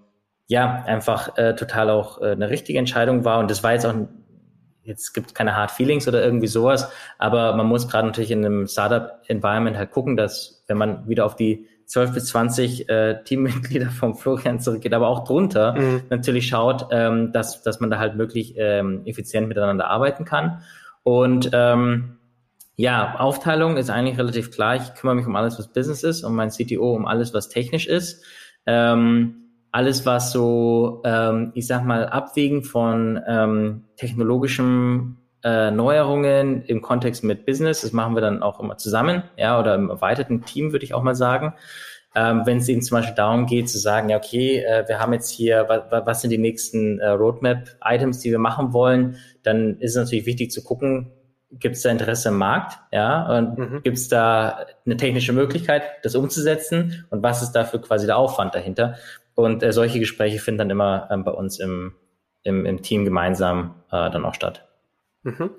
ja 0.46 0.82
einfach 0.86 1.36
äh, 1.36 1.54
total 1.54 1.90
auch 1.90 2.20
äh, 2.20 2.32
eine 2.32 2.50
richtige 2.50 2.78
Entscheidung 2.78 3.24
war. 3.24 3.38
Und 3.38 3.50
das 3.50 3.62
war 3.62 3.72
jetzt 3.74 3.86
auch 3.86 3.94
jetzt 4.82 5.12
gibt 5.12 5.34
keine 5.34 5.54
Hard 5.54 5.70
Feelings 5.70 6.08
oder 6.08 6.24
irgendwie 6.24 6.46
sowas, 6.46 6.90
aber 7.18 7.54
man 7.54 7.66
muss 7.66 7.86
gerade 7.86 8.08
natürlich 8.08 8.30
in 8.30 8.44
einem 8.44 8.66
Startup-Environment 8.66 9.76
halt 9.76 9.90
gucken, 9.92 10.16
dass 10.16 10.64
wenn 10.66 10.78
man 10.78 11.06
wieder 11.06 11.26
auf 11.26 11.36
die 11.36 11.68
12 11.84 12.14
bis 12.14 12.26
20 12.26 12.88
äh, 12.88 13.22
Teammitglieder 13.24 13.86
vom 13.90 14.16
Florian 14.16 14.58
zurückgeht, 14.58 14.94
aber 14.94 15.08
auch 15.08 15.24
drunter 15.24 15.74
mhm. 15.74 16.02
natürlich 16.08 16.48
schaut, 16.48 16.88
ähm, 16.90 17.30
dass, 17.32 17.62
dass 17.62 17.80
man 17.80 17.90
da 17.90 17.98
halt 17.98 18.16
wirklich 18.16 18.54
ähm, 18.56 19.02
effizient 19.04 19.48
miteinander 19.48 19.88
arbeiten 19.88 20.24
kann. 20.24 20.62
Und 21.02 21.50
ähm, 21.52 22.19
ja, 22.80 23.16
Aufteilung 23.18 23.76
ist 23.76 23.90
eigentlich 23.90 24.18
relativ 24.18 24.50
klar. 24.50 24.76
Ich 24.76 24.94
kümmere 24.94 25.16
mich 25.16 25.26
um 25.26 25.36
alles, 25.36 25.58
was 25.58 25.68
Business 25.68 26.02
ist, 26.02 26.24
um 26.24 26.34
mein 26.34 26.48
CTO 26.48 26.94
um 26.94 27.06
alles, 27.06 27.34
was 27.34 27.50
technisch 27.50 27.86
ist. 27.86 28.24
Ähm, 28.64 29.34
alles, 29.70 30.06
was 30.06 30.32
so, 30.32 31.02
ähm, 31.04 31.52
ich 31.54 31.66
sag 31.66 31.84
mal, 31.84 32.06
Abwägen 32.06 32.64
von 32.64 33.20
ähm, 33.26 33.84
technologischen 33.96 35.18
äh, 35.44 35.70
Neuerungen 35.70 36.62
im 36.62 36.80
Kontext 36.80 37.22
mit 37.22 37.44
Business, 37.44 37.82
das 37.82 37.92
machen 37.92 38.14
wir 38.14 38.22
dann 38.22 38.42
auch 38.42 38.60
immer 38.60 38.78
zusammen, 38.78 39.24
ja, 39.36 39.60
oder 39.60 39.74
im 39.74 39.90
erweiterten 39.90 40.42
Team, 40.44 40.72
würde 40.72 40.84
ich 40.84 40.94
auch 40.94 41.02
mal 41.02 41.14
sagen. 41.14 41.54
Ähm, 42.14 42.42
Wenn 42.44 42.58
es 42.58 42.68
ihnen 42.68 42.82
zum 42.82 42.96
Beispiel 42.96 43.14
darum 43.14 43.44
geht, 43.44 43.68
zu 43.68 43.78
sagen, 43.78 44.08
ja, 44.08 44.16
okay, 44.16 44.64
äh, 44.64 44.88
wir 44.88 44.98
haben 44.98 45.12
jetzt 45.12 45.30
hier, 45.30 45.66
was, 45.68 46.06
was 46.06 46.22
sind 46.22 46.30
die 46.30 46.38
nächsten 46.38 46.98
äh, 46.98 47.08
Roadmap-Items, 47.08 48.20
die 48.20 48.30
wir 48.30 48.38
machen 48.38 48.72
wollen, 48.72 49.16
dann 49.42 49.78
ist 49.80 49.96
es 49.96 50.04
natürlich 50.04 50.26
wichtig 50.26 50.50
zu 50.50 50.64
gucken, 50.64 51.12
gibt 51.52 51.76
es 51.76 51.82
da 51.82 51.90
Interesse 51.90 52.28
im 52.28 52.38
Markt, 52.38 52.78
ja, 52.92 53.38
und 53.38 53.58
mhm. 53.58 53.82
gibt 53.82 53.96
es 53.96 54.08
da 54.08 54.66
eine 54.86 54.96
technische 54.96 55.32
Möglichkeit, 55.32 55.82
das 56.02 56.14
umzusetzen 56.14 57.06
und 57.10 57.22
was 57.22 57.42
ist 57.42 57.52
dafür 57.52 57.80
quasi 57.80 58.06
der 58.06 58.16
Aufwand 58.16 58.54
dahinter? 58.54 58.96
Und 59.34 59.62
äh, 59.62 59.72
solche 59.72 59.98
Gespräche 59.98 60.38
finden 60.38 60.58
dann 60.58 60.70
immer 60.70 61.08
ähm, 61.10 61.24
bei 61.24 61.32
uns 61.32 61.58
im, 61.58 61.94
im, 62.42 62.66
im 62.66 62.82
Team 62.82 63.04
gemeinsam 63.04 63.74
äh, 63.90 64.10
dann 64.10 64.24
auch 64.24 64.34
statt. 64.34 64.68
Mhm. 65.22 65.50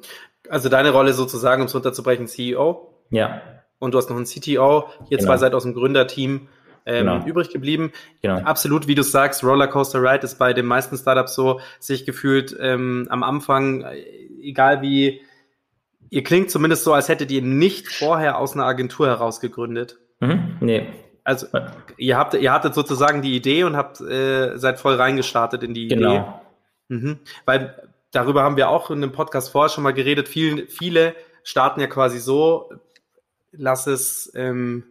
Also 0.49 0.69
deine 0.69 0.91
Rolle 0.91 1.13
sozusagen, 1.13 1.61
um 1.61 1.67
es 1.67 1.75
runterzubrechen, 1.75 2.27
CEO? 2.27 2.93
Ja. 3.09 3.41
Und 3.79 3.93
du 3.93 3.97
hast 3.97 4.09
noch 4.09 4.17
einen 4.17 4.25
CTO, 4.25 4.85
ihr 5.09 5.17
genau. 5.17 5.23
zwei 5.23 5.37
seid 5.37 5.53
aus 5.53 5.63
dem 5.63 5.73
Gründerteam 5.73 6.47
ähm, 6.85 7.05
genau. 7.05 7.25
übrig 7.25 7.49
geblieben. 7.49 7.91
Genau. 8.21 8.39
Absolut, 8.39 8.87
wie 8.87 8.95
du 8.95 9.03
sagst, 9.03 9.43
Rollercoaster 9.43 10.01
Ride 10.01 10.25
ist 10.25 10.37
bei 10.37 10.53
den 10.53 10.65
meisten 10.65 10.97
Startups 10.97 11.35
so, 11.35 11.59
sich 11.79 12.05
gefühlt 12.05 12.55
ähm, 12.59 13.07
am 13.09 13.23
Anfang, 13.23 13.81
äh, 13.81 14.03
egal 14.41 14.81
wie, 14.81 15.21
ihr 16.11 16.23
klingt 16.23 16.51
zumindest 16.51 16.83
so, 16.83 16.93
als 16.93 17.09
hättet 17.09 17.31
ihr 17.31 17.41
nicht 17.41 17.87
vorher 17.87 18.37
aus 18.37 18.53
einer 18.53 18.65
Agentur 18.65 19.07
heraus 19.07 19.39
gegründet. 19.39 19.97
Mhm. 20.19 20.57
Nee, 20.59 20.87
also 21.23 21.47
ihr 21.97 22.17
habt, 22.17 22.35
ihr 22.35 22.51
hattet 22.51 22.75
sozusagen 22.75 23.21
die 23.21 23.35
Idee 23.35 23.63
und 23.63 23.75
habt 23.75 24.01
äh, 24.01 24.57
seid 24.57 24.79
voll 24.79 24.95
reingestartet 24.95 25.63
in 25.63 25.73
die 25.73 25.87
genau. 25.87 26.11
Idee. 26.11 26.25
Mhm. 26.89 27.19
Weil 27.45 27.89
darüber 28.11 28.43
haben 28.43 28.57
wir 28.57 28.69
auch 28.69 28.91
in 28.91 28.97
einem 28.97 29.13
Podcast 29.13 29.51
vorher 29.51 29.69
schon 29.69 29.83
mal 29.83 29.93
geredet. 29.93 30.27
Viele, 30.27 30.67
viele 30.67 31.15
starten 31.43 31.79
ja 31.79 31.87
quasi 31.87 32.19
so, 32.19 32.71
lass 33.51 33.87
es, 33.87 34.31
ähm, 34.35 34.83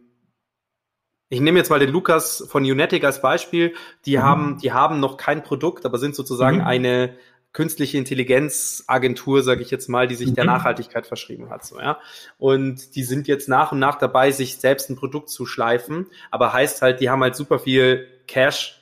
ich 1.28 1.40
nehme 1.40 1.58
jetzt 1.58 1.70
mal 1.70 1.78
den 1.78 1.90
Lukas 1.90 2.44
von 2.48 2.64
Unetic 2.64 3.04
als 3.04 3.20
Beispiel. 3.20 3.74
Die 4.06 4.16
mhm. 4.16 4.22
haben, 4.22 4.58
die 4.58 4.72
haben 4.72 4.98
noch 4.98 5.16
kein 5.16 5.42
Produkt, 5.42 5.84
aber 5.84 5.98
sind 5.98 6.16
sozusagen 6.16 6.58
mhm. 6.58 6.64
eine 6.64 7.14
künstliche 7.52 7.98
Intelligenzagentur, 7.98 9.42
sage 9.42 9.62
ich 9.62 9.70
jetzt 9.70 9.88
mal, 9.88 10.06
die 10.06 10.14
sich 10.14 10.34
der 10.34 10.44
mhm. 10.44 10.50
Nachhaltigkeit 10.50 11.06
verschrieben 11.06 11.50
hat. 11.50 11.64
So, 11.64 11.80
ja. 11.80 11.98
Und 12.38 12.94
die 12.94 13.02
sind 13.02 13.26
jetzt 13.26 13.48
nach 13.48 13.72
und 13.72 13.80
nach 13.80 13.96
dabei, 13.96 14.30
sich 14.30 14.58
selbst 14.58 14.88
ein 14.88 14.96
Produkt 14.96 15.30
zu 15.30 15.46
schleifen. 15.46 16.06
Aber 16.30 16.52
heißt 16.52 16.82
halt, 16.82 17.00
die 17.00 17.10
haben 17.10 17.22
halt 17.22 17.34
super 17.34 17.58
viel 17.58 18.06
Cash 18.28 18.80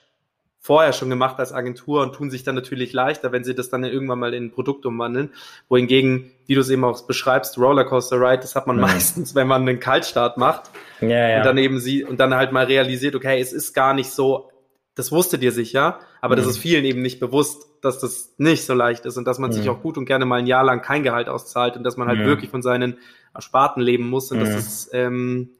vorher 0.60 0.92
schon 0.92 1.08
gemacht 1.08 1.38
als 1.38 1.54
Agentur 1.54 2.02
und 2.02 2.14
tun 2.14 2.30
sich 2.30 2.42
dann 2.42 2.54
natürlich 2.54 2.92
leichter, 2.92 3.32
wenn 3.32 3.42
sie 3.42 3.54
das 3.54 3.70
dann 3.70 3.84
irgendwann 3.84 4.18
mal 4.18 4.34
in 4.34 4.46
ein 4.46 4.50
Produkt 4.50 4.84
umwandeln. 4.84 5.30
Wohingegen, 5.70 6.32
wie 6.46 6.54
du 6.54 6.60
es 6.60 6.68
eben 6.68 6.84
auch 6.84 7.06
beschreibst, 7.06 7.56
Rollercoaster 7.56 8.20
Ride, 8.20 8.42
das 8.42 8.54
hat 8.54 8.66
man 8.66 8.76
mhm. 8.76 8.82
meistens, 8.82 9.34
wenn 9.34 9.46
man 9.46 9.62
einen 9.62 9.80
Kaltstart 9.80 10.36
macht. 10.36 10.70
Ja, 11.00 11.08
ja. 11.08 11.36
Und 11.38 11.46
dann 11.46 11.56
eben 11.56 11.80
sie, 11.80 12.04
und 12.04 12.20
dann 12.20 12.34
halt 12.34 12.52
mal 12.52 12.66
realisiert, 12.66 13.14
okay, 13.14 13.40
es 13.40 13.54
ist 13.54 13.72
gar 13.72 13.94
nicht 13.94 14.10
so, 14.10 14.50
das 14.98 15.12
wusstet 15.12 15.42
ihr 15.42 15.52
sicher, 15.52 16.00
aber 16.20 16.34
mhm. 16.34 16.40
das 16.40 16.48
ist 16.48 16.58
vielen 16.58 16.84
eben 16.84 17.02
nicht 17.02 17.20
bewusst, 17.20 17.64
dass 17.82 18.00
das 18.00 18.34
nicht 18.36 18.66
so 18.66 18.74
leicht 18.74 19.06
ist 19.06 19.16
und 19.16 19.26
dass 19.26 19.38
man 19.38 19.50
mhm. 19.50 19.54
sich 19.54 19.68
auch 19.68 19.80
gut 19.80 19.96
und 19.96 20.06
gerne 20.06 20.24
mal 20.24 20.40
ein 20.40 20.48
Jahr 20.48 20.64
lang 20.64 20.82
kein 20.82 21.04
Gehalt 21.04 21.28
auszahlt 21.28 21.76
und 21.76 21.84
dass 21.84 21.96
man 21.96 22.08
halt 22.08 22.18
wirklich 22.18 22.50
von 22.50 22.62
seinen 22.62 22.98
Ersparten 23.32 23.80
leben 23.80 24.10
muss 24.10 24.32
und 24.32 24.40
dass 24.40 24.48
es 24.48 24.90
ähm, 24.92 25.50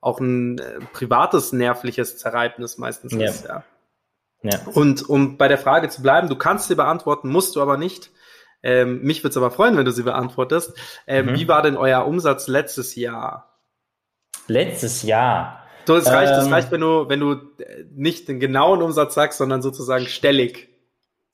auch 0.00 0.18
ein 0.18 0.58
äh, 0.58 0.80
privates, 0.92 1.52
nervliches 1.52 2.18
Zerreibnis 2.18 2.76
meistens 2.76 3.12
ja. 3.12 3.28
ist, 3.28 3.44
ja. 3.44 3.62
ja. 4.42 4.58
Und 4.74 5.08
um 5.08 5.38
bei 5.38 5.46
der 5.46 5.58
Frage 5.58 5.88
zu 5.88 6.02
bleiben, 6.02 6.28
du 6.28 6.34
kannst 6.34 6.66
sie 6.66 6.74
beantworten, 6.74 7.28
musst 7.28 7.54
du 7.54 7.62
aber 7.62 7.76
nicht. 7.76 8.10
Ähm, 8.64 9.00
mich 9.02 9.22
würde 9.22 9.30
es 9.30 9.36
aber 9.36 9.52
freuen, 9.52 9.76
wenn 9.76 9.84
du 9.84 9.92
sie 9.92 10.02
beantwortest. 10.02 10.76
Ähm, 11.06 11.26
mhm. 11.26 11.34
Wie 11.36 11.46
war 11.46 11.62
denn 11.62 11.76
euer 11.76 12.04
Umsatz 12.04 12.48
letztes 12.48 12.96
Jahr? 12.96 13.60
Letztes 14.48 15.04
Jahr. 15.04 15.65
So, 15.86 15.96
es 15.96 16.10
reicht, 16.10 16.32
ähm, 16.32 16.38
das 16.38 16.50
reicht, 16.50 16.72
wenn 16.72 16.80
du, 16.80 17.08
wenn 17.08 17.20
du 17.20 17.32
äh, 17.32 17.84
nicht 17.94 18.28
den 18.28 18.40
genauen 18.40 18.82
Umsatz 18.82 19.14
sagst, 19.14 19.38
sondern 19.38 19.62
sozusagen 19.62 20.06
stellig. 20.06 20.68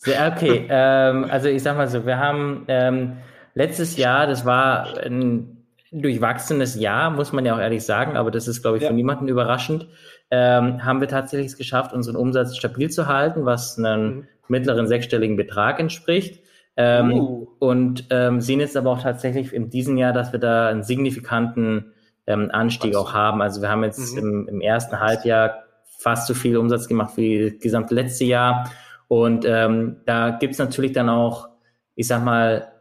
Okay, 0.06 0.66
ähm, 0.70 1.26
also 1.30 1.48
ich 1.48 1.62
sag 1.62 1.76
mal 1.76 1.88
so, 1.88 2.04
wir 2.04 2.18
haben 2.18 2.64
ähm, 2.68 3.18
letztes 3.54 3.96
Jahr, 3.96 4.26
das 4.26 4.44
war 4.44 4.98
ein 4.98 5.66
durchwachsenes 5.90 6.74
Jahr, 6.74 7.10
muss 7.10 7.32
man 7.32 7.44
ja 7.44 7.54
auch 7.54 7.60
ehrlich 7.60 7.84
sagen, 7.84 8.16
aber 8.16 8.30
das 8.30 8.48
ist, 8.48 8.62
glaube 8.62 8.78
ich, 8.78 8.82
ja. 8.82 8.88
für 8.88 8.94
niemanden 8.94 9.28
überraschend, 9.28 9.86
ähm, 10.30 10.84
haben 10.84 11.00
wir 11.00 11.08
tatsächlich 11.08 11.48
es 11.48 11.58
geschafft, 11.58 11.92
unseren 11.92 12.16
Umsatz 12.16 12.56
stabil 12.56 12.90
zu 12.90 13.06
halten, 13.06 13.44
was 13.44 13.78
einem 13.78 14.14
mhm. 14.14 14.26
mittleren 14.48 14.86
sechsstelligen 14.86 15.36
Betrag 15.36 15.80
entspricht. 15.80 16.42
Ähm, 16.74 17.12
uh. 17.12 17.46
Und 17.58 18.06
ähm, 18.08 18.40
sehen 18.40 18.60
jetzt 18.60 18.78
aber 18.78 18.90
auch 18.90 19.02
tatsächlich 19.02 19.52
in 19.52 19.68
diesem 19.68 19.98
Jahr, 19.98 20.14
dass 20.14 20.32
wir 20.32 20.40
da 20.40 20.68
einen 20.68 20.82
signifikanten 20.82 21.92
ähm, 22.26 22.50
Anstieg 22.52 22.94
auch 22.96 23.12
haben. 23.12 23.42
Also 23.42 23.62
wir 23.62 23.68
haben 23.68 23.84
jetzt 23.84 24.12
mhm. 24.12 24.18
im, 24.18 24.48
im 24.48 24.60
ersten 24.60 25.00
Halbjahr 25.00 25.64
fast 25.98 26.26
so 26.26 26.34
viel 26.34 26.56
Umsatz 26.56 26.88
gemacht 26.88 27.16
wie 27.16 27.50
das 27.50 27.60
gesamte 27.60 27.94
letzte 27.94 28.24
Jahr 28.24 28.70
und 29.12 29.44
ähm, 29.46 29.96
da 30.06 30.30
gibt's 30.30 30.56
natürlich 30.56 30.92
dann 30.92 31.10
auch, 31.10 31.50
ich 31.96 32.06
sag 32.06 32.24
mal, 32.24 32.72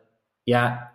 ja, 0.45 0.91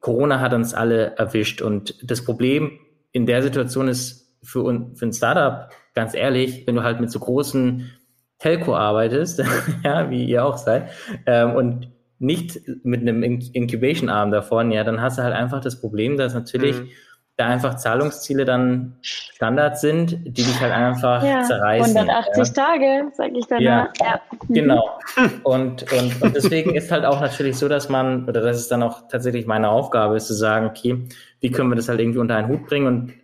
Corona 0.00 0.40
hat 0.40 0.52
uns 0.52 0.74
alle 0.74 1.16
erwischt. 1.16 1.62
Und 1.62 1.96
das 2.02 2.22
Problem 2.22 2.72
in 3.10 3.24
der 3.24 3.42
Situation 3.42 3.88
ist 3.88 4.36
für, 4.42 4.90
für 4.94 5.06
ein 5.06 5.12
Startup, 5.14 5.70
ganz 5.94 6.14
ehrlich, 6.14 6.66
wenn 6.66 6.74
du 6.74 6.82
halt 6.82 7.00
mit 7.00 7.10
so 7.10 7.18
großen 7.18 7.92
Telco 8.38 8.76
arbeitest, 8.76 9.42
ja, 9.84 10.10
wie 10.10 10.26
ihr 10.26 10.44
auch 10.44 10.58
seid, 10.58 10.90
ähm, 11.24 11.52
und 11.52 11.90
nicht 12.18 12.60
mit 12.82 13.00
einem 13.00 13.22
Incubation-Arm 13.22 14.32
davon, 14.32 14.70
ja, 14.70 14.84
dann 14.84 15.00
hast 15.00 15.16
du 15.16 15.22
halt 15.22 15.34
einfach 15.34 15.62
das 15.62 15.80
Problem, 15.80 16.18
dass 16.18 16.34
natürlich 16.34 16.78
mhm 16.78 16.88
da 17.36 17.46
einfach 17.46 17.74
Zahlungsziele 17.74 18.44
dann 18.44 18.96
Standard 19.02 19.78
sind, 19.78 20.12
die 20.24 20.44
dich 20.44 20.60
halt 20.60 20.72
einfach 20.72 21.24
ja, 21.24 21.42
zerreißen. 21.42 21.96
180 21.96 22.36
ja. 22.36 22.52
Tage, 22.52 23.12
sag 23.14 23.32
ich 23.34 23.46
dann. 23.46 23.60
Ja, 23.60 23.88
ja. 24.00 24.20
genau. 24.48 24.98
Und, 25.42 25.90
und, 25.92 26.22
und 26.22 26.36
deswegen 26.36 26.74
ist 26.76 26.92
halt 26.92 27.04
auch 27.04 27.20
natürlich 27.20 27.56
so, 27.56 27.68
dass 27.68 27.88
man, 27.88 28.28
oder 28.28 28.40
das 28.40 28.58
ist 28.58 28.70
dann 28.70 28.84
auch 28.84 29.08
tatsächlich 29.08 29.46
meine 29.46 29.68
Aufgabe, 29.68 30.16
ist 30.16 30.28
zu 30.28 30.34
sagen, 30.34 30.66
okay, 30.66 31.08
wie 31.40 31.50
können 31.50 31.70
wir 31.70 31.76
das 31.76 31.88
halt 31.88 31.98
irgendwie 31.98 32.20
unter 32.20 32.36
einen 32.36 32.48
Hut 32.48 32.66
bringen? 32.66 32.86
Und 32.86 33.14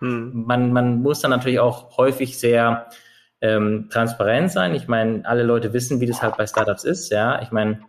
hm. 0.00 0.44
man, 0.44 0.72
man 0.72 1.00
muss 1.00 1.20
dann 1.20 1.30
natürlich 1.30 1.60
auch 1.60 1.96
häufig 1.96 2.40
sehr 2.40 2.88
ähm, 3.40 3.88
transparent 3.90 4.50
sein. 4.50 4.74
Ich 4.74 4.88
meine, 4.88 5.24
alle 5.24 5.44
Leute 5.44 5.72
wissen, 5.72 6.00
wie 6.00 6.06
das 6.06 6.20
halt 6.20 6.36
bei 6.36 6.48
Startups 6.48 6.82
ist. 6.82 7.10
Ja, 7.10 7.40
ich 7.42 7.52
meine, 7.52 7.80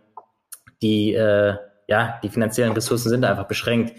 die, 0.82 1.14
äh, 1.14 1.56
ja, 1.88 2.20
die 2.22 2.28
finanziellen 2.28 2.72
Ressourcen 2.72 3.08
sind 3.08 3.24
einfach 3.24 3.48
beschränkt. 3.48 3.94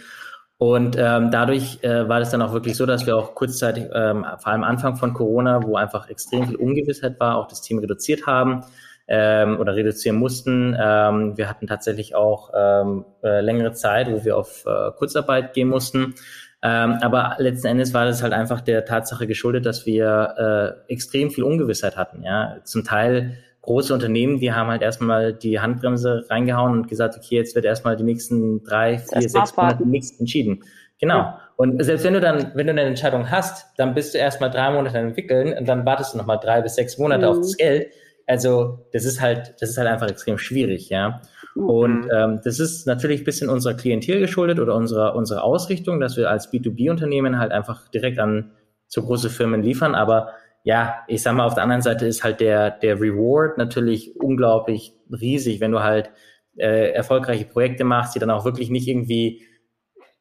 Und 0.58 0.96
ähm, 0.98 1.32
dadurch 1.32 1.80
äh, 1.84 2.08
war 2.08 2.20
das 2.20 2.32
dann 2.32 2.42
auch 2.42 2.54
wirklich 2.54 2.78
so, 2.78 2.86
dass 2.86 3.06
wir 3.06 3.18
auch 3.18 3.36
kurzzeitig, 3.36 3.88
ähm, 3.94 4.26
vor 4.40 4.52
allem 4.52 4.64
Anfang 4.64 4.96
von 4.96 5.14
Corona, 5.14 5.64
wo 5.64 5.76
einfach 5.76 6.10
extrem 6.10 6.48
viel 6.48 6.56
Ungewissheit 6.56 7.20
war, 7.20 7.38
auch 7.38 7.48
das 7.48 7.62
Team 7.62 7.80
reduziert 7.80 8.26
haben 8.26 8.64
ähm, 9.08 9.60
oder 9.60 9.76
reduzieren 9.76 10.16
mussten. 10.16 10.76
Ähm, 10.80 11.38
wir 11.38 11.50
hatten 11.50 11.68
tatsächlich 11.68 12.16
auch 12.16 12.52
ähm, 12.56 13.04
äh, 13.22 13.42
längere 13.42 13.74
Zeit, 13.74 14.10
wo 14.10 14.24
wir 14.24 14.38
auf 14.38 14.66
äh, 14.66 14.92
Kurzarbeit 14.98 15.54
gehen 15.54 15.68
mussten. 15.68 16.16
Ähm, 16.64 16.98
aber 17.02 17.36
letzten 17.38 17.68
Endes 17.68 17.94
war 17.94 18.06
das 18.06 18.24
halt 18.24 18.34
einfach 18.34 18.62
der 18.62 18.86
Tatsache 18.86 19.28
geschuldet, 19.28 19.66
dass 19.66 19.86
wir 19.86 20.86
äh, 20.88 20.92
extrem 20.92 21.32
viel 21.32 21.44
Ungewissheit 21.44 21.98
hatten. 21.98 22.24
Ja, 22.24 22.58
zum 22.64 22.86
Teil 22.86 23.38
große 23.66 23.94
Unternehmen, 23.94 24.40
die 24.40 24.54
haben 24.54 24.70
halt 24.70 24.82
erstmal 24.82 25.34
die 25.34 25.60
Handbremse 25.60 26.26
reingehauen 26.30 26.74
und 26.74 26.88
gesagt, 26.88 27.16
okay, 27.18 27.36
jetzt 27.36 27.56
wird 27.56 27.66
erstmal 27.66 27.96
die 27.96 28.04
nächsten 28.04 28.64
drei, 28.64 29.00
vier, 29.00 29.30
sechs 29.30 29.56
Monate 29.58 29.88
nichts 29.88 30.20
entschieden. 30.20 30.64
Genau. 31.00 31.18
Ja. 31.18 31.42
Und 31.58 31.84
selbst 31.84 32.06
wenn 32.06 32.14
du 32.14 32.22
dann, 32.22 32.52
wenn 32.54 32.68
du 32.68 32.72
eine 32.72 32.82
Entscheidung 32.82 33.30
hast, 33.30 33.68
dann 33.78 33.94
bist 33.94 34.14
du 34.14 34.18
erstmal 34.18 34.52
drei 34.52 34.72
Monate 34.72 34.98
entwickeln 34.98 35.58
und 35.58 35.68
dann 35.68 35.86
wartest 35.86 36.14
du 36.14 36.18
nochmal 36.18 36.40
drei 36.42 36.62
bis 36.62 36.76
sechs 36.76 36.98
Monate 36.98 37.26
mhm. 37.26 37.32
auf 37.32 37.38
das 37.38 37.58
Geld. 37.58 37.92
Also 38.28 38.88
das 38.94 39.06
ist 39.06 39.22
halt, 39.22 39.56
das 39.60 39.70
ist 39.70 39.78
halt 39.78 39.88
einfach 39.88 40.10
extrem 40.10 40.38
schwierig, 40.38 40.90
ja. 40.90 41.22
Mhm. 41.56 41.70
Und 41.70 42.08
ähm, 42.16 42.40
das 42.44 42.60
ist 42.60 42.86
natürlich 42.88 43.22
ein 43.22 43.26
bisschen 43.26 43.50
unserer 43.50 43.76
Klientel 43.76 44.20
geschuldet 44.20 44.60
oder 44.60 44.76
unserer 44.76 45.16
unserer 45.16 45.44
Ausrichtung, 45.44 46.00
dass 46.00 46.18
wir 46.18 46.30
als 46.30 46.52
B2B-Unternehmen 46.52 47.40
halt 47.40 47.52
einfach 47.52 47.88
direkt 47.90 48.20
an 48.20 48.52
so 48.88 49.02
große 49.02 49.30
Firmen 49.30 49.64
liefern, 49.64 49.96
aber 49.96 50.30
ja, 50.66 51.04
ich 51.08 51.22
sag 51.22 51.36
mal, 51.36 51.46
auf 51.46 51.54
der 51.54 51.62
anderen 51.62 51.84
Seite 51.84 52.08
ist 52.08 52.24
halt 52.24 52.40
der, 52.40 52.72
der 52.72 53.00
Reward 53.00 53.60
natürlich 53.60 54.20
unglaublich 54.20 54.94
riesig, 55.12 55.60
wenn 55.60 55.72
du 55.72 55.84
halt 55.84 56.10
äh, 56.58 56.90
erfolgreiche 56.90 57.46
Projekte 57.46 57.84
machst, 57.84 58.16
die 58.16 58.20
dann 58.20 58.32
auch 58.32 58.46
wirklich 58.46 58.72
nicht 58.72 58.88
irgendwie, 58.88 59.46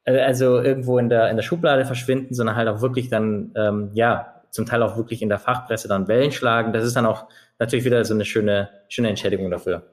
äh, 0.04 0.20
also 0.20 0.60
irgendwo 0.60 0.98
in 0.98 1.08
der, 1.08 1.30
in 1.30 1.36
der 1.36 1.42
Schublade 1.42 1.86
verschwinden, 1.86 2.34
sondern 2.34 2.56
halt 2.56 2.68
auch 2.68 2.82
wirklich 2.82 3.08
dann, 3.08 3.54
ähm, 3.56 3.90
ja, 3.94 4.42
zum 4.50 4.66
Teil 4.66 4.82
auch 4.82 4.98
wirklich 4.98 5.22
in 5.22 5.30
der 5.30 5.38
Fachpresse 5.38 5.88
dann 5.88 6.08
Wellen 6.08 6.30
schlagen. 6.30 6.74
Das 6.74 6.84
ist 6.84 6.94
dann 6.94 7.06
auch 7.06 7.26
natürlich 7.58 7.86
wieder 7.86 8.04
so 8.04 8.12
eine 8.12 8.26
schöne, 8.26 8.68
schöne 8.90 9.08
Entschädigung 9.08 9.50
dafür. 9.50 9.90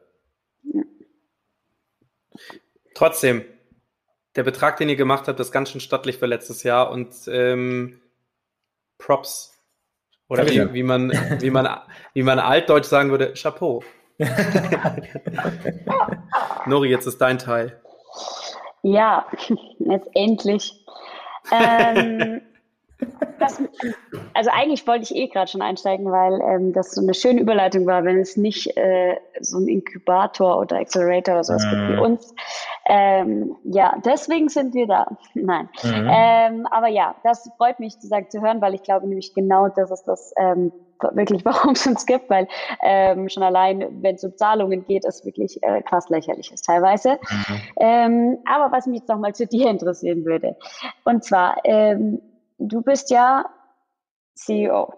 Trotzdem, 2.94 3.46
der 4.36 4.44
Betrag, 4.44 4.76
den 4.76 4.90
ihr 4.90 4.98
gemacht 4.98 5.30
habt, 5.30 5.40
ist 5.40 5.54
ganz 5.54 5.72
schön 5.72 5.80
stattlich 5.80 6.18
für 6.18 6.26
letztes 6.26 6.64
Jahr 6.64 6.92
und 6.92 7.16
ähm, 7.30 8.02
Props 8.98 9.51
Oder 10.32 10.50
wie, 10.50 10.74
wie, 10.74 10.84
man, 10.84 11.12
wie, 11.42 11.50
man, 11.50 11.68
wie 12.14 12.24
man 12.24 12.40
altdeutsch 12.40 12.86
sagen 12.86 13.12
würde, 13.12 13.34
Chapeau. 13.34 13.84
Nori, 16.66 16.88
jetzt 16.88 17.06
ist 17.06 17.20
dein 17.20 17.38
Teil. 17.38 17.82
Ja, 18.82 19.26
jetzt 19.80 20.08
endlich. 20.14 20.86
Ähm, 21.52 22.40
das, 23.40 23.62
also 24.34 24.50
eigentlich 24.52 24.86
wollte 24.88 25.04
ich 25.04 25.16
eh 25.16 25.28
gerade 25.28 25.50
schon 25.50 25.62
einsteigen, 25.62 26.12
weil 26.12 26.40
ähm, 26.42 26.74
das 26.74 26.92
so 26.92 27.02
eine 27.02 27.14
schöne 27.14 27.42
Überleitung 27.42 27.86
war, 27.86 28.04
wenn 28.04 28.20
es 28.20 28.38
nicht 28.38 28.78
äh, 28.78 29.16
so 29.40 29.58
ein 29.58 29.68
Inkubator 29.68 30.60
oder 30.60 30.78
Accelerator 30.78 31.36
oder 31.36 31.44
sowas 31.44 31.66
mhm. 31.66 31.70
gibt 31.70 31.88
wie 31.90 31.94
mhm. 31.94 32.02
uns. 32.02 32.36
Ähm, 32.86 33.56
ja, 33.64 33.96
deswegen 34.06 34.50
sind 34.50 34.74
wir 34.74 34.88
da. 34.88 35.08
Nein. 35.34 35.70
Mhm. 35.84 36.10
Ähm, 36.10 36.68
aber 36.70 36.88
ja, 36.88 37.16
das 37.24 37.50
freut 37.58 37.80
mich 37.80 38.00
zu 38.00 38.08
sagen, 38.08 38.30
zu 38.30 38.42
hören, 38.42 38.62
weil 38.62 38.74
ich 38.76 38.84
glaube 38.84 39.08
nämlich 39.08 39.34
genau 39.34 39.70
das 39.70 39.92
ist 39.92 40.04
das 40.04 40.34
ähm, 40.38 40.72
wirklich, 41.14 41.44
warum 41.46 41.74
es 41.74 41.86
uns 41.88 42.06
gibt, 42.06 42.30
weil 42.30 42.48
ähm, 42.84 43.30
schon 43.30 43.44
allein, 43.44 43.86
wenn 44.02 44.16
es 44.16 44.24
um 44.24 44.36
Zahlungen 44.38 44.86
geht, 44.86 45.06
ist 45.06 45.26
wirklich 45.26 45.62
äh, 45.64 45.82
krass 45.82 46.10
lächerlich 46.10 46.52
ist 46.52 46.66
teilweise. 46.66 47.14
Mhm. 47.30 47.62
Ähm, 47.80 48.38
aber 48.46 48.72
was 48.72 48.86
mich 48.86 49.00
jetzt 49.00 49.10
nochmal 49.10 49.34
zu 49.34 49.48
dir 49.52 49.70
interessieren 49.70 50.26
würde, 50.26 50.56
und 51.04 51.24
zwar, 51.24 51.58
du 52.70 52.82
bist 52.82 53.10
ja 53.12 53.46
CEO. 54.36 54.94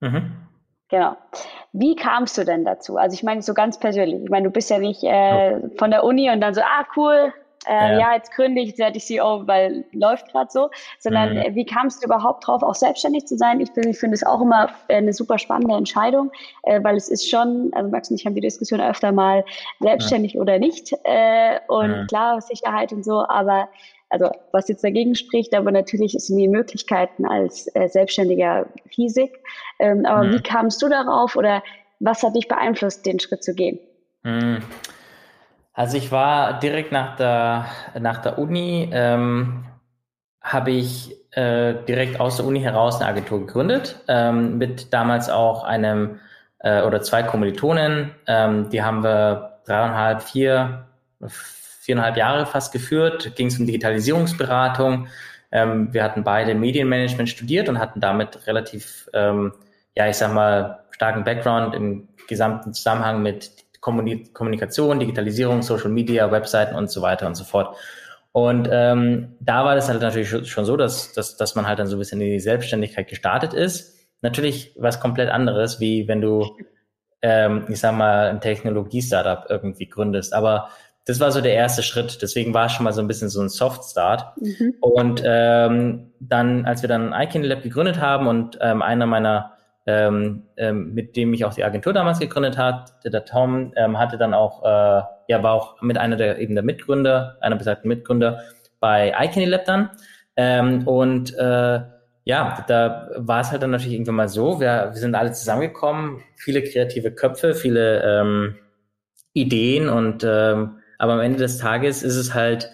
Mhm. 0.00 0.44
Genau. 0.88 1.16
Wie 1.72 1.96
kamst 1.96 2.38
du 2.38 2.44
denn 2.44 2.64
dazu? 2.64 2.96
Also 2.96 3.14
ich 3.14 3.22
meine 3.22 3.42
so 3.42 3.54
ganz 3.54 3.78
persönlich. 3.78 4.22
Ich 4.22 4.30
meine, 4.30 4.44
du 4.44 4.50
bist 4.50 4.70
ja 4.70 4.78
nicht 4.78 5.02
äh, 5.02 5.58
von 5.76 5.90
der 5.90 6.04
Uni 6.04 6.30
und 6.30 6.40
dann 6.40 6.54
so, 6.54 6.60
ah 6.60 6.86
cool, 6.96 7.32
äh, 7.66 7.92
ja. 7.92 7.98
ja. 7.98 8.14
jetzt 8.14 8.32
gründe 8.32 8.60
ich, 8.60 8.68
jetzt 8.68 8.78
werde 8.78 8.96
ich 8.96 9.06
CEO, 9.06 9.46
weil 9.46 9.84
läuft 9.92 10.30
gerade 10.30 10.50
so, 10.50 10.70
sondern 10.98 11.32
mhm. 11.32 11.38
Äh, 11.38 11.54
wie 11.54 11.64
kamst 11.64 12.02
du 12.02 12.06
überhaupt 12.06 12.46
drauf, 12.46 12.62
auch 12.62 12.74
selbstständig 12.74 13.26
zu 13.26 13.36
sein? 13.36 13.60
Ich, 13.60 13.70
ich 13.76 13.98
finde 13.98 14.14
es 14.14 14.24
auch 14.24 14.40
immer 14.40 14.68
äh, 14.88 14.96
eine 14.96 15.12
super 15.12 15.38
spannende 15.38 15.74
Entscheidung, 15.74 16.30
äh, 16.64 16.82
weil 16.82 16.96
es 16.96 17.08
ist 17.08 17.28
schon, 17.28 17.70
also 17.74 17.90
Max 17.90 18.10
und 18.10 18.20
ich 18.20 18.26
haben 18.26 18.34
die 18.34 18.40
Diskussion 18.40 18.80
öfter 18.80 19.12
mal, 19.12 19.44
selbstständig 19.80 20.34
ja. 20.34 20.40
oder 20.40 20.58
nicht. 20.58 20.92
Äh, 21.04 21.60
und 21.68 21.90
ja. 21.90 22.04
klar, 22.06 22.40
Sicherheit 22.40 22.92
und 22.92 23.04
so, 23.04 23.26
aber 23.26 23.68
also 24.14 24.30
was 24.52 24.68
jetzt 24.68 24.84
dagegen 24.84 25.16
spricht, 25.16 25.54
aber 25.54 25.72
natürlich 25.72 26.12
sind 26.12 26.38
die 26.38 26.46
Möglichkeiten 26.46 27.26
als 27.26 27.68
äh, 27.74 27.88
Selbstständiger 27.88 28.66
riesig. 28.96 29.32
Ähm, 29.80 30.06
aber 30.06 30.24
mhm. 30.24 30.34
wie 30.34 30.40
kamst 30.40 30.80
du 30.82 30.88
darauf 30.88 31.34
oder 31.34 31.62
was 31.98 32.22
hat 32.22 32.36
dich 32.36 32.46
beeinflusst, 32.46 33.04
den 33.04 33.18
Schritt 33.18 33.42
zu 33.42 33.54
gehen? 33.54 33.80
Mhm. 34.22 34.62
Also 35.72 35.96
ich 35.96 36.12
war 36.12 36.60
direkt 36.60 36.92
nach 36.92 37.16
der, 37.16 37.66
nach 37.98 38.18
der 38.18 38.38
Uni, 38.38 38.88
ähm, 38.92 39.64
habe 40.40 40.70
ich 40.70 41.16
äh, 41.32 41.74
direkt 41.88 42.20
aus 42.20 42.36
der 42.36 42.46
Uni 42.46 42.60
heraus 42.60 43.00
eine 43.00 43.08
Agentur 43.08 43.40
gegründet, 43.40 43.98
ähm, 44.06 44.58
mit 44.58 44.92
damals 44.92 45.28
auch 45.28 45.64
einem 45.64 46.20
äh, 46.60 46.82
oder 46.82 47.02
zwei 47.02 47.24
Kommilitonen. 47.24 48.12
Ähm, 48.28 48.68
die 48.70 48.84
haben 48.84 49.02
wir 49.02 49.58
dreieinhalb, 49.66 50.22
vier, 50.22 50.86
viereinhalb 51.84 52.16
Jahre 52.16 52.46
fast 52.46 52.72
geführt. 52.72 53.36
Ging 53.36 53.48
es 53.48 53.58
um 53.58 53.66
Digitalisierungsberatung. 53.66 55.08
Ähm, 55.52 55.92
wir 55.92 56.02
hatten 56.02 56.24
beide 56.24 56.54
Medienmanagement 56.54 57.28
studiert 57.28 57.68
und 57.68 57.78
hatten 57.78 58.00
damit 58.00 58.46
relativ, 58.46 59.08
ähm, 59.12 59.52
ja, 59.94 60.08
ich 60.08 60.16
sag 60.16 60.32
mal, 60.32 60.84
starken 60.90 61.24
Background 61.24 61.74
im 61.74 62.08
gesamten 62.26 62.72
Zusammenhang 62.72 63.22
mit 63.22 63.50
Kommunikation, 63.80 64.98
Digitalisierung, 64.98 65.60
Social 65.60 65.90
Media, 65.90 66.30
Webseiten 66.32 66.74
und 66.74 66.90
so 66.90 67.02
weiter 67.02 67.26
und 67.26 67.34
so 67.34 67.44
fort. 67.44 67.76
Und 68.32 68.68
ähm, 68.72 69.36
da 69.40 69.64
war 69.64 69.74
das 69.74 69.88
halt 69.88 70.00
natürlich 70.00 70.48
schon 70.48 70.64
so, 70.64 70.76
dass, 70.76 71.12
dass, 71.12 71.36
dass 71.36 71.54
man 71.54 71.68
halt 71.68 71.78
dann 71.78 71.86
so 71.86 71.96
ein 71.96 71.98
bisschen 71.98 72.20
in 72.20 72.30
die 72.30 72.40
Selbstständigkeit 72.40 73.06
gestartet 73.08 73.52
ist. 73.52 73.94
Natürlich 74.22 74.74
was 74.76 75.00
komplett 75.00 75.28
anderes, 75.28 75.78
wie 75.78 76.08
wenn 76.08 76.22
du, 76.22 76.56
ähm, 77.22 77.66
ich 77.68 77.78
sag 77.78 77.94
mal, 77.94 78.30
ein 78.30 78.40
Technologie-Startup 78.40 79.44
irgendwie 79.48 79.86
gründest. 79.88 80.32
Aber 80.32 80.70
das 81.06 81.20
war 81.20 81.30
so 81.32 81.40
der 81.40 81.54
erste 81.54 81.82
Schritt. 81.82 82.22
Deswegen 82.22 82.54
war 82.54 82.66
es 82.66 82.72
schon 82.72 82.84
mal 82.84 82.92
so 82.92 83.00
ein 83.00 83.08
bisschen 83.08 83.28
so 83.28 83.40
ein 83.40 83.48
Soft-Start. 83.48 84.36
Mhm. 84.40 84.74
Und 84.80 85.22
ähm, 85.24 86.12
dann, 86.20 86.64
als 86.64 86.82
wir 86.82 86.88
dann 86.88 87.12
iCandy 87.12 87.48
Lab 87.48 87.62
gegründet 87.62 88.00
haben 88.00 88.26
und 88.26 88.58
ähm, 88.60 88.82
einer 88.82 89.06
meiner 89.06 89.54
ähm, 89.86 90.44
ähm, 90.56 90.94
mit 90.94 91.16
dem 91.16 91.34
ich 91.34 91.44
auch 91.44 91.54
die 91.54 91.64
Agentur 91.64 91.92
damals 91.92 92.18
gegründet 92.18 92.56
hat. 92.56 92.94
Der 93.04 93.24
Tom 93.24 93.72
ähm, 93.76 93.98
hatte 93.98 94.16
dann 94.16 94.32
auch, 94.32 94.62
äh, 94.64 95.02
ja, 95.28 95.42
war 95.42 95.52
auch 95.52 95.82
mit 95.82 95.98
einer 95.98 96.16
der 96.16 96.38
eben 96.38 96.54
der 96.54 96.64
Mitgründer, 96.64 97.36
einer 97.40 97.56
besagten 97.56 97.88
Mitgründer 97.88 98.40
bei 98.80 99.12
iCandy 99.18 99.58
dann. 99.66 99.90
Ähm, 100.36 100.86
und 100.88 101.36
äh, 101.36 101.80
ja, 102.24 102.64
da 102.66 103.10
war 103.16 103.40
es 103.42 103.50
halt 103.50 103.62
dann 103.62 103.70
natürlich 103.70 103.92
irgendwann 103.92 104.14
mal 104.14 104.28
so, 104.28 104.58
wir, 104.58 104.90
wir 104.92 105.00
sind 105.00 105.14
alle 105.14 105.32
zusammengekommen, 105.32 106.22
viele 106.36 106.62
kreative 106.62 107.10
Köpfe, 107.10 107.54
viele 107.54 108.02
ähm, 108.02 108.56
Ideen 109.34 109.90
und 109.90 110.24
ähm, 110.26 110.78
aber 110.98 111.14
am 111.14 111.20
Ende 111.20 111.38
des 111.38 111.58
Tages 111.58 112.02
ist 112.02 112.16
es 112.16 112.34
halt, 112.34 112.70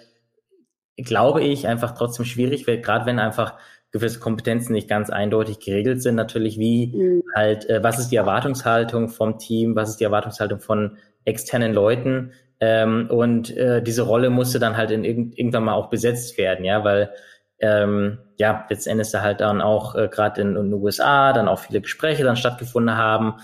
glaube 0.96 1.42
ich, 1.42 1.66
einfach 1.66 1.92
trotzdem 1.92 2.24
schwierig, 2.24 2.66
weil 2.66 2.80
gerade 2.80 3.06
wenn 3.06 3.18
einfach 3.18 3.54
gewisse 3.92 4.20
Kompetenzen 4.20 4.72
nicht 4.72 4.88
ganz 4.88 5.10
eindeutig 5.10 5.58
geregelt 5.58 6.02
sind. 6.02 6.14
Natürlich 6.14 6.58
wie 6.58 6.96
mhm. 6.96 7.22
halt, 7.34 7.68
äh, 7.68 7.82
was 7.82 7.98
ist 7.98 8.08
die 8.08 8.16
Erwartungshaltung 8.16 9.08
vom 9.08 9.38
Team, 9.38 9.74
was 9.74 9.90
ist 9.90 10.00
die 10.00 10.04
Erwartungshaltung 10.04 10.60
von 10.60 10.96
externen 11.24 11.72
Leuten. 11.72 12.32
Ähm, 12.60 13.08
und 13.10 13.56
äh, 13.56 13.82
diese 13.82 14.02
Rolle 14.02 14.30
musste 14.30 14.58
dann 14.58 14.76
halt 14.76 14.90
in 14.90 15.04
irg 15.04 15.38
irgendwann 15.38 15.64
mal 15.64 15.74
auch 15.74 15.88
besetzt 15.90 16.38
werden, 16.38 16.64
ja, 16.64 16.84
weil 16.84 17.10
ähm, 17.58 18.18
ja, 18.36 18.66
letztendlich 18.70 19.10
da 19.10 19.22
halt 19.22 19.40
dann 19.40 19.60
auch 19.60 19.94
äh, 19.94 20.08
gerade 20.08 20.40
in, 20.40 20.56
in, 20.56 20.70
den 20.70 20.74
USA 20.74 21.32
dann 21.32 21.48
auch 21.48 21.58
viele 21.58 21.80
Gespräche 21.80 22.24
dann 22.24 22.36
stattgefunden 22.36 22.96
haben. 22.96 23.34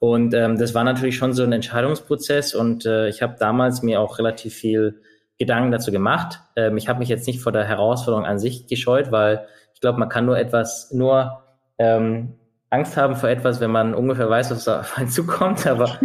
Und 0.00 0.32
ähm, 0.32 0.58
das 0.58 0.74
war 0.74 0.82
natürlich 0.82 1.16
schon 1.16 1.34
so 1.34 1.42
ein 1.42 1.52
Entscheidungsprozess 1.52 2.54
und 2.54 2.86
äh, 2.86 3.08
ich 3.08 3.20
habe 3.20 3.36
damals 3.38 3.82
mir 3.82 4.00
auch 4.00 4.18
relativ 4.18 4.54
viel 4.54 5.02
Gedanken 5.38 5.70
dazu 5.70 5.92
gemacht. 5.92 6.40
Ähm, 6.56 6.78
ich 6.78 6.88
habe 6.88 7.00
mich 7.00 7.10
jetzt 7.10 7.26
nicht 7.26 7.40
vor 7.40 7.52
der 7.52 7.64
Herausforderung 7.64 8.24
an 8.24 8.38
sich 8.38 8.66
gescheut, 8.66 9.12
weil 9.12 9.46
ich 9.74 9.80
glaube, 9.80 9.98
man 9.98 10.08
kann 10.08 10.24
nur 10.24 10.38
etwas, 10.38 10.90
nur 10.90 11.42
ähm, 11.76 12.32
Angst 12.70 12.96
haben 12.96 13.14
vor 13.14 13.28
etwas, 13.28 13.60
wenn 13.60 13.70
man 13.70 13.94
ungefähr 13.94 14.30
weiß, 14.30 14.50
was 14.52 14.68
auf 14.68 14.96
einen 14.96 15.08
zukommt. 15.08 15.66
Aber 15.66 15.98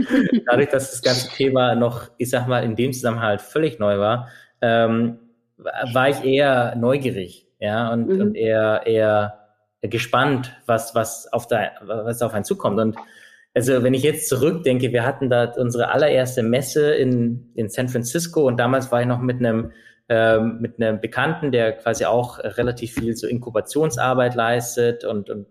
dadurch, 0.46 0.70
dass 0.70 0.92
das 0.92 1.02
ganze 1.02 1.30
Thema 1.30 1.76
noch, 1.76 2.10
ich 2.18 2.30
sag 2.30 2.48
mal, 2.48 2.66
in 2.66 2.76
dem 2.76 2.92
Zusammenhang 2.92 3.28
halt 3.28 3.42
völlig 3.42 3.80
neu 3.80 3.98
war, 3.98 4.28
ähm, 4.62 5.20
war 5.58 6.10
ich 6.10 6.22
eher 6.26 6.76
neugierig, 6.76 7.48
ja, 7.60 7.94
und, 7.94 8.10
mhm. 8.10 8.22
und 8.22 8.36
eher, 8.36 8.86
eher 8.86 9.40
gespannt, 9.82 10.52
was, 10.66 10.96
was 10.96 11.32
auf 11.32 11.48
der, 11.48 11.72
was 11.82 12.22
auf 12.22 12.34
einen 12.34 12.44
zukommt. 12.44 12.78
Und 12.80 12.98
also 13.56 13.84
wenn 13.84 13.94
ich 13.94 14.04
jetzt 14.04 14.28
zurückdenke, 14.30 14.92
wir 14.92 15.06
hatten 15.06 15.30
da 15.30 15.54
unsere 15.58 15.90
allererste 15.90 16.44
Messe 16.44 16.94
in, 16.94 17.52
in 17.56 17.70
San 17.70 17.88
Francisco 17.88 18.46
und 18.46 18.60
damals 18.60 18.92
war 18.92 19.02
ich 19.02 19.08
noch 19.08 19.22
mit 19.22 19.40
einem 19.40 19.72
ähm, 20.08 20.60
mit 20.62 20.80
einem 20.80 21.02
Bekannten, 21.02 21.52
der 21.52 21.72
quasi 21.74 22.06
auch 22.06 22.38
relativ 22.38 22.94
viel 22.94 23.16
so 23.16 23.28
Inkubationsarbeit 23.28 24.36
leistet 24.36 25.04
und, 25.04 25.32
und 25.32 25.48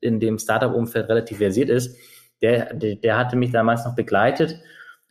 in 0.00 0.20
dem 0.20 0.38
Startup-Umfeld 0.38 1.08
relativ 1.10 1.38
versiert 1.38 1.68
ist, 1.68 1.98
der, 2.40 2.72
der, 2.72 2.94
der 2.96 3.18
hatte 3.18 3.36
mich 3.36 3.50
damals 3.50 3.84
noch 3.84 3.94
begleitet. 3.94 4.58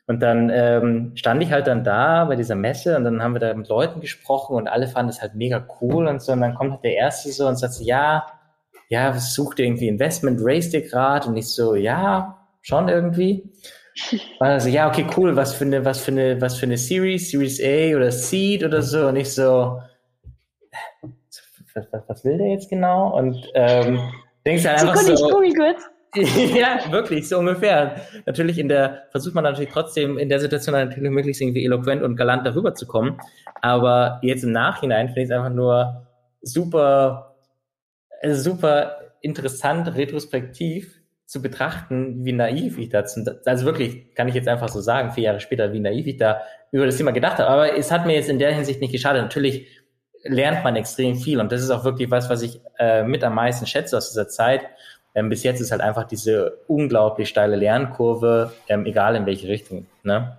Und 0.07 0.23
dann 0.23 0.49
ähm, 0.51 1.11
stand 1.13 1.43
ich 1.43 1.51
halt 1.51 1.67
dann 1.67 1.83
da 1.83 2.25
bei 2.25 2.35
dieser 2.35 2.55
Messe 2.55 2.97
und 2.97 3.03
dann 3.03 3.21
haben 3.21 3.33
wir 3.33 3.39
da 3.39 3.53
mit 3.53 3.67
Leuten 3.67 4.01
gesprochen 4.01 4.55
und 4.55 4.67
alle 4.67 4.87
fanden 4.87 5.11
es 5.11 5.21
halt 5.21 5.35
mega 5.35 5.67
cool 5.81 6.07
und 6.07 6.19
so. 6.19 6.31
Und 6.31 6.41
dann 6.41 6.55
kommt 6.55 6.71
halt 6.71 6.83
der 6.83 6.95
Erste 6.95 7.31
so 7.31 7.47
und 7.47 7.57
sagt 7.57 7.73
so, 7.73 7.83
ja, 7.83 8.25
ja, 8.89 9.13
sucht 9.17 9.59
irgendwie 9.59 9.87
Investment, 9.87 10.41
raise 10.43 10.71
dir 10.71 10.81
grad? 10.81 11.27
Und 11.27 11.37
ich 11.37 11.47
so, 11.47 11.75
ja, 11.75 12.47
schon 12.61 12.89
irgendwie. 12.89 13.49
Also, 14.39 14.69
ja, 14.69 14.87
okay, 14.87 15.05
cool, 15.17 15.35
was 15.35 15.53
für 15.53 15.65
eine, 15.65 15.83
was 15.83 15.99
für 15.99 16.11
eine, 16.11 16.39
was 16.39 16.57
für 16.57 16.65
eine 16.65 16.77
Series, 16.77 17.31
Series 17.31 17.61
A 17.61 17.97
oder 17.97 18.11
Seed 18.11 18.63
oder 18.63 18.81
so. 18.81 19.07
Und 19.07 19.17
ich 19.17 19.33
so, 19.33 19.81
was, 21.73 22.03
was 22.07 22.23
will 22.23 22.37
der 22.37 22.47
jetzt 22.47 22.69
genau? 22.69 23.13
Und 23.17 23.45
ähm, 23.55 23.99
denkst 24.45 24.65
halt 24.65 24.79
einfach 24.79 24.95
so. 24.95 25.15
so 25.17 25.41
ich 25.41 25.53
kurz. 25.53 25.83
ja, 26.55 26.79
wirklich, 26.91 27.27
so 27.27 27.37
ungefähr. 27.39 28.01
Natürlich 28.25 28.57
in 28.57 28.67
der, 28.67 29.03
versucht 29.11 29.35
man 29.35 29.43
natürlich 29.43 29.69
trotzdem 29.71 30.17
in 30.17 30.29
der 30.29 30.39
Situation 30.39 30.73
natürlich 30.73 31.11
möglichst 31.11 31.41
irgendwie 31.41 31.65
eloquent 31.65 32.01
und 32.01 32.15
galant 32.15 32.47
darüber 32.47 32.73
zu 32.73 32.87
kommen. 32.87 33.19
Aber 33.61 34.19
jetzt 34.23 34.43
im 34.43 34.51
Nachhinein 34.51 35.07
finde 35.07 35.21
ich 35.21 35.29
es 35.29 35.35
einfach 35.35 35.53
nur 35.53 36.07
super, 36.41 37.28
super 38.23 38.97
interessant, 39.21 39.95
retrospektiv, 39.95 40.99
zu 41.29 41.43
betrachten, 41.43 42.25
wie 42.25 42.31
naiv 42.31 42.79
ich 42.79 42.89
dazu, 42.89 43.23
also 43.45 43.63
wirklich, 43.63 44.15
kann 44.15 44.27
ich 44.27 44.33
jetzt 44.33 44.47
einfach 44.47 44.67
so 44.67 44.81
sagen, 44.81 45.11
vier 45.11 45.25
Jahre 45.25 45.39
später, 45.39 45.71
wie 45.71 45.79
naiv 45.79 46.07
ich 46.07 46.17
da 46.17 46.41
über 46.71 46.87
das 46.87 46.97
Thema 46.97 47.11
gedacht 47.11 47.37
habe. 47.37 47.47
Aber 47.47 47.77
es 47.77 47.91
hat 47.91 48.07
mir 48.07 48.15
jetzt 48.15 48.29
in 48.29 48.39
der 48.39 48.51
Hinsicht 48.51 48.81
nicht 48.81 48.91
geschadet. 48.91 49.21
Natürlich 49.21 49.67
lernt 50.23 50.63
man 50.63 50.75
extrem 50.75 51.15
viel 51.15 51.39
und 51.39 51.51
das 51.51 51.61
ist 51.61 51.69
auch 51.69 51.83
wirklich 51.83 52.09
was, 52.09 52.31
was 52.31 52.41
ich 52.41 52.59
äh, 52.79 53.03
mit 53.03 53.23
am 53.23 53.35
meisten 53.35 53.67
schätze 53.67 53.95
aus 53.95 54.09
dieser 54.09 54.27
Zeit. 54.27 54.61
Ähm, 55.13 55.29
bis 55.29 55.43
jetzt 55.43 55.59
ist 55.61 55.71
halt 55.71 55.81
einfach 55.81 56.05
diese 56.05 56.57
unglaublich 56.67 57.29
steile 57.29 57.55
Lernkurve, 57.55 58.51
ähm, 58.67 58.87
egal 58.87 59.15
in 59.15 59.27
welche 59.27 59.47
Richtung. 59.47 59.85
Ne? 60.01 60.35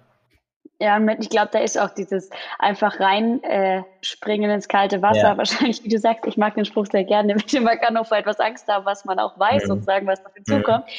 Ja, 0.82 0.98
ich 1.18 1.28
glaube, 1.28 1.50
da 1.52 1.58
ist 1.58 1.78
auch 1.78 1.90
dieses 1.90 2.30
einfach 2.58 2.98
reinspringen 2.98 4.50
äh, 4.50 4.54
ins 4.54 4.66
kalte 4.66 5.02
Wasser. 5.02 5.28
Ja. 5.28 5.36
Wahrscheinlich, 5.36 5.84
wie 5.84 5.90
du 5.90 5.98
sagst, 5.98 6.26
ich 6.26 6.38
mag 6.38 6.54
den 6.54 6.64
Spruch 6.64 6.86
sehr 6.86 7.04
gerne. 7.04 7.36
Man 7.60 7.78
kann 7.78 7.98
auch 7.98 8.06
vor 8.06 8.16
etwas 8.16 8.40
Angst 8.40 8.66
haben, 8.66 8.86
was 8.86 9.04
man 9.04 9.18
auch 9.18 9.38
weiß 9.38 9.66
mhm. 9.66 9.72
und 9.72 9.84
sagen, 9.84 10.06
was 10.06 10.24
noch 10.24 10.32
hinzukommt. 10.32 10.86
Mhm. 10.86 10.92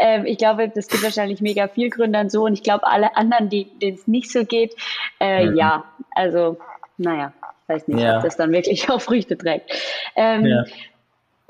Ähm, 0.00 0.26
ich 0.26 0.38
glaube, 0.38 0.68
das 0.68 0.88
gibt 0.88 1.04
wahrscheinlich 1.04 1.40
mega 1.40 1.68
viel 1.68 1.88
Gründern 1.88 2.30
so 2.30 2.46
und 2.46 2.54
ich 2.54 2.64
glaube, 2.64 2.84
alle 2.88 3.16
anderen, 3.16 3.48
denen 3.48 3.70
es 3.80 4.08
nicht 4.08 4.32
so 4.32 4.44
geht, 4.44 4.74
äh, 5.20 5.46
mhm. 5.46 5.56
ja, 5.56 5.84
also, 6.16 6.58
naja, 6.96 7.32
weiß 7.68 7.86
nicht, 7.86 8.00
ja. 8.00 8.16
ob 8.16 8.24
das 8.24 8.36
dann 8.36 8.50
wirklich 8.50 8.90
auch 8.90 9.00
Früchte 9.00 9.38
trägt. 9.38 9.70
Ähm, 10.16 10.46
ja. 10.46 10.64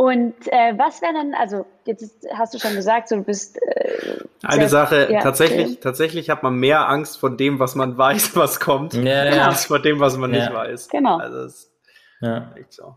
Und 0.00 0.46
äh, 0.52 0.78
was 0.78 1.02
wäre 1.02 1.12
dann, 1.12 1.34
also 1.34 1.66
jetzt 1.84 2.24
hast 2.32 2.54
du 2.54 2.60
schon 2.60 2.76
gesagt, 2.76 3.08
so, 3.08 3.16
du 3.16 3.24
bist. 3.24 3.60
Äh, 3.60 4.18
Eine 4.44 4.68
Sache, 4.68 5.08
ja, 5.10 5.20
tatsächlich, 5.22 5.66
okay. 5.66 5.78
tatsächlich 5.82 6.30
hat 6.30 6.44
man 6.44 6.54
mehr 6.54 6.88
Angst 6.88 7.18
vor 7.18 7.36
dem, 7.36 7.58
was 7.58 7.74
man 7.74 7.98
weiß, 7.98 8.36
was 8.36 8.60
kommt, 8.60 8.94
ja, 8.94 9.24
ja. 9.24 9.48
als 9.48 9.64
vor 9.64 9.80
dem, 9.80 9.98
was 9.98 10.16
man 10.16 10.30
nicht 10.30 10.54
weiß. 10.54 10.88
Genau. 10.90 11.18
Also 11.18 11.42
das 11.42 11.52
ist 11.52 11.72
ja. 12.20 12.48
echt 12.54 12.74
so. 12.74 12.94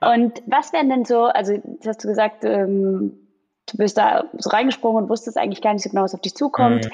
Und 0.00 0.42
was 0.46 0.72
wären 0.72 0.88
denn 0.88 1.04
so, 1.04 1.26
also 1.26 1.52
jetzt 1.52 1.86
hast 1.86 2.02
du 2.02 2.08
gesagt, 2.08 2.42
ähm, 2.42 3.12
du 3.70 3.76
bist 3.76 3.96
da 3.96 4.24
so 4.36 4.50
reingesprungen 4.50 5.04
und 5.04 5.10
wusstest 5.10 5.38
eigentlich 5.38 5.62
gar 5.62 5.74
nicht 5.74 5.84
so 5.84 5.90
genau, 5.90 6.02
was 6.02 6.14
auf 6.14 6.22
dich 6.22 6.34
zukommt. 6.34 6.86
Mhm. 6.86 6.90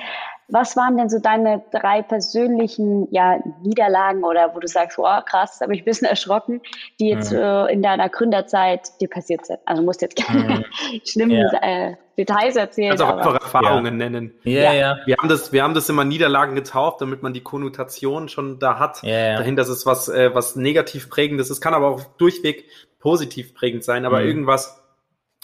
Was 0.49 0.77
waren 0.77 0.97
denn 0.97 1.09
so 1.09 1.19
deine 1.19 1.63
drei 1.73 2.03
persönlichen 2.03 3.09
ja, 3.11 3.39
Niederlagen 3.63 4.23
oder 4.23 4.55
wo 4.55 4.61
du 4.61 4.69
sagst, 4.69 4.97
wow, 4.97 5.25
krass, 5.25 5.61
habe 5.61 5.75
ich 5.75 5.83
ein 5.83 5.85
bisschen 5.85 6.07
erschrocken, 6.07 6.61
die 7.01 7.09
jetzt 7.09 7.33
mhm. 7.33 7.39
äh, 7.39 7.73
in 7.73 7.83
deiner 7.83 8.09
Gründerzeit 8.09 9.01
dir 9.01 9.09
passiert 9.09 9.45
sind? 9.45 9.59
Also 9.65 9.83
musst 9.83 10.03
jetzt 10.03 10.17
keine 10.17 10.59
mhm. 10.59 10.65
schlimmen 11.05 11.33
ja. 11.33 11.51
äh, 11.63 11.97
Details 12.17 12.55
erzählen. 12.55 12.93
Also 12.93 13.05
einfach 13.07 13.35
Erfahrungen 13.35 14.01
ja. 14.01 14.09
nennen. 14.09 14.35
Ja, 14.45 14.73
ja. 14.73 14.99
Wir 15.05 15.17
haben 15.17 15.29
das, 15.29 15.53
wir 15.53 15.65
haben 15.65 15.75
das 15.75 15.89
immer 15.89 16.05
Niederlagen 16.05 16.55
getauft, 16.55 17.01
damit 17.01 17.23
man 17.23 17.35
die 17.35 17.43
Konnotation 17.43 18.29
schon 18.29 18.61
da 18.61 18.79
hat. 18.79 19.03
Ja, 19.03 19.19
ja. 19.19 19.37
Dahin, 19.39 19.57
dass 19.57 19.69
es 19.69 19.85
was, 19.85 20.09
äh, 20.09 20.35
was 20.35 20.55
negativ 20.55 21.11
prägendes 21.11 21.49
ist. 21.49 21.57
Es 21.57 21.61
kann 21.61 21.75
aber 21.75 21.89
auch 21.89 22.05
durchweg 22.19 22.65
positiv 23.01 23.55
prägend 23.55 23.85
sein, 23.85 24.05
aber 24.05 24.21
mhm. 24.21 24.27
irgendwas, 24.27 24.83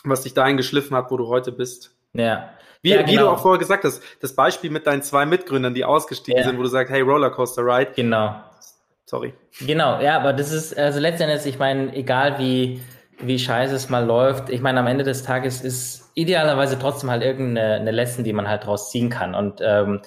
was 0.05 0.23
dich 0.23 0.35
dahin 0.35 0.57
geschliffen 0.57 0.97
hat, 0.97 1.11
wo 1.11 1.17
du 1.17 1.27
heute 1.29 1.51
bist. 1.53 1.95
Ja. 2.13 2.51
Wie, 2.83 2.91
ja, 2.91 2.97
genau. 2.97 3.07
wie 3.07 3.13
du 3.13 3.19
genau. 3.21 3.33
auch 3.33 3.43
vorher 3.43 3.59
gesagt 3.59 3.85
hast, 3.85 4.03
das 4.21 4.35
Beispiel 4.35 4.71
mit 4.71 4.87
deinen 4.87 5.03
zwei 5.03 5.25
Mitgründern, 5.25 5.73
die 5.73 5.85
ausgestiegen 5.85 6.41
ja. 6.41 6.47
sind, 6.47 6.59
wo 6.59 6.63
du 6.63 6.69
sagst, 6.69 6.93
hey, 6.93 7.01
Rollercoaster 7.01 7.63
Ride. 7.63 7.93
Genau. 7.95 8.35
Sorry. 9.07 9.35
Genau, 9.61 10.01
ja, 10.01 10.17
aber 10.19 10.33
das 10.33 10.53
ist, 10.53 10.77
also 10.77 10.99
letztendlich, 10.99 11.47
ich 11.47 11.59
meine, 11.59 11.95
egal 11.95 12.39
wie, 12.39 12.81
wie 13.21 13.39
scheiße 13.39 13.75
es 13.75 13.89
mal 13.89 14.05
läuft, 14.05 14.51
ich 14.51 14.61
meine, 14.61 14.81
am 14.81 14.87
Ende 14.87 15.05
des 15.05 15.23
Tages 15.23 15.61
ist 15.61 16.11
idealerweise 16.15 16.79
trotzdem 16.79 17.11
halt 17.11 17.23
irgendeine 17.23 17.75
eine 17.75 17.91
Lesson, 17.91 18.25
die 18.25 18.33
man 18.33 18.49
halt 18.49 18.67
draus 18.67 18.91
ziehen 18.91 19.11
kann. 19.11 19.35
Und 19.35 19.61
ähm, 19.63 20.01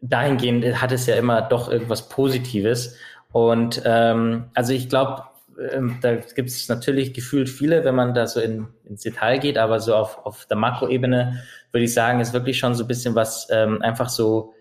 dahingehend 0.00 0.80
hat 0.80 0.92
es 0.92 1.06
ja 1.06 1.14
immer 1.14 1.42
doch 1.42 1.70
irgendwas 1.70 2.08
Positives. 2.08 2.96
Und 3.30 3.82
ähm, 3.84 4.50
also 4.54 4.72
ich 4.72 4.88
glaube, 4.88 5.22
ähm, 5.70 5.98
da 6.00 6.16
gibt 6.16 6.48
es 6.48 6.68
natürlich 6.68 7.14
gefühlt 7.14 7.48
viele, 7.48 7.84
wenn 7.84 7.94
man 7.94 8.14
da 8.14 8.26
so 8.26 8.40
in, 8.40 8.68
ins 8.84 9.02
Detail 9.02 9.38
geht, 9.38 9.58
aber 9.58 9.80
so 9.80 9.94
auf, 9.94 10.24
auf 10.24 10.46
der 10.46 10.56
Makroebene 10.56 11.42
würde 11.70 11.84
ich 11.84 11.94
sagen, 11.94 12.20
ist 12.20 12.32
wirklich 12.32 12.58
schon 12.58 12.74
so 12.74 12.84
ein 12.84 12.88
bisschen 12.88 13.14
was 13.14 13.48
ähm, 13.50 13.82
einfach 13.82 14.08
so, 14.08 14.52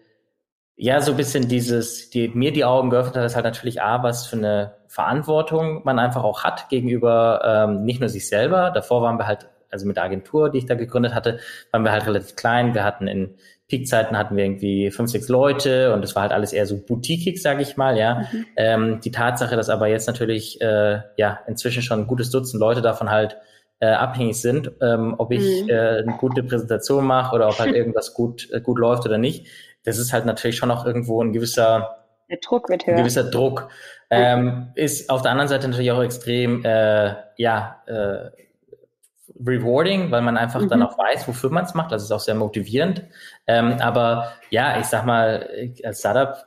ja, 0.75 1.01
so 1.01 1.11
ein 1.11 1.17
bisschen 1.17 1.47
dieses, 1.47 2.09
die 2.09 2.29
mir 2.29 2.51
die 2.51 2.65
Augen 2.65 2.89
geöffnet 2.89 3.17
hat, 3.17 3.25
ist 3.25 3.35
halt 3.35 3.45
natürlich 3.45 3.81
A, 3.81 4.01
was 4.03 4.25
für 4.25 4.37
eine 4.37 4.75
Verantwortung 4.87 5.83
man 5.83 5.99
einfach 5.99 6.23
auch 6.23 6.43
hat 6.43 6.69
gegenüber 6.69 7.41
ähm, 7.45 7.83
nicht 7.83 7.99
nur 7.99 8.09
sich 8.09 8.27
selber. 8.27 8.71
Davor 8.71 9.01
waren 9.01 9.17
wir 9.17 9.27
halt, 9.27 9.49
also 9.69 9.85
mit 9.85 9.97
der 9.97 10.03
Agentur, 10.03 10.49
die 10.49 10.57
ich 10.57 10.65
da 10.65 10.75
gegründet 10.75 11.13
hatte, 11.13 11.39
waren 11.71 11.83
wir 11.83 11.91
halt 11.91 12.07
relativ 12.07 12.35
klein. 12.35 12.73
Wir 12.73 12.83
hatten 12.83 13.07
in 13.07 13.35
Peakzeiten 13.71 14.17
hatten 14.17 14.35
wir 14.35 14.43
irgendwie 14.43 14.91
fünf, 14.91 15.09
sechs 15.09 15.29
Leute 15.29 15.93
und 15.93 16.03
es 16.03 16.13
war 16.13 16.23
halt 16.23 16.33
alles 16.33 16.51
eher 16.51 16.65
so 16.65 16.77
boutiquig, 16.77 17.41
sage 17.41 17.61
ich 17.61 17.77
mal, 17.77 17.97
ja. 17.97 18.27
Mhm. 18.31 18.45
Ähm, 18.57 18.99
die 19.01 19.11
Tatsache, 19.11 19.55
dass 19.55 19.69
aber 19.69 19.87
jetzt 19.87 20.07
natürlich 20.07 20.59
äh, 20.59 20.99
ja 21.15 21.39
inzwischen 21.47 21.81
schon 21.81 22.01
ein 22.01 22.07
gutes 22.07 22.31
Dutzend 22.31 22.59
Leute 22.59 22.81
davon 22.81 23.09
halt 23.09 23.37
äh, 23.79 23.87
abhängig 23.87 24.41
sind, 24.41 24.71
ähm, 24.81 25.15
ob 25.17 25.31
ich 25.31 25.63
mhm. 25.63 25.69
äh, 25.69 25.99
eine 25.99 26.17
gute 26.17 26.43
Präsentation 26.43 27.05
mache 27.05 27.33
oder 27.33 27.47
ob 27.47 27.59
halt 27.59 27.73
irgendwas 27.75 28.13
gut 28.13 28.49
äh, 28.51 28.59
gut 28.59 28.77
läuft 28.77 29.05
oder 29.05 29.17
nicht. 29.17 29.47
Das 29.85 29.97
ist 29.97 30.11
halt 30.11 30.25
natürlich 30.25 30.57
schon 30.57 30.69
auch 30.69 30.85
irgendwo 30.85 31.23
ein 31.23 31.31
gewisser 31.31 31.97
der 32.29 32.39
Druck 32.39 32.67
wird 32.67 32.85
höher. 32.85 32.95
Ein 32.95 33.01
gewisser 33.01 33.23
Druck. 33.23 33.69
Ähm, 34.09 34.71
ist 34.75 35.09
auf 35.09 35.21
der 35.21 35.31
anderen 35.31 35.47
Seite 35.47 35.69
natürlich 35.69 35.91
auch 35.91 36.03
extrem, 36.03 36.65
äh, 36.65 37.15
ja, 37.37 37.81
äh, 37.85 38.31
rewarding, 39.45 40.11
weil 40.11 40.21
man 40.21 40.37
einfach 40.37 40.61
mhm. 40.61 40.69
dann 40.69 40.83
auch 40.83 40.97
weiß, 40.97 41.27
wofür 41.27 41.49
man 41.49 41.65
es 41.65 41.73
macht. 41.73 41.91
Das 41.91 42.03
ist 42.03 42.11
auch 42.11 42.19
sehr 42.19 42.35
motivierend. 42.35 43.03
Ähm, 43.47 43.77
aber 43.79 44.33
ja, 44.49 44.79
ich 44.79 44.85
sag 44.85 45.05
mal, 45.05 45.49
als 45.83 45.99
Startup, 45.99 46.45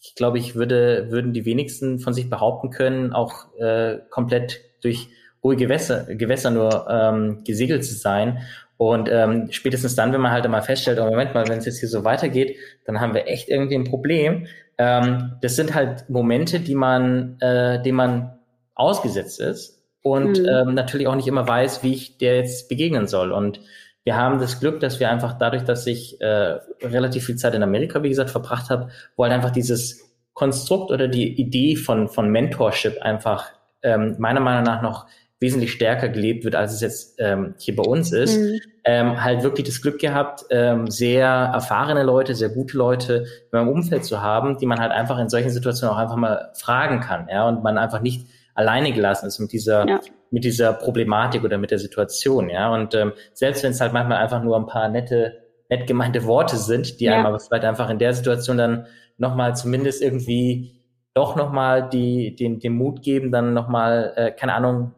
ich 0.00 0.14
glaube, 0.14 0.38
ich 0.38 0.54
würde, 0.54 1.06
würden 1.10 1.32
die 1.32 1.44
wenigsten 1.44 1.98
von 1.98 2.12
sich 2.12 2.28
behaupten 2.30 2.70
können, 2.70 3.12
auch 3.12 3.54
äh, 3.58 3.98
komplett 4.10 4.60
durch 4.82 5.08
ruhige 5.42 5.64
Gewässer, 5.64 6.04
Gewässer 6.14 6.50
nur 6.50 6.86
ähm, 6.88 7.44
gesegelt 7.44 7.84
zu 7.84 7.94
sein. 7.94 8.42
Und 8.76 9.08
ähm, 9.10 9.48
spätestens 9.50 9.94
dann, 9.94 10.12
wenn 10.12 10.20
man 10.20 10.32
halt 10.32 10.44
einmal 10.44 10.62
feststellt, 10.62 10.98
oh 10.98 11.04
Moment 11.04 11.34
mal, 11.34 11.46
wenn 11.48 11.58
es 11.58 11.66
jetzt 11.66 11.80
hier 11.80 11.88
so 11.88 12.04
weitergeht, 12.04 12.56
dann 12.84 13.00
haben 13.00 13.14
wir 13.14 13.28
echt 13.28 13.48
irgendwie 13.48 13.76
ein 13.76 13.84
Problem. 13.84 14.46
Ähm, 14.78 15.36
das 15.40 15.56
sind 15.56 15.74
halt 15.74 16.08
Momente, 16.10 16.60
die 16.60 16.74
man, 16.74 17.38
äh, 17.40 17.80
denen 17.82 17.96
man 17.96 18.38
ausgesetzt 18.74 19.40
ist 19.40 19.73
und 20.04 20.38
mhm. 20.38 20.48
ähm, 20.48 20.74
natürlich 20.74 21.08
auch 21.08 21.14
nicht 21.14 21.26
immer 21.26 21.48
weiß, 21.48 21.82
wie 21.82 21.94
ich 21.94 22.18
der 22.18 22.36
jetzt 22.36 22.68
begegnen 22.68 23.08
soll. 23.08 23.32
Und 23.32 23.60
wir 24.04 24.16
haben 24.16 24.38
das 24.38 24.60
Glück, 24.60 24.78
dass 24.80 25.00
wir 25.00 25.10
einfach 25.10 25.38
dadurch, 25.38 25.64
dass 25.64 25.86
ich 25.86 26.20
äh, 26.20 26.58
relativ 26.82 27.24
viel 27.24 27.36
Zeit 27.36 27.54
in 27.54 27.62
Amerika, 27.62 28.02
wie 28.02 28.10
gesagt, 28.10 28.28
verbracht 28.28 28.68
habe, 28.68 28.90
wo 29.16 29.24
halt 29.24 29.32
einfach 29.32 29.50
dieses 29.50 30.14
Konstrukt 30.34 30.90
oder 30.90 31.08
die 31.08 31.40
Idee 31.40 31.76
von, 31.76 32.08
von 32.08 32.28
Mentorship 32.28 33.00
einfach 33.00 33.46
ähm, 33.82 34.16
meiner 34.18 34.40
Meinung 34.40 34.64
nach 34.64 34.82
noch 34.82 35.06
wesentlich 35.40 35.72
stärker 35.72 36.10
gelebt 36.10 36.44
wird, 36.44 36.54
als 36.54 36.74
es 36.74 36.82
jetzt 36.82 37.14
ähm, 37.18 37.54
hier 37.58 37.74
bei 37.74 37.82
uns 37.82 38.12
ist, 38.12 38.38
mhm. 38.38 38.60
ähm, 38.84 39.24
halt 39.24 39.42
wirklich 39.42 39.66
das 39.66 39.80
Glück 39.80 40.00
gehabt, 40.00 40.44
ähm, 40.50 40.90
sehr 40.90 41.26
erfahrene 41.26 42.02
Leute, 42.02 42.34
sehr 42.34 42.50
gute 42.50 42.76
Leute 42.76 43.24
in 43.50 43.58
meinem 43.58 43.68
Umfeld 43.68 44.04
zu 44.04 44.20
haben, 44.20 44.58
die 44.58 44.66
man 44.66 44.80
halt 44.80 44.92
einfach 44.92 45.18
in 45.18 45.30
solchen 45.30 45.50
Situationen 45.50 45.94
auch 45.96 46.00
einfach 46.00 46.16
mal 46.16 46.52
fragen 46.54 47.00
kann, 47.00 47.28
ja, 47.30 47.48
und 47.48 47.62
man 47.62 47.78
einfach 47.78 48.02
nicht 48.02 48.26
alleine 48.54 48.92
gelassen 48.92 49.26
ist 49.26 49.38
mit 49.38 49.52
dieser, 49.52 49.86
ja. 49.86 50.00
mit 50.30 50.44
dieser 50.44 50.72
Problematik 50.72 51.44
oder 51.44 51.58
mit 51.58 51.70
der 51.70 51.78
Situation, 51.78 52.48
ja. 52.48 52.72
Und 52.72 52.94
ähm, 52.94 53.12
selbst 53.32 53.62
wenn 53.62 53.72
es 53.72 53.80
halt 53.80 53.92
manchmal 53.92 54.18
einfach 54.18 54.42
nur 54.42 54.56
ein 54.56 54.66
paar 54.66 54.88
nette, 54.88 55.44
nett 55.68 55.86
gemeinte 55.86 56.24
Worte 56.24 56.56
sind, 56.56 57.00
die 57.00 57.04
ja. 57.04 57.14
einem 57.14 57.26
aber 57.26 57.40
vielleicht 57.40 57.64
einfach 57.64 57.90
in 57.90 57.98
der 57.98 58.14
Situation 58.14 58.56
dann 58.56 58.86
nochmal 59.18 59.54
zumindest 59.56 60.02
irgendwie 60.02 60.80
doch 61.14 61.36
nochmal 61.36 61.88
die, 61.88 62.34
den, 62.34 62.58
den 62.58 62.74
Mut 62.74 63.02
geben, 63.02 63.30
dann 63.30 63.54
nochmal, 63.54 64.12
äh, 64.16 64.30
keine 64.32 64.54
Ahnung, 64.54 64.94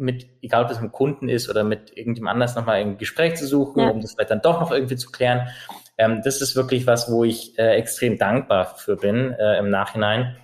mit, 0.00 0.26
egal 0.42 0.62
ob 0.62 0.68
das 0.68 0.80
mit 0.80 0.92
Kunden 0.92 1.28
ist 1.28 1.50
oder 1.50 1.64
mit 1.64 1.96
irgendjemand 1.96 2.34
anders 2.34 2.54
nochmal 2.54 2.76
ein 2.76 2.98
Gespräch 2.98 3.34
zu 3.34 3.46
suchen, 3.46 3.80
ja. 3.80 3.90
um 3.90 4.00
das 4.00 4.12
vielleicht 4.12 4.30
dann 4.30 4.42
doch 4.42 4.60
noch 4.60 4.70
irgendwie 4.70 4.96
zu 4.96 5.10
klären. 5.10 5.48
Ähm, 5.98 6.20
das 6.24 6.40
ist 6.40 6.54
wirklich 6.54 6.86
was, 6.86 7.10
wo 7.10 7.24
ich 7.24 7.58
äh, 7.58 7.74
extrem 7.74 8.16
dankbar 8.16 8.76
für 8.76 8.94
bin 8.96 9.32
äh, 9.32 9.58
im 9.58 9.70
Nachhinein 9.70 10.36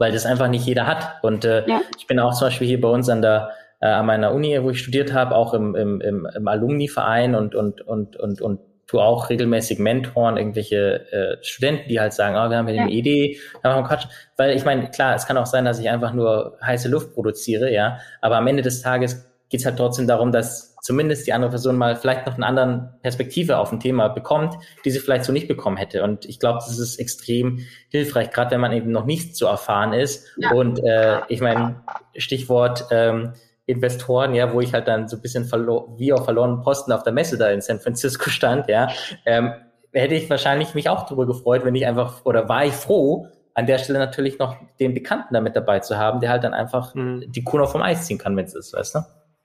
weil 0.00 0.12
das 0.12 0.26
einfach 0.26 0.48
nicht 0.48 0.66
jeder 0.66 0.86
hat. 0.86 1.22
Und 1.22 1.44
äh, 1.44 1.68
ja. 1.68 1.82
ich 1.98 2.06
bin 2.06 2.18
auch 2.18 2.34
zum 2.34 2.46
Beispiel 2.48 2.66
hier 2.66 2.80
bei 2.80 2.88
uns 2.88 3.08
an 3.08 3.20
der 3.22 3.50
äh, 3.80 3.86
an 3.86 4.06
meiner 4.06 4.32
Uni, 4.32 4.58
wo 4.62 4.70
ich 4.70 4.80
studiert 4.80 5.12
habe, 5.12 5.36
auch 5.36 5.54
im, 5.54 5.74
im, 5.74 6.00
im, 6.00 6.26
im 6.34 6.48
Alumni-Verein 6.48 7.34
und, 7.34 7.54
und, 7.54 7.82
und, 7.82 8.16
und, 8.16 8.40
und 8.40 8.60
tu 8.86 8.98
auch 8.98 9.30
regelmäßig 9.30 9.78
Mentoren, 9.78 10.36
irgendwelche 10.36 11.12
äh, 11.12 11.36
Studenten, 11.42 11.88
die 11.88 12.00
halt 12.00 12.12
sagen, 12.12 12.34
oh, 12.34 12.50
wir 12.50 12.56
haben 12.56 12.66
hier 12.66 12.76
ja. 12.76 12.82
eine 12.82 12.90
Idee, 12.90 13.38
haben 13.62 13.82
wir 13.82 13.88
Quatsch. 13.88 14.06
Weil 14.36 14.56
ich 14.56 14.64
meine, 14.64 14.90
klar, 14.90 15.14
es 15.14 15.26
kann 15.26 15.36
auch 15.36 15.46
sein, 15.46 15.64
dass 15.64 15.78
ich 15.78 15.88
einfach 15.88 16.12
nur 16.12 16.58
heiße 16.62 16.88
Luft 16.88 17.14
produziere, 17.14 17.72
ja, 17.72 17.98
aber 18.20 18.36
am 18.36 18.46
Ende 18.46 18.62
des 18.62 18.82
Tages 18.82 19.30
geht 19.48 19.60
es 19.60 19.66
halt 19.66 19.76
trotzdem 19.76 20.06
darum, 20.06 20.32
dass 20.32 20.69
zumindest 20.82 21.26
die 21.26 21.32
andere 21.32 21.50
Person 21.50 21.76
mal 21.76 21.96
vielleicht 21.96 22.26
noch 22.26 22.34
eine 22.34 22.46
andere 22.46 22.94
Perspektive 23.02 23.58
auf 23.58 23.72
ein 23.72 23.80
Thema 23.80 24.08
bekommt, 24.08 24.54
die 24.84 24.90
sie 24.90 24.98
vielleicht 24.98 25.24
so 25.24 25.32
nicht 25.32 25.48
bekommen 25.48 25.76
hätte. 25.76 26.02
Und 26.02 26.24
ich 26.26 26.38
glaube, 26.38 26.58
das 26.58 26.78
ist 26.78 26.98
extrem 26.98 27.60
hilfreich, 27.90 28.30
gerade 28.30 28.52
wenn 28.52 28.60
man 28.60 28.72
eben 28.72 28.90
noch 28.90 29.04
nicht 29.04 29.36
so 29.36 29.46
erfahren 29.46 29.92
ist. 29.92 30.26
Ja. 30.36 30.52
Und 30.52 30.82
äh, 30.84 31.20
ich 31.28 31.40
meine, 31.40 31.82
Stichwort 32.16 32.86
ähm, 32.90 33.32
Investoren, 33.66 34.34
ja, 34.34 34.52
wo 34.52 34.60
ich 34.60 34.72
halt 34.72 34.88
dann 34.88 35.08
so 35.08 35.16
ein 35.16 35.22
bisschen 35.22 35.50
wie 35.96 36.12
auf 36.12 36.24
verlorenen 36.24 36.60
Posten 36.60 36.92
auf 36.92 37.02
der 37.02 37.12
Messe 37.12 37.38
da 37.38 37.48
in 37.50 37.60
San 37.60 37.78
Francisco 37.78 38.30
stand, 38.30 38.68
ja, 38.68 38.88
ähm, 39.24 39.52
hätte 39.92 40.14
ich 40.14 40.28
wahrscheinlich 40.28 40.74
mich 40.74 40.88
auch 40.88 41.04
darüber 41.04 41.26
gefreut, 41.26 41.64
wenn 41.64 41.74
ich 41.74 41.86
einfach, 41.86 42.24
oder 42.24 42.48
war 42.48 42.64
ich 42.64 42.74
froh, 42.74 43.28
an 43.54 43.66
der 43.66 43.78
Stelle 43.78 43.98
natürlich 43.98 44.38
noch 44.38 44.56
den 44.78 44.94
Bekannten 44.94 45.34
da 45.34 45.40
mit 45.40 45.56
dabei 45.56 45.80
zu 45.80 45.98
haben, 45.98 46.20
der 46.20 46.30
halt 46.30 46.44
dann 46.44 46.54
einfach 46.54 46.94
mhm. 46.94 47.24
die 47.28 47.44
Kuh 47.44 47.58
noch 47.58 47.70
vom 47.70 47.82
Eis 47.82 48.06
ziehen 48.06 48.18
kann, 48.18 48.36
wenn 48.36 48.44
es 48.44 48.54
ist, 48.54 48.72
weißt 48.72 48.94
du? 48.96 49.00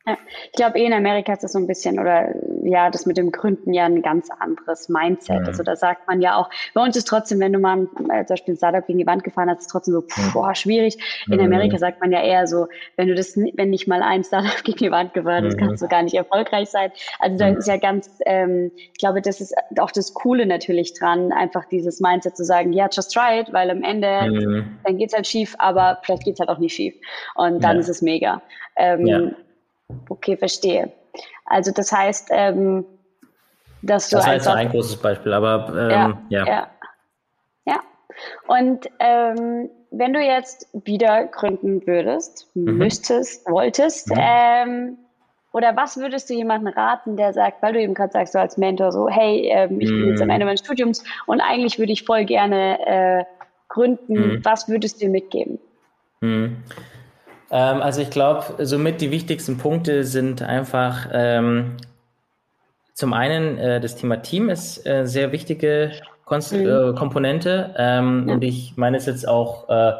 Ja, 0.07 0.17
ich 0.45 0.51
glaube, 0.51 0.77
eh 0.77 0.85
in 0.85 0.93
Amerika 0.93 1.33
ist 1.33 1.43
das 1.43 1.53
so 1.53 1.59
ein 1.59 1.65
bisschen, 1.65 1.99
oder 1.99 2.33
ja 2.63 2.91
das 2.91 3.05
mit 3.07 3.17
dem 3.17 3.31
Gründen 3.31 3.73
ja 3.73 3.85
ein 3.85 4.03
ganz 4.03 4.29
anderes 4.39 4.87
Mindset. 4.87 5.41
Mhm. 5.41 5.47
Also 5.47 5.63
da 5.63 5.75
sagt 5.75 6.07
man 6.07 6.21
ja 6.21 6.37
auch, 6.37 6.49
bei 6.73 6.81
uns 6.81 6.95
ist 6.95 7.07
trotzdem, 7.07 7.39
wenn 7.39 7.53
du 7.53 7.59
mal 7.59 7.87
äh, 8.11 8.25
zum 8.25 8.35
Beispiel 8.35 8.53
ein 8.53 8.57
Startup 8.57 8.85
gegen 8.85 8.99
die 8.99 9.07
Wand 9.07 9.23
gefahren 9.23 9.49
hast, 9.49 9.61
ist 9.61 9.67
trotzdem 9.67 9.95
so, 9.95 10.01
pff, 10.01 10.33
boah, 10.33 10.53
schwierig. 10.53 10.97
In 11.27 11.37
mhm. 11.37 11.45
Amerika 11.45 11.77
sagt 11.77 12.01
man 12.01 12.11
ja 12.11 12.21
eher 12.21 12.45
so, 12.45 12.67
wenn 12.97 13.07
du 13.07 13.15
das, 13.15 13.35
wenn 13.35 13.69
nicht 13.71 13.87
mal 13.87 14.03
ein 14.03 14.23
Startup 14.23 14.51
gegen 14.63 14.77
die 14.77 14.91
Wand 14.91 15.13
gefahren 15.13 15.45
ist, 15.45 15.57
kannst 15.57 15.81
du 15.81 15.87
gar 15.87 16.03
nicht 16.03 16.15
erfolgreich 16.15 16.69
sein. 16.69 16.91
Also 17.19 17.37
da 17.37 17.49
ist 17.49 17.67
ja 17.67 17.77
ganz, 17.77 18.19
ähm, 18.25 18.71
ich 18.75 18.99
glaube, 18.99 19.21
das 19.21 19.41
ist 19.41 19.55
auch 19.79 19.91
das 19.91 20.13
Coole 20.13 20.45
natürlich 20.45 20.93
dran, 20.93 21.31
einfach 21.31 21.65
dieses 21.65 21.99
Mindset 21.99 22.37
zu 22.37 22.43
sagen, 22.43 22.73
ja, 22.73 22.87
just 22.91 23.11
try 23.11 23.39
it, 23.39 23.51
weil 23.53 23.71
am 23.71 23.83
Ende, 23.83 24.29
mhm. 24.29 24.77
dann 24.83 24.97
geht's 24.97 25.15
halt 25.15 25.25
schief, 25.25 25.55
aber 25.57 25.99
vielleicht 26.03 26.25
geht's 26.25 26.39
halt 26.39 26.49
auch 26.49 26.59
nicht 26.59 26.75
schief. 26.75 26.93
Und 27.35 27.63
dann 27.63 27.77
ja. 27.77 27.79
ist 27.79 27.89
es 27.89 28.01
mega. 28.03 28.41
Ähm, 28.75 29.07
ja. 29.07 29.31
Okay, 30.09 30.37
verstehe. 30.37 30.91
Also 31.45 31.71
das 31.71 31.91
heißt, 31.91 32.29
ähm, 32.31 32.85
dass 33.81 34.09
du 34.09 34.17
das 34.17 34.25
heißt 34.25 34.47
einfach, 34.47 34.59
ein 34.59 34.69
großes 34.69 34.97
Beispiel, 34.97 35.33
aber 35.33 35.67
ähm, 35.69 36.17
ja, 36.29 36.45
ja. 36.45 36.47
ja. 36.47 36.67
ja. 37.65 37.79
Und 38.47 38.89
ähm, 38.99 39.69
wenn 39.91 40.13
du 40.13 40.19
jetzt 40.19 40.67
wieder 40.85 41.25
gründen 41.25 41.85
würdest, 41.85 42.49
mhm. 42.55 42.77
müsstest, 42.77 43.49
wolltest, 43.49 44.09
mhm. 44.09 44.19
ähm, 44.19 44.97
oder 45.53 45.75
was 45.77 45.95
würdest 45.95 46.29
du 46.29 46.33
jemandem 46.33 46.73
raten, 46.73 47.15
der 47.15 47.31
sagt, 47.31 47.61
weil 47.61 47.73
du 47.73 47.79
eben 47.79 47.93
gerade 47.93 48.11
sagst, 48.11 48.33
so 48.33 48.39
als 48.39 48.57
Mentor, 48.57 48.91
so, 48.91 49.07
hey, 49.07 49.49
ähm, 49.49 49.79
ich 49.79 49.89
bin 49.89 50.09
jetzt 50.09 50.21
am 50.21 50.27
mhm. 50.27 50.33
Ende 50.33 50.45
meines 50.45 50.59
Studiums 50.59 51.03
und 51.27 51.39
eigentlich 51.39 51.79
würde 51.79 51.93
ich 51.93 52.03
voll 52.03 52.25
gerne 52.25 52.77
äh, 52.85 53.23
gründen, 53.69 54.13
mhm. 54.13 54.39
was 54.45 54.67
würdest 54.67 55.01
du 55.01 55.07
mitgeben? 55.07 55.59
Ähm, 57.51 57.81
also 57.81 58.01
ich 58.01 58.09
glaube, 58.09 58.65
somit 58.65 59.01
die 59.01 59.11
wichtigsten 59.11 59.57
Punkte 59.57 60.03
sind 60.03 60.41
einfach 60.41 61.07
ähm, 61.11 61.77
zum 62.93 63.13
einen 63.13 63.57
äh, 63.57 63.79
das 63.79 63.95
Thema 63.95 64.17
Team 64.17 64.49
ist 64.49 64.85
äh, 64.87 65.05
sehr 65.05 65.31
wichtige 65.31 65.91
Konst 66.23 66.53
mhm. 66.53 66.67
äh, 66.67 66.93
Komponente 66.95 67.75
ähm, 67.77 68.25
ja. 68.27 68.33
und 68.33 68.43
ich 68.43 68.73
meine 68.77 68.97
es 68.97 69.05
jetzt 69.05 69.27
auch 69.27 69.69
äh, 69.69 69.93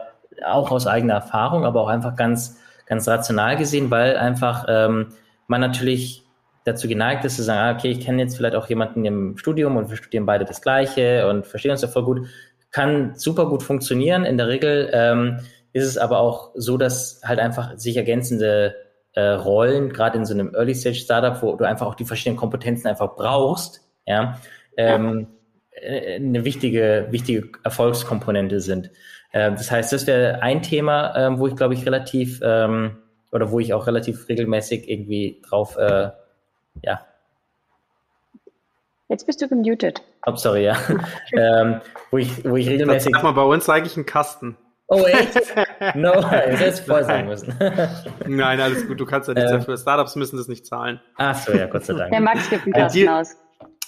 auch 0.45 0.71
aus 0.71 0.87
eigener 0.87 1.15
Erfahrung, 1.15 1.65
aber 1.65 1.81
auch 1.81 1.87
einfach 1.87 2.15
ganz 2.15 2.59
ganz 2.85 3.07
rational 3.07 3.57
gesehen, 3.57 3.91
weil 3.91 4.17
einfach 4.17 4.65
ähm, 4.67 5.07
man 5.47 5.61
natürlich 5.61 6.23
dazu 6.65 6.87
geneigt 6.87 7.23
ist 7.25 7.35
zu 7.35 7.43
sagen, 7.43 7.59
ah, 7.59 7.77
okay, 7.77 7.91
ich 7.91 8.01
kenne 8.01 8.21
jetzt 8.23 8.35
vielleicht 8.35 8.55
auch 8.55 8.67
jemanden 8.67 9.05
im 9.05 9.37
Studium 9.37 9.77
und 9.77 9.89
wir 9.89 9.97
studieren 9.97 10.25
beide 10.25 10.45
das 10.45 10.61
Gleiche 10.61 11.27
und 11.29 11.45
verstehen 11.45 11.71
uns 11.71 11.81
ja 11.83 11.87
voll 11.87 12.03
gut, 12.03 12.27
kann 12.71 13.13
super 13.15 13.47
gut 13.47 13.61
funktionieren. 13.61 14.25
In 14.25 14.37
der 14.37 14.47
Regel 14.47 14.89
ähm, 14.91 15.39
ist 15.76 15.84
es 15.84 15.97
aber 15.97 16.19
auch 16.19 16.51
so, 16.55 16.78
dass 16.78 17.19
halt 17.26 17.38
einfach 17.38 17.78
sich 17.78 17.97
ergänzende 17.97 18.76
äh, 19.11 19.28
Rollen, 19.28 19.91
gerade 19.91 20.17
in 20.17 20.26
so 20.26 20.34
einem 20.34 20.55
Early-Stage-Startup, 20.55 21.41
wo 21.41 21.53
du 21.57 21.65
einfach 21.65 21.86
auch 21.86 21.95
die 21.95 22.05
verschiedenen 22.05 22.38
Kompetenzen 22.38 22.88
einfach 22.88 23.17
brauchst, 23.17 23.82
ja, 24.05 24.39
ähm, 24.78 25.28
äh, 25.71 26.15
eine 26.15 26.45
wichtige, 26.45 27.07
wichtige 27.09 27.49
Erfolgskomponente 27.65 28.61
sind. 28.61 28.89
Äh, 29.34 29.51
das 29.51 29.69
heißt, 29.69 29.91
das 29.91 30.07
wäre 30.07 30.41
ein 30.41 30.61
Thema, 30.61 31.13
äh, 31.13 31.38
wo 31.38 31.47
ich 31.47 31.57
glaube 31.57 31.73
ich 31.73 31.86
relativ 31.86 32.39
ähm, 32.41 32.99
oder 33.34 33.51
wo 33.51 33.59
ich 33.59 33.73
auch 33.73 33.86
relativ 33.86 34.30
regelmäßig 34.30 34.89
irgendwie 34.89 35.41
drauf, 35.45 35.76
äh, 35.76 36.11
ja. 36.84 37.05
Jetzt 39.09 39.26
bist 39.26 39.41
du 39.41 39.49
gemutet. 39.49 40.01
Oh, 40.26 40.38
sorry, 40.38 40.63
ja. 40.63 40.78
ähm, 41.34 41.82
wo 42.11 42.17
ich, 42.17 42.45
wo 42.45 42.55
ich 42.55 42.69
regelmäßig. 42.69 43.11
Sag 43.13 43.23
mal, 43.23 43.34
bei 43.34 43.43
uns 43.43 43.65
sage 43.65 43.86
ich 43.86 43.97
einen 43.97 44.05
Kasten. 44.05 44.55
Oh, 44.88 45.03
echt? 45.03 45.33
No, 45.95 46.13
das 46.13 46.59
hätte 46.59 46.83
voll 46.83 47.03
sein 47.03 47.27
müssen. 47.27 47.53
Nein, 48.27 48.59
alles 48.59 48.88
gut. 48.88 48.99
Du 48.99 49.05
kannst 49.05 49.27
ja 49.27 49.33
nichts 49.33 49.51
ähm, 49.51 49.59
dafür. 49.59 49.77
Startups 49.77 50.15
müssen 50.15 50.38
das 50.38 50.47
nicht 50.47 50.65
zahlen. 50.65 50.99
Ach 51.15 51.36
so, 51.36 51.53
ja, 51.53 51.65
Gott 51.65 51.86
sei 51.86 51.93
Dank. 51.93 52.11
Der 52.11 52.21
Max 52.21 52.49
gibt 52.49 52.65
einen 52.65 52.73
Kasten 52.73 53.09
aus. 53.09 53.36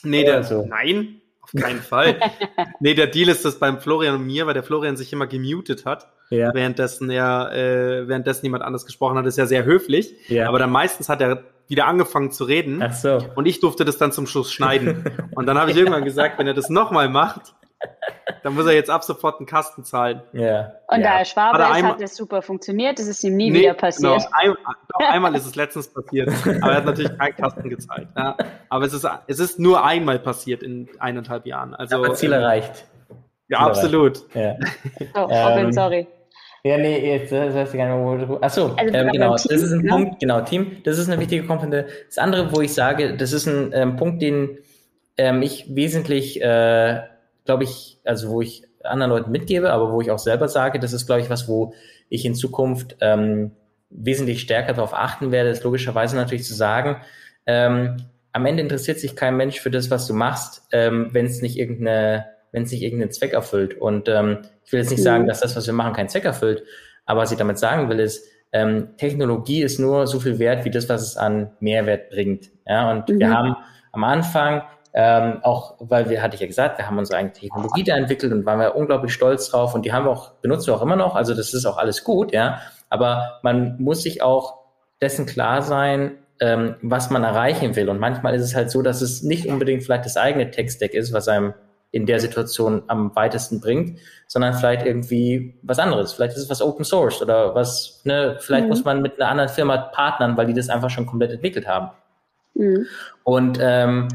Nee, 0.04 0.24
der, 0.24 0.44
so. 0.44 0.66
nein, 0.66 1.22
auf 1.42 1.52
keinen 1.52 1.82
Fall. 1.82 2.20
nee, 2.80 2.94
der 2.94 3.08
Deal 3.08 3.30
ist 3.30 3.46
das 3.46 3.60
beim 3.60 3.80
Florian 3.80 4.16
und 4.16 4.26
mir, 4.26 4.48
weil 4.48 4.54
der 4.54 4.64
Florian 4.64 4.98
sich 4.98 5.14
immer 5.14 5.28
gemutet 5.28 5.86
hat. 5.86 6.08
Ja. 6.30 6.54
Währenddessen 6.54 7.10
er, 7.10 7.52
äh, 7.54 8.08
währenddessen 8.08 8.46
jemand 8.46 8.64
anders 8.64 8.86
gesprochen 8.86 9.18
hat, 9.18 9.26
ist 9.26 9.38
ja 9.38 9.46
sehr 9.46 9.66
höflich. 9.66 10.14
Ja. 10.30 10.48
Aber 10.48 10.60
dann 10.60 10.72
meistens 10.72 11.10
hat 11.10 11.22
er 11.22 11.44
wieder 11.68 11.86
angefangen 11.86 12.32
zu 12.32 12.46
reden. 12.46 12.82
Ach 12.82 12.94
so. 12.94 13.20
Und 13.36 13.46
ich 13.46 13.60
durfte 13.60 13.86
das 13.86 13.98
dann 13.98 14.12
zum 14.12 14.28
Schluss 14.28 14.52
schneiden. 14.52 15.06
und 15.36 15.46
dann 15.46 15.58
habe 15.58 15.72
ich 15.72 15.78
irgendwann 15.78 16.06
gesagt, 16.06 16.40
wenn 16.40 16.48
er 16.48 16.54
das 16.54 16.70
nochmal 16.70 17.10
macht, 17.10 17.54
dann 18.44 18.56
muss 18.56 18.66
er 18.66 18.74
jetzt 18.74 18.90
ab 18.90 19.04
sofort 19.04 19.40
einen 19.40 19.46
Kasten 19.46 19.84
zahlen. 19.84 20.22
Ja. 20.34 20.74
Und 20.88 21.02
ja. 21.02 21.12
da 21.12 21.20
er 21.20 21.26
Schwabe 21.26 21.58
ist, 21.58 21.84
hat 21.84 22.02
es 22.02 22.16
super 22.16 22.42
funktioniert. 22.42 23.00
Es 23.00 23.08
ist 23.08 23.24
ihm 23.24 23.36
nie 23.36 23.52
nee, 23.52 23.60
wieder 23.60 23.74
passiert. 23.74 24.14
Genau. 24.14 24.32
Ein, 24.32 24.56
doch, 24.66 25.00
einmal 25.10 25.36
ist 25.36 25.46
es 25.46 25.56
letztens 25.56 25.88
passiert. 25.88 26.30
Aber 26.62 26.72
er 26.72 26.78
hat 26.78 26.86
natürlich 26.86 27.18
keinen 27.18 27.36
Kasten 27.36 27.70
gezahlt. 27.70 28.08
Ja. 28.16 28.38
Aber 28.70 28.86
es 28.86 28.94
ist, 28.94 29.08
es 29.28 29.40
ist 29.40 29.60
nur 29.60 29.84
einmal 29.84 30.20
passiert 30.20 30.64
in 30.64 30.88
eineinhalb 31.00 31.46
Jahren. 31.46 31.74
Also, 31.74 31.98
aber 31.98 32.14
Ziel 32.14 32.34
erreicht. 32.34 32.86
Ja, 33.50 33.60
Ziel 33.60 33.68
absolut. 33.68 34.36
Erreicht. 34.36 34.78
Ja. 35.00 35.26
Oh, 35.26 35.30
ähm, 35.30 35.72
sorry. 35.72 36.08
Ja, 36.64 36.78
nee, 36.78 37.14
jetzt 37.14 37.32
das 37.32 37.54
heißt 37.54 37.74
gar 37.74 37.98
nicht 37.98 38.30
mehr, 38.30 38.44
Achso, 38.44 38.74
also, 38.76 38.94
ähm, 38.94 39.10
genau, 39.12 39.36
Team, 39.36 39.52
das 39.52 39.62
ist 39.62 39.72
ein 39.72 39.82
ne? 39.82 39.90
Punkt, 39.90 40.20
genau, 40.20 40.42
Team, 40.42 40.78
das 40.84 40.98
ist 40.98 41.08
eine 41.08 41.20
wichtige 41.22 41.46
Komponente. 41.46 41.88
Das 42.08 42.18
andere, 42.18 42.54
wo 42.54 42.60
ich 42.60 42.74
sage, 42.74 43.16
das 43.16 43.32
ist 43.32 43.48
ein 43.48 43.72
ähm, 43.74 43.96
Punkt, 43.96 44.22
den 44.22 44.58
ähm, 45.18 45.42
ich 45.42 45.74
wesentlich 45.74 46.42
äh, 46.42 47.02
glaube 47.48 47.64
ich, 47.64 48.00
also 48.06 48.30
wo 48.30 48.42
ich 48.42 48.64
anderen 48.84 49.10
Leuten 49.12 49.32
mitgebe, 49.32 49.72
aber 49.72 49.92
wo 49.92 50.02
ich 50.02 50.12
auch 50.12 50.20
selber 50.20 50.48
sage, 50.48 50.80
das 50.80 50.94
ist, 50.94 51.08
glaube 51.08 51.22
ich, 51.22 51.30
was, 51.30 51.48
wo 51.48 51.74
ich 52.10 52.24
in 52.26 52.36
Zukunft 52.36 52.96
ähm, 53.02 53.52
wesentlich 53.90 54.42
stärker 54.42 54.74
darauf 54.74 54.94
achten 54.94 55.32
werde, 55.32 55.50
ist 55.50 55.64
logischerweise 55.64 56.16
natürlich 56.16 56.46
zu 56.46 56.54
sagen, 56.54 56.98
ähm, 57.46 57.98
am 58.34 58.46
Ende 58.46 58.62
interessiert 58.62 59.00
sich 59.00 59.16
kein 59.16 59.36
Mensch 59.36 59.60
für 59.60 59.72
das, 59.72 59.90
was 59.90 60.06
du 60.06 60.14
machst, 60.14 60.68
ähm, 60.72 61.10
wenn 61.12 61.26
es 61.26 61.42
nicht 61.42 61.58
irgendeine, 61.58 62.28
wenn 62.52 62.64
es 62.64 62.72
nicht 62.72 62.84
irgendeinen 62.84 63.12
Zweck 63.12 63.34
erfüllt. 63.34 63.80
Und 63.80 64.08
ähm, 64.10 64.40
ich 64.64 64.72
will 64.72 64.80
jetzt 64.80 64.92
nicht 64.92 65.02
sagen, 65.02 65.24
mhm. 65.24 65.28
dass 65.28 65.40
das, 65.40 65.56
was 65.56 65.66
wir 65.66 65.74
machen, 65.74 65.94
keinen 65.94 66.10
Zweck 66.10 66.26
erfüllt, 66.26 66.64
aber 67.06 67.22
was 67.22 67.32
ich 67.32 67.38
damit 67.38 67.58
sagen 67.58 67.90
will, 67.90 68.00
ist, 68.00 68.26
ähm, 68.52 68.90
Technologie 68.98 69.64
ist 69.64 69.80
nur 69.80 70.08
so 70.08 70.20
viel 70.20 70.40
wert 70.40 70.66
wie 70.66 70.72
das, 70.72 70.88
was 70.88 71.02
es 71.02 71.18
an 71.18 71.52
Mehrwert 71.60 72.10
bringt. 72.10 72.50
Ja, 72.66 72.92
und 72.92 73.10
mhm. 73.10 73.20
wir 73.20 73.30
haben 73.30 73.56
am 73.92 74.04
Anfang 74.04 74.62
ähm, 75.00 75.42
auch 75.44 75.76
weil 75.78 76.10
wir, 76.10 76.24
hatte 76.24 76.34
ich 76.34 76.42
ja 76.42 76.48
gesagt, 76.48 76.80
wir 76.80 76.88
haben 76.88 76.98
unsere 76.98 77.20
eigene 77.20 77.32
Technologie 77.32 77.84
da 77.84 77.96
entwickelt 77.96 78.34
und 78.34 78.48
waren 78.48 78.60
wir 78.60 78.76
unglaublich 78.76 79.14
stolz 79.14 79.48
drauf 79.48 79.76
und 79.76 79.86
die 79.86 79.94
haben 79.94 80.06
wir 80.06 80.10
auch, 80.10 80.32
benutzen 80.42 80.68
wir 80.68 80.76
auch 80.76 80.82
immer 80.82 80.96
noch. 80.96 81.14
Also 81.14 81.36
das 81.36 81.54
ist 81.54 81.68
auch 81.68 81.78
alles 81.78 82.04
gut, 82.04 82.34
ja. 82.34 82.62
Aber 82.90 83.38
man 83.44 83.80
muss 83.80 84.02
sich 84.02 84.24
auch 84.24 84.58
dessen 85.00 85.28
klar 85.28 85.62
sein, 85.62 86.18
ähm, 86.40 86.78
was 86.82 87.12
man 87.12 87.24
erreichen 87.24 87.76
will. 87.76 87.90
Und 87.90 88.00
manchmal 88.00 88.34
ist 88.34 88.42
es 88.42 88.56
halt 88.56 88.72
so, 88.72 88.82
dass 88.82 89.04
es 89.04 89.22
nicht 89.22 89.46
unbedingt 89.46 89.84
vielleicht 89.84 90.06
das 90.06 90.18
eigene 90.18 90.50
Tech-Stack 90.50 90.96
ist, 90.96 91.14
was 91.14 91.28
einem 91.28 91.54
in 91.92 92.08
der 92.08 92.20
Situation 92.20 92.82
am 92.88 93.16
weitesten 93.16 93.62
bringt, 93.62 94.00
sondern 94.26 94.56
vielleicht 94.56 94.84
irgendwie 94.84 95.60
was 95.62 95.78
anderes. 95.78 96.14
Vielleicht 96.14 96.36
ist 96.36 96.42
es 96.42 96.50
was 96.50 96.60
Open 96.64 96.86
Source 96.86 97.22
oder 97.22 97.54
was, 97.54 98.02
ne, 98.04 98.38
vielleicht 98.40 98.64
mhm. 98.64 98.70
muss 98.70 98.84
man 98.84 99.04
mit 99.04 99.22
einer 99.22 99.30
anderen 99.30 99.50
Firma 99.50 99.78
partnern, 99.78 100.36
weil 100.38 100.48
die 100.48 100.54
das 100.56 100.70
einfach 100.70 100.90
schon 100.90 101.06
komplett 101.06 101.34
entwickelt 101.34 101.68
haben. 101.68 101.92
Mhm. 102.56 102.88
Und 103.24 103.60
ähm, 103.62 104.08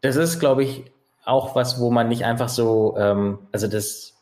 das 0.00 0.16
ist, 0.16 0.40
glaube 0.40 0.62
ich, 0.64 0.84
auch 1.24 1.54
was, 1.56 1.80
wo 1.80 1.90
man 1.90 2.08
nicht 2.08 2.24
einfach 2.24 2.48
so, 2.48 2.96
ähm, 2.98 3.38
also 3.52 3.66
das, 3.66 4.14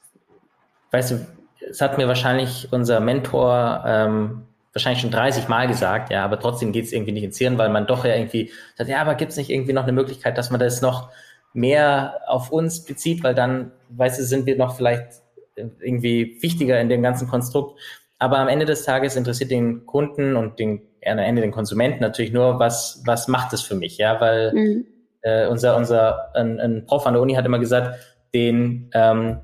weißt 0.90 1.10
du, 1.12 1.26
es 1.68 1.80
hat 1.80 1.98
mir 1.98 2.08
wahrscheinlich 2.08 2.68
unser 2.72 3.00
Mentor 3.00 3.84
ähm, 3.86 4.42
wahrscheinlich 4.72 5.02
schon 5.02 5.10
30 5.10 5.48
Mal 5.48 5.68
gesagt, 5.68 6.10
ja, 6.10 6.24
aber 6.24 6.40
trotzdem 6.40 6.72
geht 6.72 6.86
es 6.86 6.92
irgendwie 6.92 7.12
nicht 7.12 7.24
ins 7.24 7.38
Hirn, 7.38 7.58
weil 7.58 7.68
man 7.68 7.86
doch 7.86 8.04
ja 8.04 8.14
irgendwie 8.14 8.50
sagt, 8.76 8.90
ja, 8.90 9.00
aber 9.00 9.14
gibt 9.14 9.32
es 9.32 9.36
nicht 9.36 9.50
irgendwie 9.50 9.72
noch 9.72 9.84
eine 9.84 9.92
Möglichkeit, 9.92 10.36
dass 10.38 10.50
man 10.50 10.60
das 10.60 10.82
noch 10.82 11.10
mehr 11.52 12.20
auf 12.26 12.50
uns 12.50 12.84
bezieht, 12.84 13.22
weil 13.22 13.34
dann, 13.34 13.70
weißt 13.90 14.18
du, 14.18 14.24
sind 14.24 14.46
wir 14.46 14.56
noch 14.56 14.76
vielleicht 14.76 15.22
irgendwie 15.56 16.38
wichtiger 16.40 16.80
in 16.80 16.88
dem 16.88 17.02
ganzen 17.02 17.28
Konstrukt. 17.28 17.78
Aber 18.18 18.38
am 18.38 18.48
Ende 18.48 18.64
des 18.64 18.84
Tages 18.84 19.14
interessiert 19.14 19.50
den 19.50 19.86
Kunden 19.86 20.34
und 20.34 20.58
den, 20.58 20.82
am 21.06 21.18
Ende 21.18 21.42
den 21.42 21.52
Konsumenten 21.52 22.00
natürlich 22.00 22.32
nur, 22.32 22.58
was, 22.58 23.02
was 23.04 23.28
macht 23.28 23.52
es 23.52 23.60
für 23.60 23.76
mich, 23.76 23.98
ja, 23.98 24.20
weil 24.20 24.52
mhm 24.52 24.86
äh, 25.24 25.46
unser, 25.48 25.76
unser 25.76 26.34
ein, 26.34 26.60
ein 26.60 26.86
Prof 26.86 27.06
an 27.06 27.14
der 27.14 27.22
Uni 27.22 27.34
hat 27.34 27.46
immer 27.46 27.58
gesagt, 27.58 27.98
den 28.34 28.90
ähm, 28.92 29.40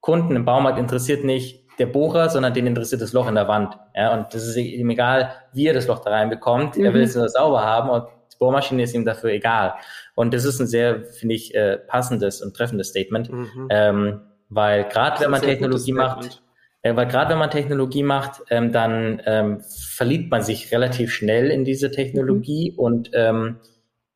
Kunden 0.00 0.36
im 0.36 0.44
Baumarkt 0.44 0.78
interessiert 0.78 1.24
nicht 1.24 1.62
der 1.78 1.86
Bohrer, 1.86 2.28
sondern 2.28 2.52
den 2.52 2.66
interessiert 2.66 3.00
das 3.00 3.12
Loch 3.12 3.28
in 3.28 3.34
der 3.34 3.48
Wand. 3.48 3.78
Ja, 3.94 4.12
und 4.14 4.34
das 4.34 4.46
ist 4.46 4.56
ihm 4.56 4.90
egal, 4.90 5.32
wie 5.52 5.66
er 5.66 5.74
das 5.74 5.86
Loch 5.86 6.00
da 6.00 6.10
reinbekommt. 6.10 6.76
Mhm. 6.76 6.84
Er 6.84 6.94
will 6.94 7.02
es 7.02 7.16
nur 7.16 7.28
sauber 7.28 7.64
haben 7.64 7.88
und 7.88 8.04
die 8.32 8.36
Bohrmaschine 8.38 8.82
ist 8.82 8.94
ihm 8.94 9.04
dafür 9.04 9.30
egal. 9.30 9.74
Und 10.14 10.34
das 10.34 10.44
ist 10.44 10.60
ein 10.60 10.66
sehr, 10.66 11.04
finde 11.04 11.34
ich, 11.34 11.54
äh, 11.54 11.78
passendes 11.78 12.42
und 12.42 12.54
treffendes 12.54 12.88
Statement, 12.88 13.32
mhm. 13.32 13.68
ähm, 13.70 14.20
weil 14.50 14.84
gerade 14.84 15.22
wenn 15.22 15.30
man 15.30 15.40
Technologie 15.40 15.92
macht, 15.92 16.42
äh, 16.82 16.94
weil 16.94 17.06
gerade 17.06 17.30
wenn 17.30 17.38
man 17.38 17.50
Technologie 17.50 18.02
macht, 18.02 18.42
ähm, 18.50 18.70
dann 18.70 19.22
ähm, 19.24 19.60
verliebt 19.60 20.30
man 20.30 20.42
sich 20.42 20.72
relativ 20.72 21.12
schnell 21.12 21.50
in 21.50 21.64
diese 21.64 21.90
Technologie 21.90 22.72
mhm. 22.72 22.78
und 22.78 23.10
ähm, 23.14 23.60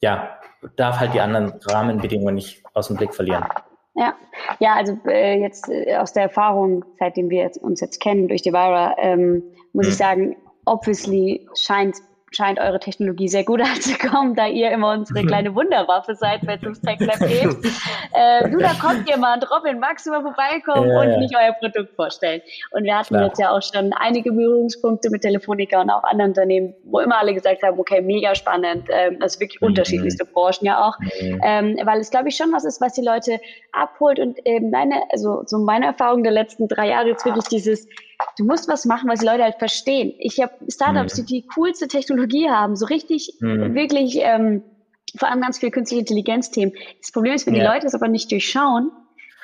ja, 0.03 0.37
darf 0.77 0.99
halt 0.99 1.15
die 1.15 1.21
anderen 1.21 1.55
Rahmenbedingungen 1.67 2.35
nicht 2.35 2.63
aus 2.75 2.89
dem 2.89 2.97
Blick 2.97 3.15
verlieren. 3.15 3.45
Ja, 3.95 4.15
ja, 4.59 4.75
also 4.75 4.99
äh, 5.07 5.41
jetzt 5.41 5.71
äh, 5.71 5.97
aus 5.97 6.13
der 6.13 6.25
Erfahrung, 6.25 6.85
seitdem 6.99 7.31
wir 7.31 7.43
jetzt, 7.43 7.57
uns 7.57 7.81
jetzt 7.81 8.01
kennen 8.01 8.29
durch 8.29 8.43
die 8.43 8.53
Vira, 8.53 8.95
ähm, 8.99 9.43
muss 9.73 9.87
mhm. 9.87 9.91
ich 9.91 9.97
sagen, 9.97 10.37
obviously 10.67 11.49
scheint 11.55 11.97
scheint 12.33 12.59
eure 12.59 12.81
Technologie 12.81 13.29
sehr 13.29 13.45
gut 13.45 13.61
anzukommen, 13.63 14.35
da 14.35 14.47
ihr 14.47 14.71
immer 14.71 14.93
unsere 14.93 15.23
kleine 15.27 15.55
Wunderwaffe 15.55 16.15
seid, 16.15 16.47
wenn 16.47 16.59
es 16.59 16.63
ums 16.63 16.81
Tech 16.81 17.01
Lab 17.01 17.19
geht. 17.21 17.57
Äh, 18.13 18.51
du, 18.51 18.59
da 18.59 18.73
kommt 18.75 19.09
jemand, 19.09 19.49
Robin, 19.51 19.79
magst 19.79 20.07
du 20.07 20.11
mal 20.11 20.23
vorbeikommen 20.23 20.89
ja, 20.89 21.01
und 21.01 21.11
ja. 21.11 21.19
nicht 21.19 21.35
euer 21.37 21.53
Produkt 21.53 21.95
vorstellen? 21.95 22.41
Und 22.73 22.85
wir 22.85 22.99
hatten 22.99 23.15
Klar. 23.15 23.27
jetzt 23.27 23.39
ja 23.39 23.51
auch 23.51 23.63
schon 23.63 23.93
einige 23.93 24.33
Berührungspunkte 24.33 25.11
mit 25.11 25.23
Telefonica 25.23 25.81
und 25.81 25.91
auch 25.91 26.03
anderen 26.05 26.31
Unternehmen, 26.31 26.75
wo 26.85 27.01
immer 27.01 27.19
alle 27.19 27.35
gesagt 27.35 27.63
haben, 27.63 27.79
okay, 27.79 28.01
mega 28.01 28.35
spannend, 28.35 28.89
ähm, 28.91 29.19
also 29.21 29.41
wirklich 29.41 29.61
mhm. 29.61 29.69
unterschiedlichste 29.69 30.25
Branchen 30.25 30.67
ja 30.67 30.85
auch, 30.85 30.99
mhm. 31.21 31.41
ähm, 31.45 31.79
weil 31.85 32.01
es, 32.01 32.11
glaube 32.11 32.29
ich, 32.29 32.37
schon 32.37 32.53
was 32.53 32.65
ist, 32.65 32.81
was 32.81 32.95
die 32.95 33.03
Leute 33.03 33.41
abholt 33.73 34.19
und 34.19 34.39
eben 34.47 34.71
meine, 34.71 35.03
also 35.11 35.43
so 35.47 35.59
meine 35.59 35.87
Erfahrung 35.87 36.23
der 36.23 36.33
letzten 36.33 36.69
drei 36.69 36.89
Jahre 36.89 37.09
jetzt 37.09 37.25
wirklich 37.25 37.45
dieses, 37.45 37.87
du 38.39 38.45
musst 38.45 38.69
was 38.69 38.85
machen, 38.85 39.09
was 39.09 39.21
die 39.21 39.27
Leute 39.27 39.43
halt 39.43 39.57
verstehen. 39.57 40.15
Ich 40.19 40.41
habe 40.41 40.53
Startups, 40.69 41.19
mhm. 41.19 41.27
die 41.27 41.43
die 41.43 41.49
coolste 41.49 41.89
Technologie 41.89 42.49
haben, 42.49 42.77
so 42.77 42.87
richtig, 42.87 43.37
mhm. 43.41 43.75
wirklich, 43.75 44.19
ähm, 44.21 44.63
vor 45.17 45.31
allem 45.31 45.41
ganz 45.41 45.59
viel 45.59 45.71
künstliche 45.71 46.01
Intelligenz-Themen. 46.01 46.73
Das 47.01 47.13
Problem 47.13 47.35
ist, 47.35 47.47
wenn 47.47 47.55
ja. 47.55 47.61
die 47.61 47.67
Leute 47.67 47.87
es 47.87 47.95
aber 47.95 48.09
nicht 48.09 48.31
durchschauen, 48.31 48.91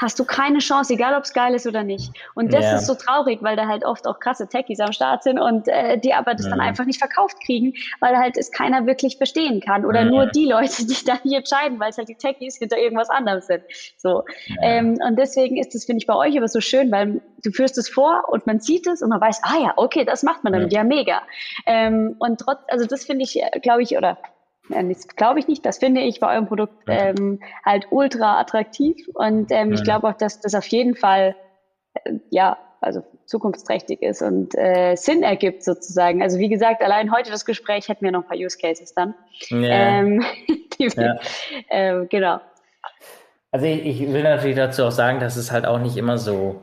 hast 0.02 0.18
du 0.18 0.24
keine 0.24 0.58
Chance, 0.58 0.92
egal 0.92 1.14
ob 1.14 1.24
es 1.24 1.32
geil 1.32 1.54
ist 1.54 1.66
oder 1.66 1.84
nicht. 1.84 2.12
Und 2.34 2.52
das 2.52 2.64
ja. 2.64 2.76
ist 2.76 2.86
so 2.86 2.94
traurig, 2.94 3.42
weil 3.42 3.56
da 3.56 3.66
halt 3.66 3.84
oft 3.84 4.06
auch 4.06 4.18
krasse 4.18 4.48
Techies 4.48 4.80
am 4.80 4.92
Start 4.92 5.22
sind 5.22 5.38
und 5.38 5.68
äh, 5.68 5.98
die 5.98 6.12
aber 6.12 6.34
das 6.34 6.44
ja. 6.46 6.50
dann 6.50 6.60
einfach 6.60 6.84
nicht 6.84 6.98
verkauft 6.98 7.38
kriegen, 7.44 7.72
weil 8.00 8.16
halt 8.16 8.36
es 8.36 8.50
keiner 8.50 8.86
wirklich 8.86 9.16
verstehen 9.16 9.60
kann. 9.60 9.86
Oder 9.86 10.00
ja. 10.00 10.06
nur 10.06 10.26
die 10.26 10.46
Leute, 10.46 10.84
die 10.86 11.04
dann 11.06 11.18
nicht 11.24 11.36
entscheiden, 11.36 11.78
weil 11.80 11.90
es 11.90 11.98
halt 11.98 12.08
die 12.08 12.16
Techies 12.16 12.58
hinter 12.58 12.76
irgendwas 12.76 13.08
anderem 13.08 13.40
sind. 13.40 13.62
So. 13.96 14.24
Ähm, 14.60 14.98
und 15.06 15.16
deswegen 15.18 15.56
ist 15.56 15.74
das, 15.74 15.84
finde 15.84 15.98
ich, 15.98 16.06
bei 16.06 16.16
euch 16.16 16.36
aber 16.36 16.48
so 16.48 16.60
schön, 16.60 16.90
weil 16.90 17.20
du 17.44 17.50
führst 17.50 17.78
es 17.78 17.88
vor 17.88 18.24
und 18.28 18.46
man 18.46 18.60
sieht 18.60 18.86
es 18.86 19.02
und 19.02 19.08
man 19.08 19.20
weiß, 19.20 19.40
ah 19.44 19.58
ja, 19.62 19.72
okay, 19.76 20.04
das 20.04 20.22
macht 20.22 20.44
man 20.44 20.52
damit, 20.52 20.72
ja, 20.72 20.84
mega. 20.84 21.22
Ähm, 21.66 22.16
und 22.18 22.40
trotz, 22.40 22.58
also 22.68 22.86
das 22.86 23.04
finde 23.04 23.24
ich, 23.24 23.40
äh, 23.40 23.60
glaube 23.60 23.82
ich, 23.82 23.96
oder 23.96 24.18
das 24.68 25.08
glaube 25.08 25.40
ich 25.40 25.48
nicht, 25.48 25.66
das 25.66 25.78
finde 25.78 26.00
ich 26.02 26.20
bei 26.20 26.32
eurem 26.32 26.46
Produkt 26.46 26.74
ähm, 26.86 27.40
halt 27.64 27.86
ultra 27.90 28.40
attraktiv 28.40 28.96
und 29.14 29.50
ähm, 29.50 29.72
ich 29.72 29.82
glaube 29.82 30.08
auch, 30.08 30.14
dass 30.14 30.40
das 30.40 30.54
auf 30.54 30.66
jeden 30.66 30.94
Fall 30.94 31.34
äh, 31.94 32.14
ja 32.30 32.58
also 32.80 33.04
zukunftsträchtig 33.26 34.02
ist 34.02 34.22
und 34.22 34.56
äh, 34.56 34.96
Sinn 34.96 35.22
ergibt 35.22 35.62
sozusagen. 35.62 36.20
Also 36.20 36.38
wie 36.38 36.48
gesagt, 36.48 36.82
allein 36.82 37.12
heute 37.12 37.30
das 37.30 37.44
Gespräch 37.44 37.88
hätten 37.88 38.04
wir 38.04 38.10
noch 38.10 38.22
ein 38.22 38.28
paar 38.28 38.36
Use 38.36 38.58
Cases 38.58 38.92
dann. 38.92 39.14
Ja. 39.48 40.00
Ähm, 40.00 40.24
die, 40.78 40.88
ja. 40.88 41.18
äh, 41.68 42.06
genau. 42.06 42.40
Also 43.52 43.66
ich, 43.66 43.86
ich, 43.86 44.12
will 44.12 44.22
natürlich 44.22 44.56
dazu 44.56 44.84
auch 44.84 44.90
sagen, 44.90 45.20
dass 45.20 45.36
es 45.36 45.52
halt 45.52 45.64
auch 45.64 45.78
nicht 45.78 45.96
immer 45.96 46.18
so 46.18 46.62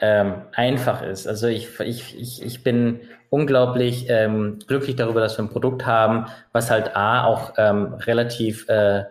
ähm, 0.00 0.42
einfach 0.54 1.02
ist. 1.02 1.26
Also 1.26 1.48
ich, 1.48 1.80
ich, 1.80 2.18
ich, 2.18 2.42
ich 2.42 2.62
bin 2.64 3.00
unglaublich 3.30 4.06
ähm, 4.08 4.58
glücklich 4.66 4.96
darüber, 4.96 5.20
dass 5.20 5.38
wir 5.38 5.44
ein 5.44 5.50
Produkt 5.50 5.86
haben, 5.86 6.26
was 6.52 6.70
halt 6.70 6.96
A 6.96 7.24
auch 7.24 7.52
ähm, 7.56 7.94
relativ 7.94 8.68
äh, 8.68 9.04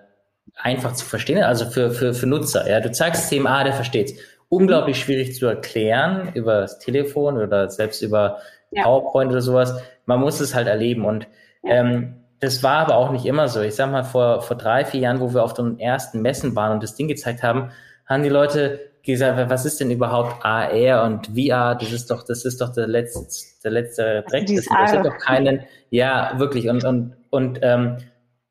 einfach 0.56 0.94
zu 0.94 1.06
verstehen 1.06 1.38
ist, 1.38 1.46
also 1.46 1.66
für, 1.66 1.92
für, 1.92 2.14
für 2.14 2.28
Nutzer. 2.28 2.70
Ja, 2.70 2.80
du 2.80 2.92
zeigst 2.92 3.22
System 3.22 3.48
A, 3.48 3.64
der 3.64 3.74
versteht's. 3.74 4.14
Unglaublich 4.50 4.98
schwierig 5.00 5.36
zu 5.36 5.46
erklären 5.46 6.32
über 6.34 6.62
das 6.62 6.80
Telefon 6.80 7.38
oder 7.38 7.70
selbst 7.70 8.02
über 8.02 8.38
ja. 8.72 8.84
PowerPoint 8.84 9.32
oder 9.32 9.42
sowas. 9.42 9.82
Man 10.06 10.22
muss 10.22 10.40
es 10.40 10.56
halt 10.56 10.68
erleben 10.68 11.06
und 11.06 11.28
ähm, 11.66 12.16
das 12.40 12.64
war 12.64 12.78
aber 12.78 12.96
auch 12.96 13.12
nicht 13.12 13.26
immer 13.26 13.48
so. 13.48 13.62
Ich 13.62 13.76
sag 13.76 13.92
mal, 13.92 14.04
vor, 14.04 14.42
vor 14.42 14.56
drei, 14.56 14.86
vier 14.86 15.02
Jahren, 15.02 15.20
wo 15.20 15.34
wir 15.34 15.44
auf 15.44 15.54
den 15.54 15.80
ersten 15.80 16.22
Messen 16.22 16.56
waren 16.56 16.72
und 16.72 16.84
das 16.84 16.96
Ding 16.96 17.08
gezeigt 17.08 17.44
haben, 17.44 17.72
haben 18.06 18.24
die 18.24 18.30
Leute 18.30 18.80
gesagt, 19.14 19.50
was 19.50 19.66
ist 19.66 19.80
denn 19.80 19.92
überhaupt 19.92 20.44
AR 20.46 21.04
und 21.06 21.28
VR? 21.28 21.76
Das 21.76 21.92
ist 21.92 22.10
doch, 22.12 22.24
das 22.24 22.46
ist 22.46 22.62
doch 22.62 22.74
der 22.74 22.88
letzte, 22.88 23.26
der 23.64 23.72
letzte 23.72 24.24
Dreck. 24.30 24.48
Das 24.48 24.66
interessiert 24.66 25.06
doch 25.06 25.18
keinen. 25.18 25.62
Ja, 25.90 26.34
wirklich. 26.38 26.70
Und, 26.70 26.84
und, 26.84 27.16
und 27.30 27.60
ähm, 27.62 27.98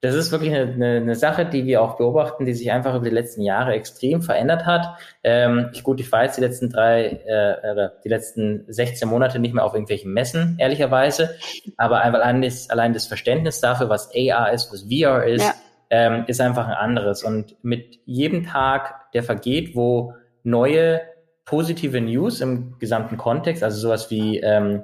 das 0.02 0.14
ist 0.14 0.30
wirklich 0.30 0.54
eine, 0.54 0.72
eine, 0.72 0.96
eine 0.96 1.14
Sache, 1.14 1.46
die 1.46 1.64
wir 1.64 1.82
auch 1.82 1.96
beobachten, 1.96 2.44
die 2.44 2.52
sich 2.52 2.70
einfach 2.70 2.94
über 2.94 3.04
die 3.04 3.14
letzten 3.14 3.42
Jahre 3.42 3.72
extrem 3.72 4.22
verändert 4.22 4.66
hat. 4.66 4.98
Ähm, 5.24 5.70
ich, 5.72 5.82
gut, 5.82 6.00
ich 6.00 6.12
war 6.12 6.24
jetzt 6.24 6.36
die 6.36 6.42
letzten 6.42 6.70
drei, 6.70 7.20
äh, 7.26 7.72
oder 7.72 7.92
die 8.04 8.08
letzten 8.08 8.64
16 8.68 9.08
Monate 9.08 9.38
nicht 9.38 9.54
mehr 9.54 9.64
auf 9.64 9.72
irgendwelchen 9.72 10.12
Messen, 10.12 10.56
ehrlicherweise. 10.58 11.36
Aber 11.76 12.02
allein 12.02 12.42
das, 12.42 12.68
allein 12.70 12.92
das 12.92 13.06
Verständnis 13.06 13.60
dafür, 13.60 13.88
was 13.88 14.10
AR 14.14 14.52
ist, 14.52 14.70
was 14.72 14.82
VR 14.82 15.24
ist, 15.24 15.44
ja. 15.44 15.54
ähm, 15.90 16.24
ist 16.26 16.40
einfach 16.40 16.68
ein 16.68 16.74
anderes. 16.74 17.24
Und 17.24 17.56
mit 17.64 17.98
jedem 18.04 18.44
Tag, 18.44 19.10
der 19.12 19.22
vergeht, 19.22 19.74
wo 19.74 20.14
neue 20.46 21.00
positive 21.44 22.00
News 22.00 22.40
im 22.40 22.78
gesamten 22.78 23.16
Kontext, 23.16 23.62
also 23.62 23.78
sowas 23.78 24.10
wie 24.10 24.40
ähm, 24.40 24.82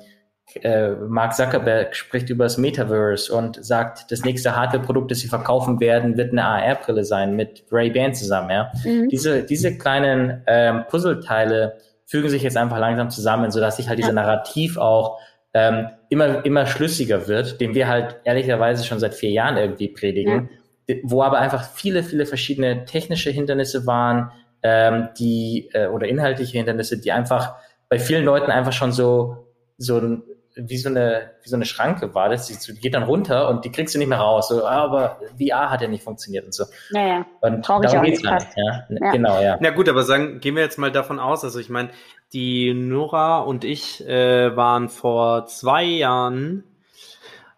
äh, 0.63 0.91
Mark 0.91 1.35
Zuckerberg 1.35 1.95
spricht 1.97 2.29
über 2.31 2.45
das 2.45 2.59
Metaverse 2.59 3.33
und 3.33 3.65
sagt, 3.65 4.11
das 4.11 4.25
nächste 4.25 4.55
Hardware-Produkt, 4.57 5.11
das 5.11 5.21
sie 5.21 5.29
verkaufen 5.29 5.81
werden, 5.81 6.17
wird 6.17 6.33
eine 6.33 6.45
AR-Brille 6.45 7.05
sein 7.05 7.37
mit 7.37 7.65
Ray-Ban 7.71 8.15
zusammen. 8.15 8.51
Ja? 8.51 8.73
Mhm. 8.85 9.09
Diese, 9.09 9.45
diese 9.45 9.79
kleinen 9.79 10.43
ähm, 10.47 10.85
Puzzleteile 10.89 11.79
fügen 12.07 12.29
sich 12.29 12.43
jetzt 12.43 12.57
einfach 12.57 12.79
langsam 12.79 13.11
zusammen, 13.11 13.51
sodass 13.51 13.77
sich 13.77 13.89
halt 13.89 13.99
dieser 13.99 14.13
Narrativ 14.13 14.77
auch 14.77 15.19
ähm, 15.55 15.89
immer, 16.11 16.45
immer 16.45 16.67
schlüssiger 16.67 17.29
wird, 17.29 17.61
den 17.61 17.75
wir 17.75 17.89
halt 17.89 18.17
ehrlicherweise 18.25 18.85
schon 18.85 18.99
seit 18.99 19.15
vier 19.15 19.31
Jahren 19.31 19.57
irgendwie 19.57 19.89
predigen, 19.89 20.51
ja. 20.89 20.97
wo 21.03 21.23
aber 21.23 21.39
einfach 21.39 21.65
viele, 21.65 22.03
viele 22.03 22.27
verschiedene 22.27 22.85
technische 22.85 23.31
Hindernisse 23.31 23.87
waren, 23.87 24.31
ähm, 24.63 25.09
die 25.19 25.71
äh, 25.73 25.87
oder 25.87 26.07
inhaltliche 26.07 26.59
Hindernisse, 26.59 27.01
die 27.01 27.13
einfach 27.13 27.55
bei 27.89 27.99
vielen 27.99 28.25
Leuten 28.25 28.51
einfach 28.51 28.73
schon 28.73 28.93
so 28.93 29.49
so 29.79 30.23
wie 30.55 30.77
so 30.77 30.89
eine 30.89 31.33
wie 31.43 31.49
so 31.49 31.57
eine 31.57 31.65
Schranke 31.65 32.15
war, 32.15 32.29
das 32.29 32.47
die 32.47 32.75
geht 32.75 32.95
dann 32.95 33.03
runter 33.05 33.49
und 33.49 33.65
die 33.65 33.73
kriegst 33.73 33.95
du 33.95 33.99
nicht 33.99 34.09
mehr 34.09 34.19
raus. 34.19 34.49
So, 34.49 34.65
ah, 34.65 34.85
aber 34.85 35.19
VR 35.39 35.71
hat 35.71 35.81
ja 35.81 35.89
nicht 35.89 36.05
funktioniert 36.05 36.45
und 36.45 36.55
so. 36.55 36.65
Naja, 36.91 37.27
und 37.41 37.69
darum 37.69 38.03
geht's 38.03 38.23
halt. 38.25 38.47
Ja? 38.57 38.87
ja? 38.89 39.13
Genau, 39.13 39.41
ja. 39.41 39.59
Na 39.61 39.71
gut, 39.71 39.89
aber 39.89 40.03
sagen, 40.03 40.41
gehen 40.41 40.55
wir 40.55 40.63
jetzt 40.63 40.79
mal 40.79 40.93
davon 40.93 41.19
aus. 41.19 41.43
Also 41.43 41.59
ich 41.59 41.71
meine, 41.71 41.91
die 42.33 42.75
Nora 42.75 43.41
und 43.41 43.65
ich 43.65 44.07
äh, 44.07 44.55
waren 44.55 44.89
vor 44.89 45.47
zwei 45.47 45.85
Jahren 45.85 46.65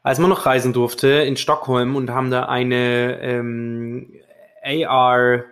als 0.04 0.18
man 0.18 0.28
noch 0.28 0.44
reisen 0.44 0.74
durfte, 0.74 1.08
in 1.08 1.36
Stockholm 1.36 1.96
und 1.96 2.10
haben 2.10 2.30
da 2.30 2.44
eine 2.44 3.18
ähm, 3.22 4.12
AR 4.62 5.44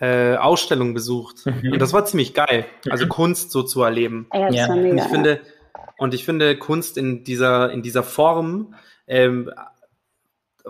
äh, 0.00 0.36
Ausstellung 0.36 0.94
besucht. 0.94 1.46
Mhm. 1.46 1.72
Und 1.72 1.78
das 1.82 1.92
war 1.92 2.04
ziemlich 2.04 2.34
geil. 2.34 2.66
Also 2.88 3.06
mhm. 3.06 3.10
Kunst 3.10 3.50
so 3.50 3.62
zu 3.62 3.82
erleben. 3.82 4.26
Ja, 4.32 4.50
ja. 4.50 4.72
Und 4.72 4.98
ich 4.98 5.04
finde, 5.04 5.40
und 5.98 6.14
ich 6.14 6.24
finde 6.24 6.56
Kunst 6.56 6.96
in 6.96 7.24
dieser, 7.24 7.72
in 7.72 7.82
dieser 7.82 8.02
Form, 8.02 8.74
ähm, 9.06 9.50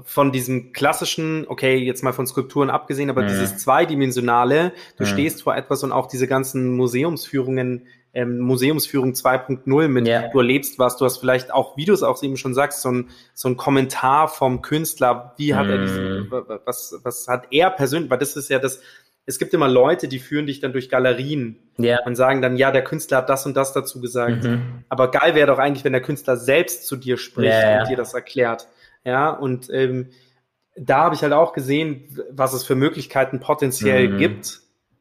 von 0.05 0.33
diesem 0.33 0.73
klassischen, 0.73 1.47
okay, 1.49 1.77
jetzt 1.77 2.03
mal 2.03 2.13
von 2.13 2.27
Skulpturen 2.27 2.71
abgesehen, 2.71 3.11
aber 3.11 3.23
mhm. 3.23 3.29
dieses 3.29 3.59
zweidimensionale, 3.59 4.73
du 4.97 5.05
mhm. 5.05 5.09
stehst 5.09 5.43
vor 5.43 5.57
etwas 5.57 5.83
und 5.83 5.93
auch 5.93 6.07
diese 6.07 6.29
ganzen 6.29 6.77
Museumsführungen, 6.77 7.87
ähm, 8.15 8.39
Museumsführung 8.39 9.13
2.0 9.13 9.89
mit, 9.89 10.07
yeah. 10.07 10.29
du 10.29 10.39
erlebst 10.39 10.79
was, 10.79 10.97
du 10.97 11.05
hast 11.05 11.19
vielleicht 11.19 11.53
auch, 11.53 11.77
wie 11.77 11.85
du 11.85 11.93
es 11.93 12.03
auch 12.03 12.23
eben 12.23 12.37
schon 12.37 12.55
sagst, 12.55 12.83
so 12.83 12.91
ein, 12.91 13.11
so 13.35 13.49
ein 13.49 13.57
Kommentar 13.57 14.29
vom 14.29 14.63
Künstler, 14.63 15.35
wie 15.37 15.55
hat 15.55 15.67
mm. 15.67 15.71
er 15.71 15.79
diesen, 15.79 16.19
mhm. 16.21 16.45
was, 16.65 16.99
was 17.03 17.29
hat 17.29 17.49
er 17.51 17.71
persönlich, 17.71 18.11
weil 18.11 18.19
das 18.19 18.37
ist 18.37 18.49
ja 18.49 18.59
das, 18.59 18.81
es 19.29 19.39
gibt 19.39 19.53
immer 19.53 19.69
Leute, 19.69 20.09
die 20.09 20.21
führen 20.21 20.47
dich 20.47 20.61
dann 20.61 20.73
durch 20.73 20.89
Galerien 20.89 21.59
ja. 21.77 21.99
und 22.07 22.17
sagen 22.17 22.41
dann, 22.41 22.57
ja, 22.57 22.71
der 22.71 22.83
Künstler 22.83 23.19
hat 23.19 23.29
das 23.29 23.45
und 23.45 23.55
das 23.59 23.75
dazu 23.75 24.01
gesagt. 24.01 24.45
Mhm. 24.45 24.85
Aber 24.89 25.11
geil 25.11 25.35
wäre 25.35 25.47
doch 25.47 25.59
eigentlich, 25.59 25.85
wenn 25.85 25.93
der 25.93 26.01
Künstler 26.01 26.39
selbst 26.39 26.87
zu 26.87 26.97
dir 26.97 27.19
spricht 27.19 27.53
ja, 27.53 27.81
und 27.81 27.91
dir 27.91 27.97
das 27.99 28.15
erklärt. 28.15 28.69
Ja, 29.05 29.29
und 29.29 29.69
ähm, 29.71 30.09
da 30.77 31.01
habe 31.01 31.15
ich 31.15 31.23
halt 31.23 31.35
auch 31.35 31.53
gesehen, 31.53 32.19
was 32.31 32.55
es 32.55 32.65
für 32.65 32.75
Möglichkeiten 32.75 33.39
potenziell 33.39 34.09
mhm. 34.09 34.19
gibt. 34.19 34.61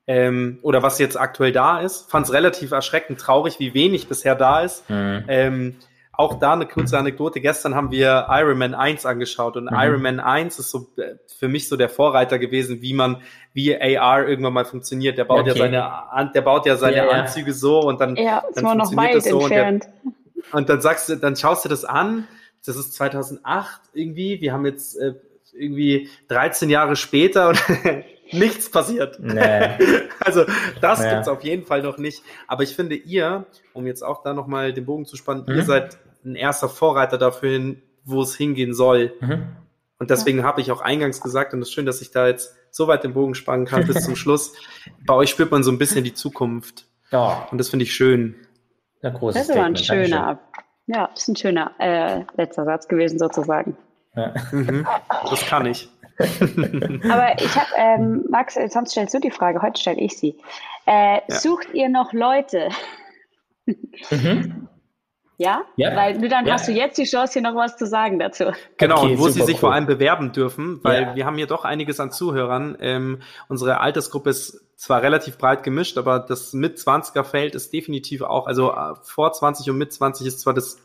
Ähm, 0.09 0.59
oder 0.61 0.83
was 0.83 0.99
jetzt 0.99 1.19
aktuell 1.19 1.51
da 1.51 1.81
ist. 1.81 2.09
Fand 2.09 2.25
es 2.27 2.33
relativ 2.33 2.71
erschreckend 2.71 3.19
traurig, 3.19 3.59
wie 3.59 3.73
wenig 3.73 4.07
bisher 4.07 4.35
da 4.35 4.61
ist. 4.61 4.89
Mhm. 4.89 5.23
Ähm, 5.27 5.75
auch 6.17 6.39
da 6.39 6.53
eine 6.53 6.65
kurze 6.65 6.97
Anekdote. 6.97 7.39
Gestern 7.39 7.75
haben 7.75 7.91
wir 7.91 8.27
Iron 8.29 8.57
Man 8.57 8.73
1 8.73 9.05
angeschaut 9.05 9.55
und 9.55 9.65
mhm. 9.65 9.77
Iron 9.77 10.01
Man 10.01 10.19
1 10.19 10.57
ist 10.57 10.71
so 10.71 10.89
äh, 10.97 11.15
für 11.37 11.47
mich 11.47 11.69
so 11.69 11.77
der 11.77 11.89
Vorreiter 11.89 12.39
gewesen, 12.39 12.81
wie 12.81 12.93
man, 12.93 13.21
wie 13.53 13.75
AR 13.75 14.27
irgendwann 14.27 14.53
mal 14.53 14.65
funktioniert. 14.65 15.19
Der 15.19 15.25
baut 15.25 15.41
okay. 15.41 15.49
ja 15.49 15.55
seine, 15.55 16.31
der 16.33 16.41
baut 16.41 16.65
ja 16.65 16.75
seine 16.75 16.97
ja, 16.97 17.07
Anzüge 17.09 17.53
so 17.53 17.81
und 17.81 18.01
dann, 18.01 18.15
ja, 18.15 18.43
dann 18.55 18.65
funktioniert 18.65 19.15
das 19.15 19.25
so 19.25 19.43
und, 19.43 19.49
der, 19.51 19.79
und, 20.53 20.69
dann 20.69 20.81
sagst 20.81 21.09
du, 21.09 21.15
dann 21.15 21.35
schaust 21.35 21.65
du 21.65 21.69
das 21.69 21.85
an. 21.85 22.27
Das 22.65 22.75
ist 22.75 22.93
2008 22.95 23.81
irgendwie. 23.93 24.41
Wir 24.41 24.53
haben 24.53 24.65
jetzt 24.65 24.97
äh, 24.97 25.13
irgendwie 25.53 26.09
13 26.29 26.71
Jahre 26.71 26.95
später 26.95 27.49
und 27.49 27.63
nichts 28.31 28.71
passiert. 28.71 29.19
Nee. 29.19 29.69
Also 30.19 30.43
das 30.81 31.01
ja. 31.01 31.13
gibt's 31.13 31.29
auf 31.29 31.41
jeden 31.43 31.63
Fall 31.63 31.83
noch 31.83 31.97
nicht. 31.97 32.21
Aber 32.47 32.63
ich 32.63 32.75
finde 32.75 32.95
ihr, 32.95 33.45
um 33.71 33.87
jetzt 33.87 34.01
auch 34.01 34.23
da 34.23 34.33
nochmal 34.33 34.73
den 34.73 34.83
Bogen 34.83 35.05
zu 35.05 35.15
spannen, 35.15 35.45
mhm. 35.47 35.55
ihr 35.55 35.63
seid 35.63 35.97
ein 36.25 36.35
erster 36.35 36.69
Vorreiter 36.69 37.17
dafür 37.17 37.51
hin, 37.51 37.81
wo 38.03 38.21
es 38.21 38.35
hingehen 38.35 38.73
soll. 38.73 39.13
Mhm. 39.19 39.47
Und 39.99 40.09
deswegen 40.11 40.43
habe 40.43 40.61
ich 40.61 40.71
auch 40.71 40.81
eingangs 40.81 41.21
gesagt, 41.21 41.53
und 41.53 41.61
es 41.61 41.69
ist 41.69 41.73
schön, 41.73 41.85
dass 41.85 42.01
ich 42.01 42.11
da 42.11 42.27
jetzt 42.27 42.55
so 42.69 42.87
weit 42.87 43.03
den 43.03 43.13
Bogen 43.13 43.35
spannen 43.35 43.65
kann 43.65 43.87
bis 43.87 44.03
zum 44.03 44.15
Schluss. 44.17 44.53
Bei 45.05 45.13
euch 45.15 45.29
spürt 45.29 45.51
man 45.51 45.63
so 45.63 45.71
ein 45.71 45.77
bisschen 45.77 46.03
die 46.03 46.13
Zukunft. 46.13 46.85
Ja. 47.11 47.47
Und 47.51 47.57
das 47.57 47.69
finde 47.69 47.83
ich 47.83 47.93
schön. 47.93 48.35
Ja, 49.01 49.09
großes 49.09 49.41
das 49.41 49.49
ist 49.49 49.55
aber 49.55 49.65
ein 49.65 49.75
schöner, 49.75 50.39
Ja, 50.85 51.09
das 51.13 51.23
ist 51.23 51.27
ein 51.29 51.35
schöner 51.35 51.71
äh, 51.79 52.23
letzter 52.35 52.65
Satz 52.65 52.87
gewesen 52.87 53.17
sozusagen. 53.19 53.77
Ja. 54.15 54.33
Mhm. 54.51 54.87
Das 55.29 55.45
kann 55.45 55.65
ich. 55.65 55.89
Aber 56.19 57.39
ich 57.39 57.55
habe, 57.55 57.69
ähm, 57.75 58.25
Max, 58.29 58.57
sonst 58.69 58.91
stellst 58.91 59.13
du 59.13 59.19
die 59.19 59.29
Frage, 59.29 59.61
heute 59.61 59.79
stelle 59.79 59.99
ich 59.99 60.17
sie. 60.17 60.35
Äh, 60.87 61.19
ja. 61.27 61.35
Sucht 61.35 61.71
ihr 61.73 61.89
noch 61.89 62.11
Leute? 62.11 62.69
Mhm. 64.09 64.66
Ja? 65.37 65.61
ja? 65.75 65.95
Weil 65.95 66.19
dann 66.29 66.45
ja. 66.45 66.53
hast 66.53 66.67
du 66.67 66.71
jetzt 66.71 66.97
die 66.97 67.05
Chance, 67.05 67.33
hier 67.33 67.41
noch 67.43 67.55
was 67.55 67.77
zu 67.77 67.85
sagen 67.85 68.19
dazu. 68.19 68.45
Genau, 68.77 69.03
okay, 69.03 69.11
und 69.13 69.19
wo 69.19 69.29
sie 69.29 69.41
sich 69.43 69.55
cool. 69.55 69.59
vor 69.59 69.73
allem 69.73 69.85
bewerben 69.85 70.31
dürfen, 70.31 70.79
weil 70.83 71.03
ja. 71.03 71.15
wir 71.15 71.25
haben 71.25 71.37
hier 71.37 71.47
doch 71.47 71.63
einiges 71.63 71.99
an 71.99 72.11
Zuhörern. 72.11 72.77
Ähm, 72.81 73.21
unsere 73.47 73.79
Altersgruppe 73.79 74.31
ist 74.31 74.65
zwar 74.75 75.01
relativ 75.01 75.37
breit 75.37 75.63
gemischt, 75.63 75.97
aber 75.97 76.19
das 76.19 76.53
mit 76.53 76.77
20er 76.77 77.23
Feld 77.23 77.55
ist 77.55 77.71
definitiv 77.71 78.21
auch, 78.21 78.47
also 78.47 78.71
äh, 78.71 78.95
vor 79.03 79.31
20 79.31 79.69
und 79.69 79.77
mit 79.77 79.93
20 79.93 80.25
ist 80.27 80.39
zwar 80.39 80.53
das 80.53 80.77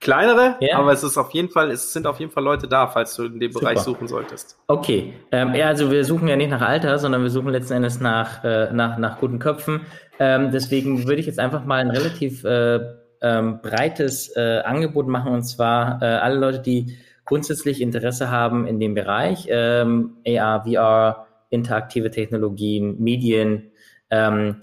kleinere, 0.00 0.56
ja. 0.60 0.78
aber 0.78 0.92
es 0.92 1.02
ist 1.04 1.16
auf 1.16 1.30
jeden 1.30 1.48
Fall, 1.48 1.70
es 1.70 1.92
sind 1.92 2.06
auf 2.06 2.18
jeden 2.20 2.32
Fall 2.32 2.42
Leute 2.42 2.66
da, 2.66 2.88
falls 2.88 3.14
du 3.14 3.24
in 3.24 3.38
dem 3.38 3.52
Super. 3.52 3.66
Bereich 3.66 3.78
suchen 3.78 4.08
solltest. 4.08 4.58
Okay, 4.66 5.14
ähm, 5.30 5.54
ja, 5.54 5.68
also 5.68 5.90
wir 5.90 6.04
suchen 6.04 6.26
ja 6.26 6.36
nicht 6.36 6.50
nach 6.50 6.60
Alter, 6.60 6.98
sondern 6.98 7.22
wir 7.22 7.30
suchen 7.30 7.50
letzten 7.50 7.74
Endes 7.74 8.00
nach, 8.00 8.42
äh, 8.42 8.72
nach, 8.72 8.98
nach 8.98 9.20
guten 9.20 9.38
Köpfen. 9.38 9.86
Ähm, 10.18 10.50
deswegen 10.50 11.06
würde 11.06 11.20
ich 11.20 11.26
jetzt 11.26 11.38
einfach 11.38 11.64
mal 11.64 11.80
ein 11.80 11.90
relativ 11.90 12.44
äh, 12.44 12.80
ähm, 13.22 13.60
breites 13.62 14.34
äh, 14.36 14.60
Angebot 14.64 15.08
machen 15.08 15.32
und 15.32 15.42
zwar 15.44 16.02
äh, 16.02 16.06
alle 16.06 16.38
Leute, 16.38 16.60
die 16.60 16.98
grundsätzlich 17.24 17.80
Interesse 17.80 18.30
haben 18.30 18.66
in 18.66 18.80
dem 18.80 18.94
Bereich 18.94 19.46
ähm, 19.48 20.16
AR, 20.26 20.64
VR, 20.64 21.26
interaktive 21.50 22.10
Technologien, 22.10 23.00
Medien. 23.00 23.70
Ähm, 24.10 24.56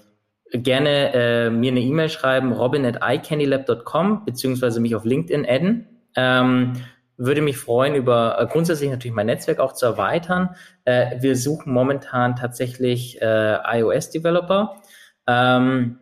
gerne 0.52 1.14
äh, 1.14 1.50
mir 1.50 1.72
eine 1.72 1.82
E-Mail 1.82 2.10
schreiben, 2.10 2.52
robin 2.52 2.86
at 2.86 3.00
icandylab.com, 3.02 4.26
beziehungsweise 4.26 4.80
mich 4.80 4.96
auf 4.96 5.06
LinkedIn 5.06 5.46
adden. 5.48 5.88
Ähm, 6.16 6.74
würde 7.18 7.42
mich 7.42 7.58
freuen, 7.58 7.96
über 7.96 8.40
äh, 8.40 8.48
grundsätzlich 8.48 8.90
natürlich 8.90 9.14
mein 9.14 9.28
Netzwerk 9.28 9.60
auch 9.60 9.74
zu 9.74 9.86
erweitern. 9.86 10.56
Äh, 10.86 11.22
wir 11.22 11.36
suchen 11.36 11.72
momentan 11.74 12.36
tatsächlich 12.36 13.22
äh, 13.22 13.58
iOS-Developer. 13.80 14.82
Ähm, 15.28 15.99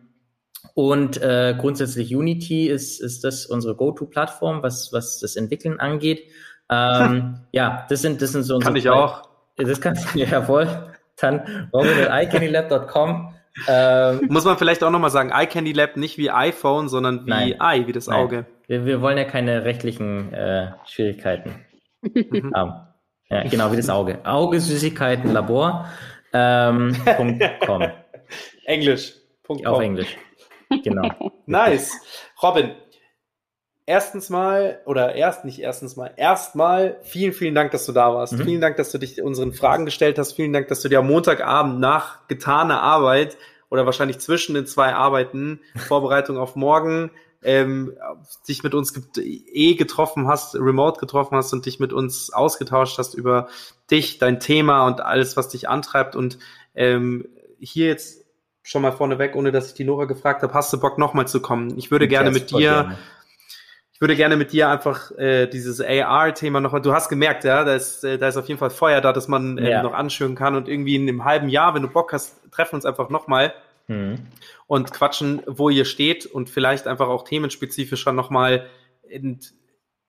und 0.78 1.20
äh, 1.20 1.56
grundsätzlich 1.58 2.14
Unity 2.14 2.68
ist, 2.68 3.00
ist 3.00 3.24
das 3.24 3.46
unsere 3.46 3.74
Go-To-Plattform, 3.74 4.62
was, 4.62 4.92
was 4.92 5.18
das 5.18 5.34
Entwickeln 5.34 5.80
angeht. 5.80 6.22
Ähm, 6.70 7.40
ja, 7.50 7.84
das 7.88 8.02
sind, 8.02 8.22
das 8.22 8.30
sind 8.30 8.44
so 8.44 8.54
unsere. 8.54 8.70
Kann 8.70 8.76
ich 8.76 8.88
auch. 8.88 9.28
Das 9.56 9.80
kannst 9.80 10.14
du, 10.14 10.18
ja, 10.20 10.40
voll. 10.40 10.68
Dann 11.16 11.68
robin 11.72 12.06
at 12.08 12.22
icandylab.com. 12.22 13.34
Ähm, 13.66 14.20
Muss 14.28 14.44
man 14.44 14.56
vielleicht 14.56 14.84
auch 14.84 14.92
nochmal 14.92 15.10
sagen, 15.10 15.32
iCandy 15.34 15.72
Lab 15.72 15.96
nicht 15.96 16.16
wie 16.16 16.30
iPhone, 16.30 16.88
sondern 16.88 17.26
wie 17.26 17.30
nein, 17.30 17.56
i, 17.60 17.88
wie 17.88 17.92
das 17.92 18.08
Auge. 18.08 18.46
Wir, 18.68 18.86
wir, 18.86 19.00
wollen 19.00 19.18
ja 19.18 19.24
keine 19.24 19.64
rechtlichen 19.64 20.32
äh, 20.32 20.74
Schwierigkeiten 20.84 21.56
mhm. 22.02 22.54
haben. 22.54 22.72
Ja, 23.30 23.42
genau 23.48 23.72
wie 23.72 23.76
das 23.76 23.90
Auge. 23.90 24.20
Auge 24.22 24.60
Süßigkeiten 24.60 25.32
Labor. 25.32 25.88
Ähm, 26.32 26.94
.com. 27.66 27.84
Englisch. 28.64 29.14
Auf 29.64 29.80
Englisch. 29.80 30.16
Genau. 30.82 31.32
nice. 31.46 32.00
Robin, 32.42 32.72
erstens 33.88 34.28
mal, 34.28 34.80
oder 34.84 35.14
erst 35.14 35.46
nicht 35.46 35.60
erstens 35.60 35.96
mal, 35.96 36.12
erstmal 36.16 36.98
vielen, 37.02 37.32
vielen 37.32 37.54
Dank, 37.54 37.70
dass 37.70 37.86
du 37.86 37.92
da 37.92 38.14
warst. 38.14 38.34
Mhm. 38.34 38.44
Vielen 38.44 38.60
Dank, 38.60 38.76
dass 38.76 38.92
du 38.92 38.98
dich 38.98 39.22
unseren 39.22 39.54
Fragen 39.54 39.86
gestellt 39.86 40.18
hast. 40.18 40.34
Vielen 40.34 40.52
Dank, 40.52 40.68
dass 40.68 40.82
du 40.82 40.88
dir 40.90 40.98
am 40.98 41.06
Montagabend 41.06 41.80
nach 41.80 42.28
getaner 42.28 42.82
Arbeit 42.82 43.38
oder 43.70 43.86
wahrscheinlich 43.86 44.18
zwischen 44.18 44.54
den 44.54 44.66
zwei 44.66 44.94
Arbeiten, 44.94 45.60
Vorbereitung 45.88 46.36
auf 46.36 46.54
morgen, 46.54 47.10
ähm, 47.42 47.96
dich 48.46 48.62
mit 48.62 48.74
uns 48.74 48.92
eh 49.16 49.74
getroffen 49.74 50.28
hast, 50.28 50.54
remote 50.56 51.00
getroffen 51.00 51.36
hast 51.36 51.52
und 51.54 51.64
dich 51.64 51.80
mit 51.80 51.94
uns 51.94 52.30
ausgetauscht 52.30 52.98
hast 52.98 53.14
über 53.14 53.48
dich, 53.90 54.18
dein 54.18 54.38
Thema 54.38 54.86
und 54.86 55.00
alles, 55.00 55.36
was 55.36 55.48
dich 55.48 55.68
antreibt 55.68 56.14
und 56.14 56.38
ähm, 56.74 57.26
hier 57.58 57.86
jetzt 57.86 58.27
schon 58.68 58.82
mal 58.82 58.92
vorneweg, 58.92 59.34
ohne 59.34 59.50
dass 59.50 59.68
ich 59.68 59.74
die 59.74 59.84
Nora 59.84 60.04
gefragt 60.04 60.42
habe, 60.42 60.52
hast 60.52 60.72
du 60.72 60.78
Bock 60.80 60.98
nochmal 60.98 61.26
zu 61.26 61.40
kommen? 61.40 61.78
Ich 61.78 61.90
würde 61.90 62.04
ich 62.04 62.10
gerne 62.10 62.30
mit 62.30 62.50
dir 62.50 62.58
gerne 62.58 62.98
ich 63.98 64.00
würde 64.00 64.14
gerne 64.14 64.36
mit 64.36 64.52
dir 64.52 64.68
einfach 64.68 65.10
äh, 65.18 65.48
dieses 65.48 65.80
AR-Thema 65.80 66.60
noch, 66.60 66.80
du 66.80 66.92
hast 66.92 67.08
gemerkt, 67.08 67.42
ja, 67.42 67.64
da 67.64 67.74
ist, 67.74 68.04
äh, 68.04 68.16
da 68.16 68.28
ist 68.28 68.36
auf 68.36 68.46
jeden 68.46 68.60
Fall 68.60 68.70
Feuer 68.70 69.00
da, 69.00 69.12
dass 69.12 69.26
man 69.26 69.58
äh, 69.58 69.72
ja. 69.72 69.82
noch 69.82 69.92
anschwören 69.92 70.36
kann 70.36 70.54
und 70.54 70.68
irgendwie 70.68 70.94
in 70.94 71.08
einem 71.08 71.24
halben 71.24 71.48
Jahr, 71.48 71.74
wenn 71.74 71.82
du 71.82 71.88
Bock 71.88 72.12
hast, 72.12 72.36
treffen 72.52 72.76
uns 72.76 72.84
einfach 72.84 73.10
nochmal 73.10 73.52
mhm. 73.88 74.20
und 74.68 74.92
quatschen, 74.92 75.42
wo 75.48 75.68
ihr 75.68 75.84
steht 75.84 76.26
und 76.26 76.48
vielleicht 76.48 76.86
einfach 76.86 77.08
auch 77.08 77.24
themenspezifischer 77.24 78.12
nochmal 78.12 78.68
in, 79.02 79.40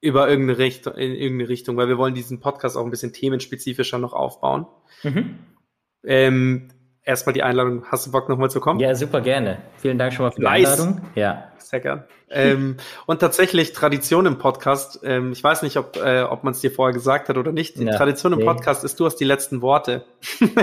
über 0.01 0.30
irgendeine, 0.30 0.60
Richtung, 0.60 0.93
in 0.93 1.16
irgendeine 1.16 1.49
Richtung, 1.49 1.76
weil 1.76 1.88
wir 1.88 1.97
wollen 1.97 2.14
diesen 2.14 2.39
Podcast 2.39 2.78
auch 2.78 2.86
ein 2.86 2.91
bisschen 2.91 3.12
themenspezifischer 3.12 3.97
noch 3.97 4.14
aufbauen. 4.14 4.68
Mhm. 5.01 5.39
Ähm, 6.03 6.68
erstmal 7.10 7.34
die 7.34 7.43
Einladung. 7.43 7.84
Hast 7.88 8.07
du 8.07 8.12
Bock 8.12 8.30
nochmal 8.30 8.49
zu 8.49 8.62
kommen? 8.62 8.80
Ja, 8.80 8.95
super 8.95 9.20
gerne. 9.20 9.57
Vielen 9.78 9.97
Dank 9.97 10.14
schon 10.14 10.26
mal 10.26 10.32
für 10.32 10.39
die 10.39 10.45
nice. 10.45 10.80
Einladung. 10.80 11.01
Ja. 11.16 11.51
Sehr 11.57 11.82
gern. 11.82 12.03
ähm, 12.32 12.78
und 13.05 13.20
tatsächlich 13.20 13.74
Tradition 13.74 14.26
im 14.26 14.38
Podcast. 14.38 15.01
Ähm, 15.03 15.32
ich 15.32 15.43
weiß 15.43 15.62
nicht, 15.64 15.78
ob, 15.78 15.97
äh, 15.97 16.22
ob 16.22 16.43
man 16.43 16.53
es 16.53 16.62
dir 16.62 16.72
vorher 16.72 16.93
gesagt 16.93 17.30
hat 17.30 17.38
oder 17.38 17.51
nicht. 17.51 17.78
Die 17.78 17.84
ja, 17.84 17.95
Tradition 17.95 18.34
im 18.34 18.39
nee. 18.39 18.45
Podcast 18.45 18.84
ist, 18.84 18.99
du 18.99 19.05
hast 19.05 19.18
die 19.18 19.26
letzten 19.26 19.62
Worte. 19.62 20.05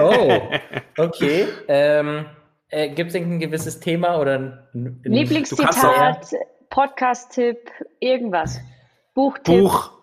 Oh, 0.00 0.40
okay. 0.98 1.46
ähm, 1.68 2.26
äh, 2.68 2.88
Gibt 2.90 3.10
es 3.10 3.16
ein 3.16 3.38
gewisses 3.38 3.78
Thema 3.78 4.18
oder 4.18 4.38
ein 4.74 5.00
Lieblingszitat, 5.04 6.26
Podcast-Tipp, 6.70 7.70
irgendwas? 8.00 8.60
Buchtipp? 9.14 9.60
Buch 9.60 9.95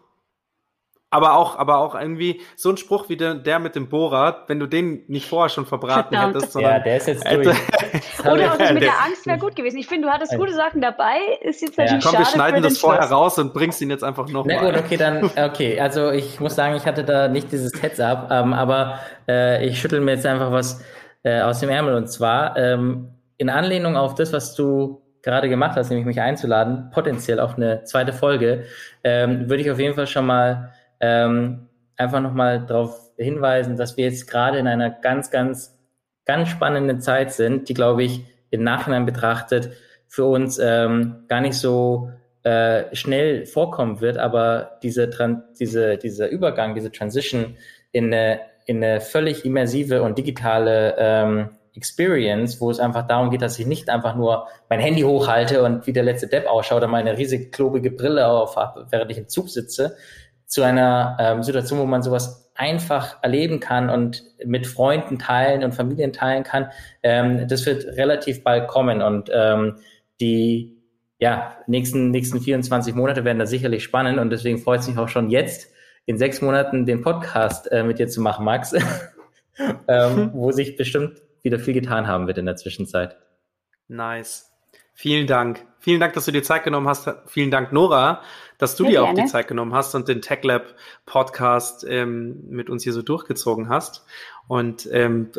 aber 1.13 1.35
auch, 1.35 1.59
aber 1.59 1.77
auch 1.77 1.93
irgendwie 1.93 2.41
so 2.55 2.71
ein 2.71 2.77
Spruch 2.77 3.07
wie 3.07 3.17
der, 3.17 3.35
der 3.35 3.59
mit 3.59 3.75
dem 3.75 3.87
Bohrer, 3.87 4.45
wenn 4.47 4.59
du 4.59 4.65
den 4.65 5.03
nicht 5.07 5.29
vorher 5.29 5.49
schon 5.49 5.67
verbraten 5.67 6.15
Verdammt. 6.15 6.35
hättest, 6.35 6.53
sondern. 6.53 6.71
Ja, 6.73 6.79
der 6.79 6.97
ist 6.97 7.07
jetzt 7.07 7.23
durch. 7.31 7.47
Oder 8.19 8.53
auch 8.53 8.57
das 8.57 8.73
mit 8.73 8.81
der 8.81 8.99
Angst 9.05 9.27
wäre 9.27 9.37
gut 9.37 9.55
gewesen. 9.55 9.77
Ich 9.77 9.85
finde, 9.85 10.07
du 10.07 10.13
hattest 10.13 10.35
gute 10.35 10.53
Sachen 10.53 10.81
dabei. 10.81 11.17
Ist 11.41 11.61
jetzt 11.61 11.77
natürlich 11.77 12.03
ja. 12.03 12.09
Komm, 12.09 12.19
wir 12.19 12.25
schneiden 12.25 12.63
das 12.63 12.79
vorher 12.79 13.03
raus 13.03 13.37
und 13.37 13.53
bringst 13.53 13.79
ihn 13.81 13.91
jetzt 13.91 14.03
einfach 14.03 14.27
noch 14.27 14.43
Na 14.45 14.59
gut, 14.59 14.75
okay, 14.75 14.97
dann, 14.97 15.29
okay. 15.37 15.79
Also 15.79 16.09
ich 16.09 16.39
muss 16.39 16.55
sagen, 16.55 16.75
ich 16.75 16.85
hatte 16.85 17.03
da 17.03 17.27
nicht 17.27 17.51
dieses 17.51 17.79
Heads-up, 17.79 18.29
ähm, 18.31 18.53
aber 18.53 18.97
äh, 19.27 19.63
ich 19.67 19.79
schüttel 19.79 20.01
mir 20.01 20.13
jetzt 20.13 20.25
einfach 20.25 20.51
was 20.51 20.83
äh, 21.21 21.41
aus 21.41 21.59
dem 21.59 21.69
Ärmel 21.69 21.93
und 21.93 22.07
zwar 22.07 22.57
ähm, 22.57 23.09
in 23.37 23.51
Anlehnung 23.51 23.97
auf 23.97 24.15
das, 24.15 24.33
was 24.33 24.55
du 24.55 25.03
gerade 25.21 25.47
gemacht 25.47 25.75
hast, 25.75 25.89
nämlich 25.89 26.05
mich 26.05 26.21
einzuladen, 26.21 26.89
potenziell 26.91 27.39
auf 27.39 27.55
eine 27.55 27.83
zweite 27.83 28.13
Folge, 28.13 28.65
ähm, 29.03 29.49
würde 29.49 29.61
ich 29.61 29.71
auf 29.71 29.79
jeden 29.79 29.95
Fall 29.95 30.07
schon 30.07 30.25
mal 30.25 30.73
ähm, 31.03 31.67
einfach 31.97 32.21
nochmal 32.21 32.65
darauf 32.65 33.11
hinweisen, 33.17 33.75
dass 33.75 33.97
wir 33.97 34.05
jetzt 34.05 34.25
gerade 34.25 34.57
in 34.57 34.67
einer 34.67 34.89
ganz, 34.89 35.31
ganz, 35.31 35.77
ganz 36.25 36.47
spannenden 36.47 37.01
Zeit 37.01 37.33
sind, 37.33 37.67
die, 37.67 37.73
glaube 37.73 38.03
ich, 38.03 38.23
im 38.51 38.63
Nachhinein 38.63 39.05
betrachtet 39.05 39.71
für 40.07 40.25
uns 40.25 40.59
ähm, 40.63 41.25
gar 41.27 41.41
nicht 41.41 41.55
so 41.55 42.09
äh, 42.43 42.95
schnell 42.95 43.45
vorkommen 43.45 43.99
wird, 43.99 44.17
aber 44.17 44.79
diese, 44.81 45.09
diese, 45.59 45.97
dieser 45.97 46.29
Übergang, 46.29 46.73
diese 46.73 46.91
Transition 46.91 47.57
in 47.91 48.05
eine, 48.05 48.39
in 48.65 48.81
eine 48.81 49.01
völlig 49.01 49.43
immersive 49.43 50.03
und 50.03 50.17
digitale 50.17 50.95
ähm, 50.97 51.49
Experience, 51.75 52.61
wo 52.61 52.69
es 52.69 52.79
einfach 52.79 53.07
darum 53.07 53.29
geht, 53.29 53.41
dass 53.41 53.59
ich 53.59 53.65
nicht 53.65 53.89
einfach 53.89 54.15
nur 54.15 54.47
mein 54.69 54.79
Handy 54.79 55.01
hochhalte 55.01 55.63
und 55.63 55.85
wie 55.87 55.93
der 55.93 56.03
letzte 56.03 56.27
Depp 56.27 56.47
ausschaut 56.47 56.77
oder 56.77 56.87
meine 56.87 57.17
riesige 57.17 57.49
klobige 57.49 57.91
Brille 57.91 58.27
auf 58.27 58.55
während 58.89 59.11
ich 59.11 59.17
im 59.17 59.27
Zug 59.27 59.49
sitze, 59.49 59.97
zu 60.53 60.61
einer 60.61 61.17
ähm, 61.19 61.41
Situation, 61.41 61.79
wo 61.79 61.85
man 61.85 62.03
sowas 62.03 62.51
einfach 62.55 63.17
erleben 63.23 63.59
kann 63.59 63.89
und 63.89 64.23
mit 64.45 64.67
Freunden 64.67 65.17
teilen 65.17 65.63
und 65.63 65.73
Familien 65.73 66.13
teilen 66.13 66.43
kann, 66.43 66.69
ähm, 67.01 67.47
das 67.47 67.65
wird 67.65 67.85
relativ 67.97 68.43
bald 68.43 68.67
kommen 68.67 69.01
und 69.01 69.31
ähm, 69.33 69.77
die 70.21 70.77
ja, 71.17 71.57
nächsten, 71.65 72.11
nächsten 72.11 72.39
24 72.39 72.93
Monate 72.93 73.25
werden 73.25 73.39
da 73.39 73.47
sicherlich 73.47 73.83
spannend 73.83 74.19
und 74.19 74.29
deswegen 74.29 74.59
freut 74.59 74.81
es 74.81 74.87
mich 74.87 74.97
auch 74.99 75.09
schon 75.09 75.31
jetzt 75.31 75.71
in 76.05 76.19
sechs 76.19 76.41
Monaten 76.41 76.85
den 76.85 77.01
Podcast 77.01 77.71
äh, 77.71 77.83
mit 77.83 77.97
dir 77.97 78.07
zu 78.07 78.21
machen, 78.21 78.45
Max, 78.45 78.73
ähm, 79.87 80.31
wo 80.33 80.51
sich 80.51 80.75
bestimmt 80.75 81.19
wieder 81.41 81.57
viel 81.57 81.73
getan 81.73 82.07
haben 82.07 82.27
wird 82.27 82.37
in 82.37 82.45
der 82.45 82.57
Zwischenzeit. 82.57 83.17
Nice. 83.87 84.51
Vielen 84.93 85.25
Dank. 85.25 85.65
Vielen 85.83 85.99
Dank, 85.99 86.13
dass 86.13 86.23
du 86.23 86.31
dir 86.31 86.43
Zeit 86.43 86.63
genommen 86.63 86.87
hast. 86.87 87.13
Vielen 87.25 87.51
Dank, 87.51 87.73
Nora, 87.73 88.21
dass 88.57 88.77
du 88.77 88.83
Sehr 88.83 88.91
dir 88.91 88.99
gerne. 89.01 89.09
auch 89.09 89.23
die 89.25 89.29
Zeit 89.29 89.49
genommen 89.49 89.73
hast 89.73 89.93
und 89.95 90.07
den 90.07 90.21
TechLab 90.21 90.63
Podcast 91.05 91.85
ähm, 91.85 92.41
mit 92.47 92.69
uns 92.69 92.83
hier 92.83 92.93
so 92.93 93.01
durchgezogen 93.01 93.67
hast. 93.67 94.05
Und 94.47 94.87
ähm, 94.93 95.31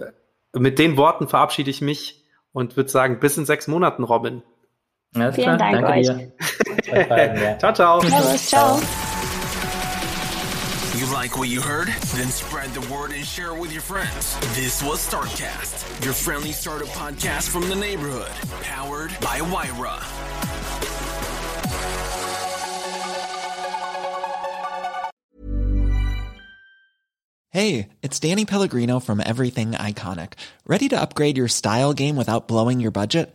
mit 0.52 0.78
den 0.78 0.98
Worten 0.98 1.28
verabschiede 1.28 1.70
ich 1.70 1.80
mich 1.80 2.26
und 2.52 2.76
würde 2.76 2.90
sagen, 2.90 3.20
bis 3.20 3.38
in 3.38 3.46
sechs 3.46 3.68
Monaten, 3.68 4.04
Robin. 4.04 4.42
Alles 5.14 5.34
Vielen 5.34 5.56
klar. 5.56 5.72
Dank 5.72 5.86
Danke 5.86 5.98
euch. 5.98 6.32
Dir. 6.84 7.56
ciao, 7.58 7.72
ciao. 7.72 8.00
Servus, 8.02 8.46
ciao. 8.46 8.80
You 10.96 11.12
like 11.12 11.36
what 11.36 11.48
you 11.48 11.60
heard? 11.60 11.88
Then 11.88 12.28
spread 12.28 12.70
the 12.70 12.94
word 12.94 13.10
and 13.10 13.26
share 13.26 13.56
it 13.56 13.58
with 13.58 13.72
your 13.72 13.82
friends. 13.82 14.38
This 14.54 14.80
was 14.80 15.04
Startcast, 15.04 16.04
your 16.04 16.14
friendly 16.14 16.52
startup 16.52 16.86
podcast 16.88 17.48
from 17.48 17.68
the 17.68 17.74
neighborhood, 17.74 18.30
powered 18.62 19.10
by 19.20 19.40
Wyra. 19.40 20.00
Hey, 27.50 27.88
it's 28.02 28.20
Danny 28.20 28.44
Pellegrino 28.44 29.00
from 29.00 29.20
Everything 29.20 29.72
Iconic. 29.72 30.34
Ready 30.64 30.88
to 30.90 31.00
upgrade 31.00 31.36
your 31.36 31.48
style 31.48 31.92
game 31.92 32.14
without 32.14 32.46
blowing 32.46 32.78
your 32.78 32.92
budget? 32.92 33.34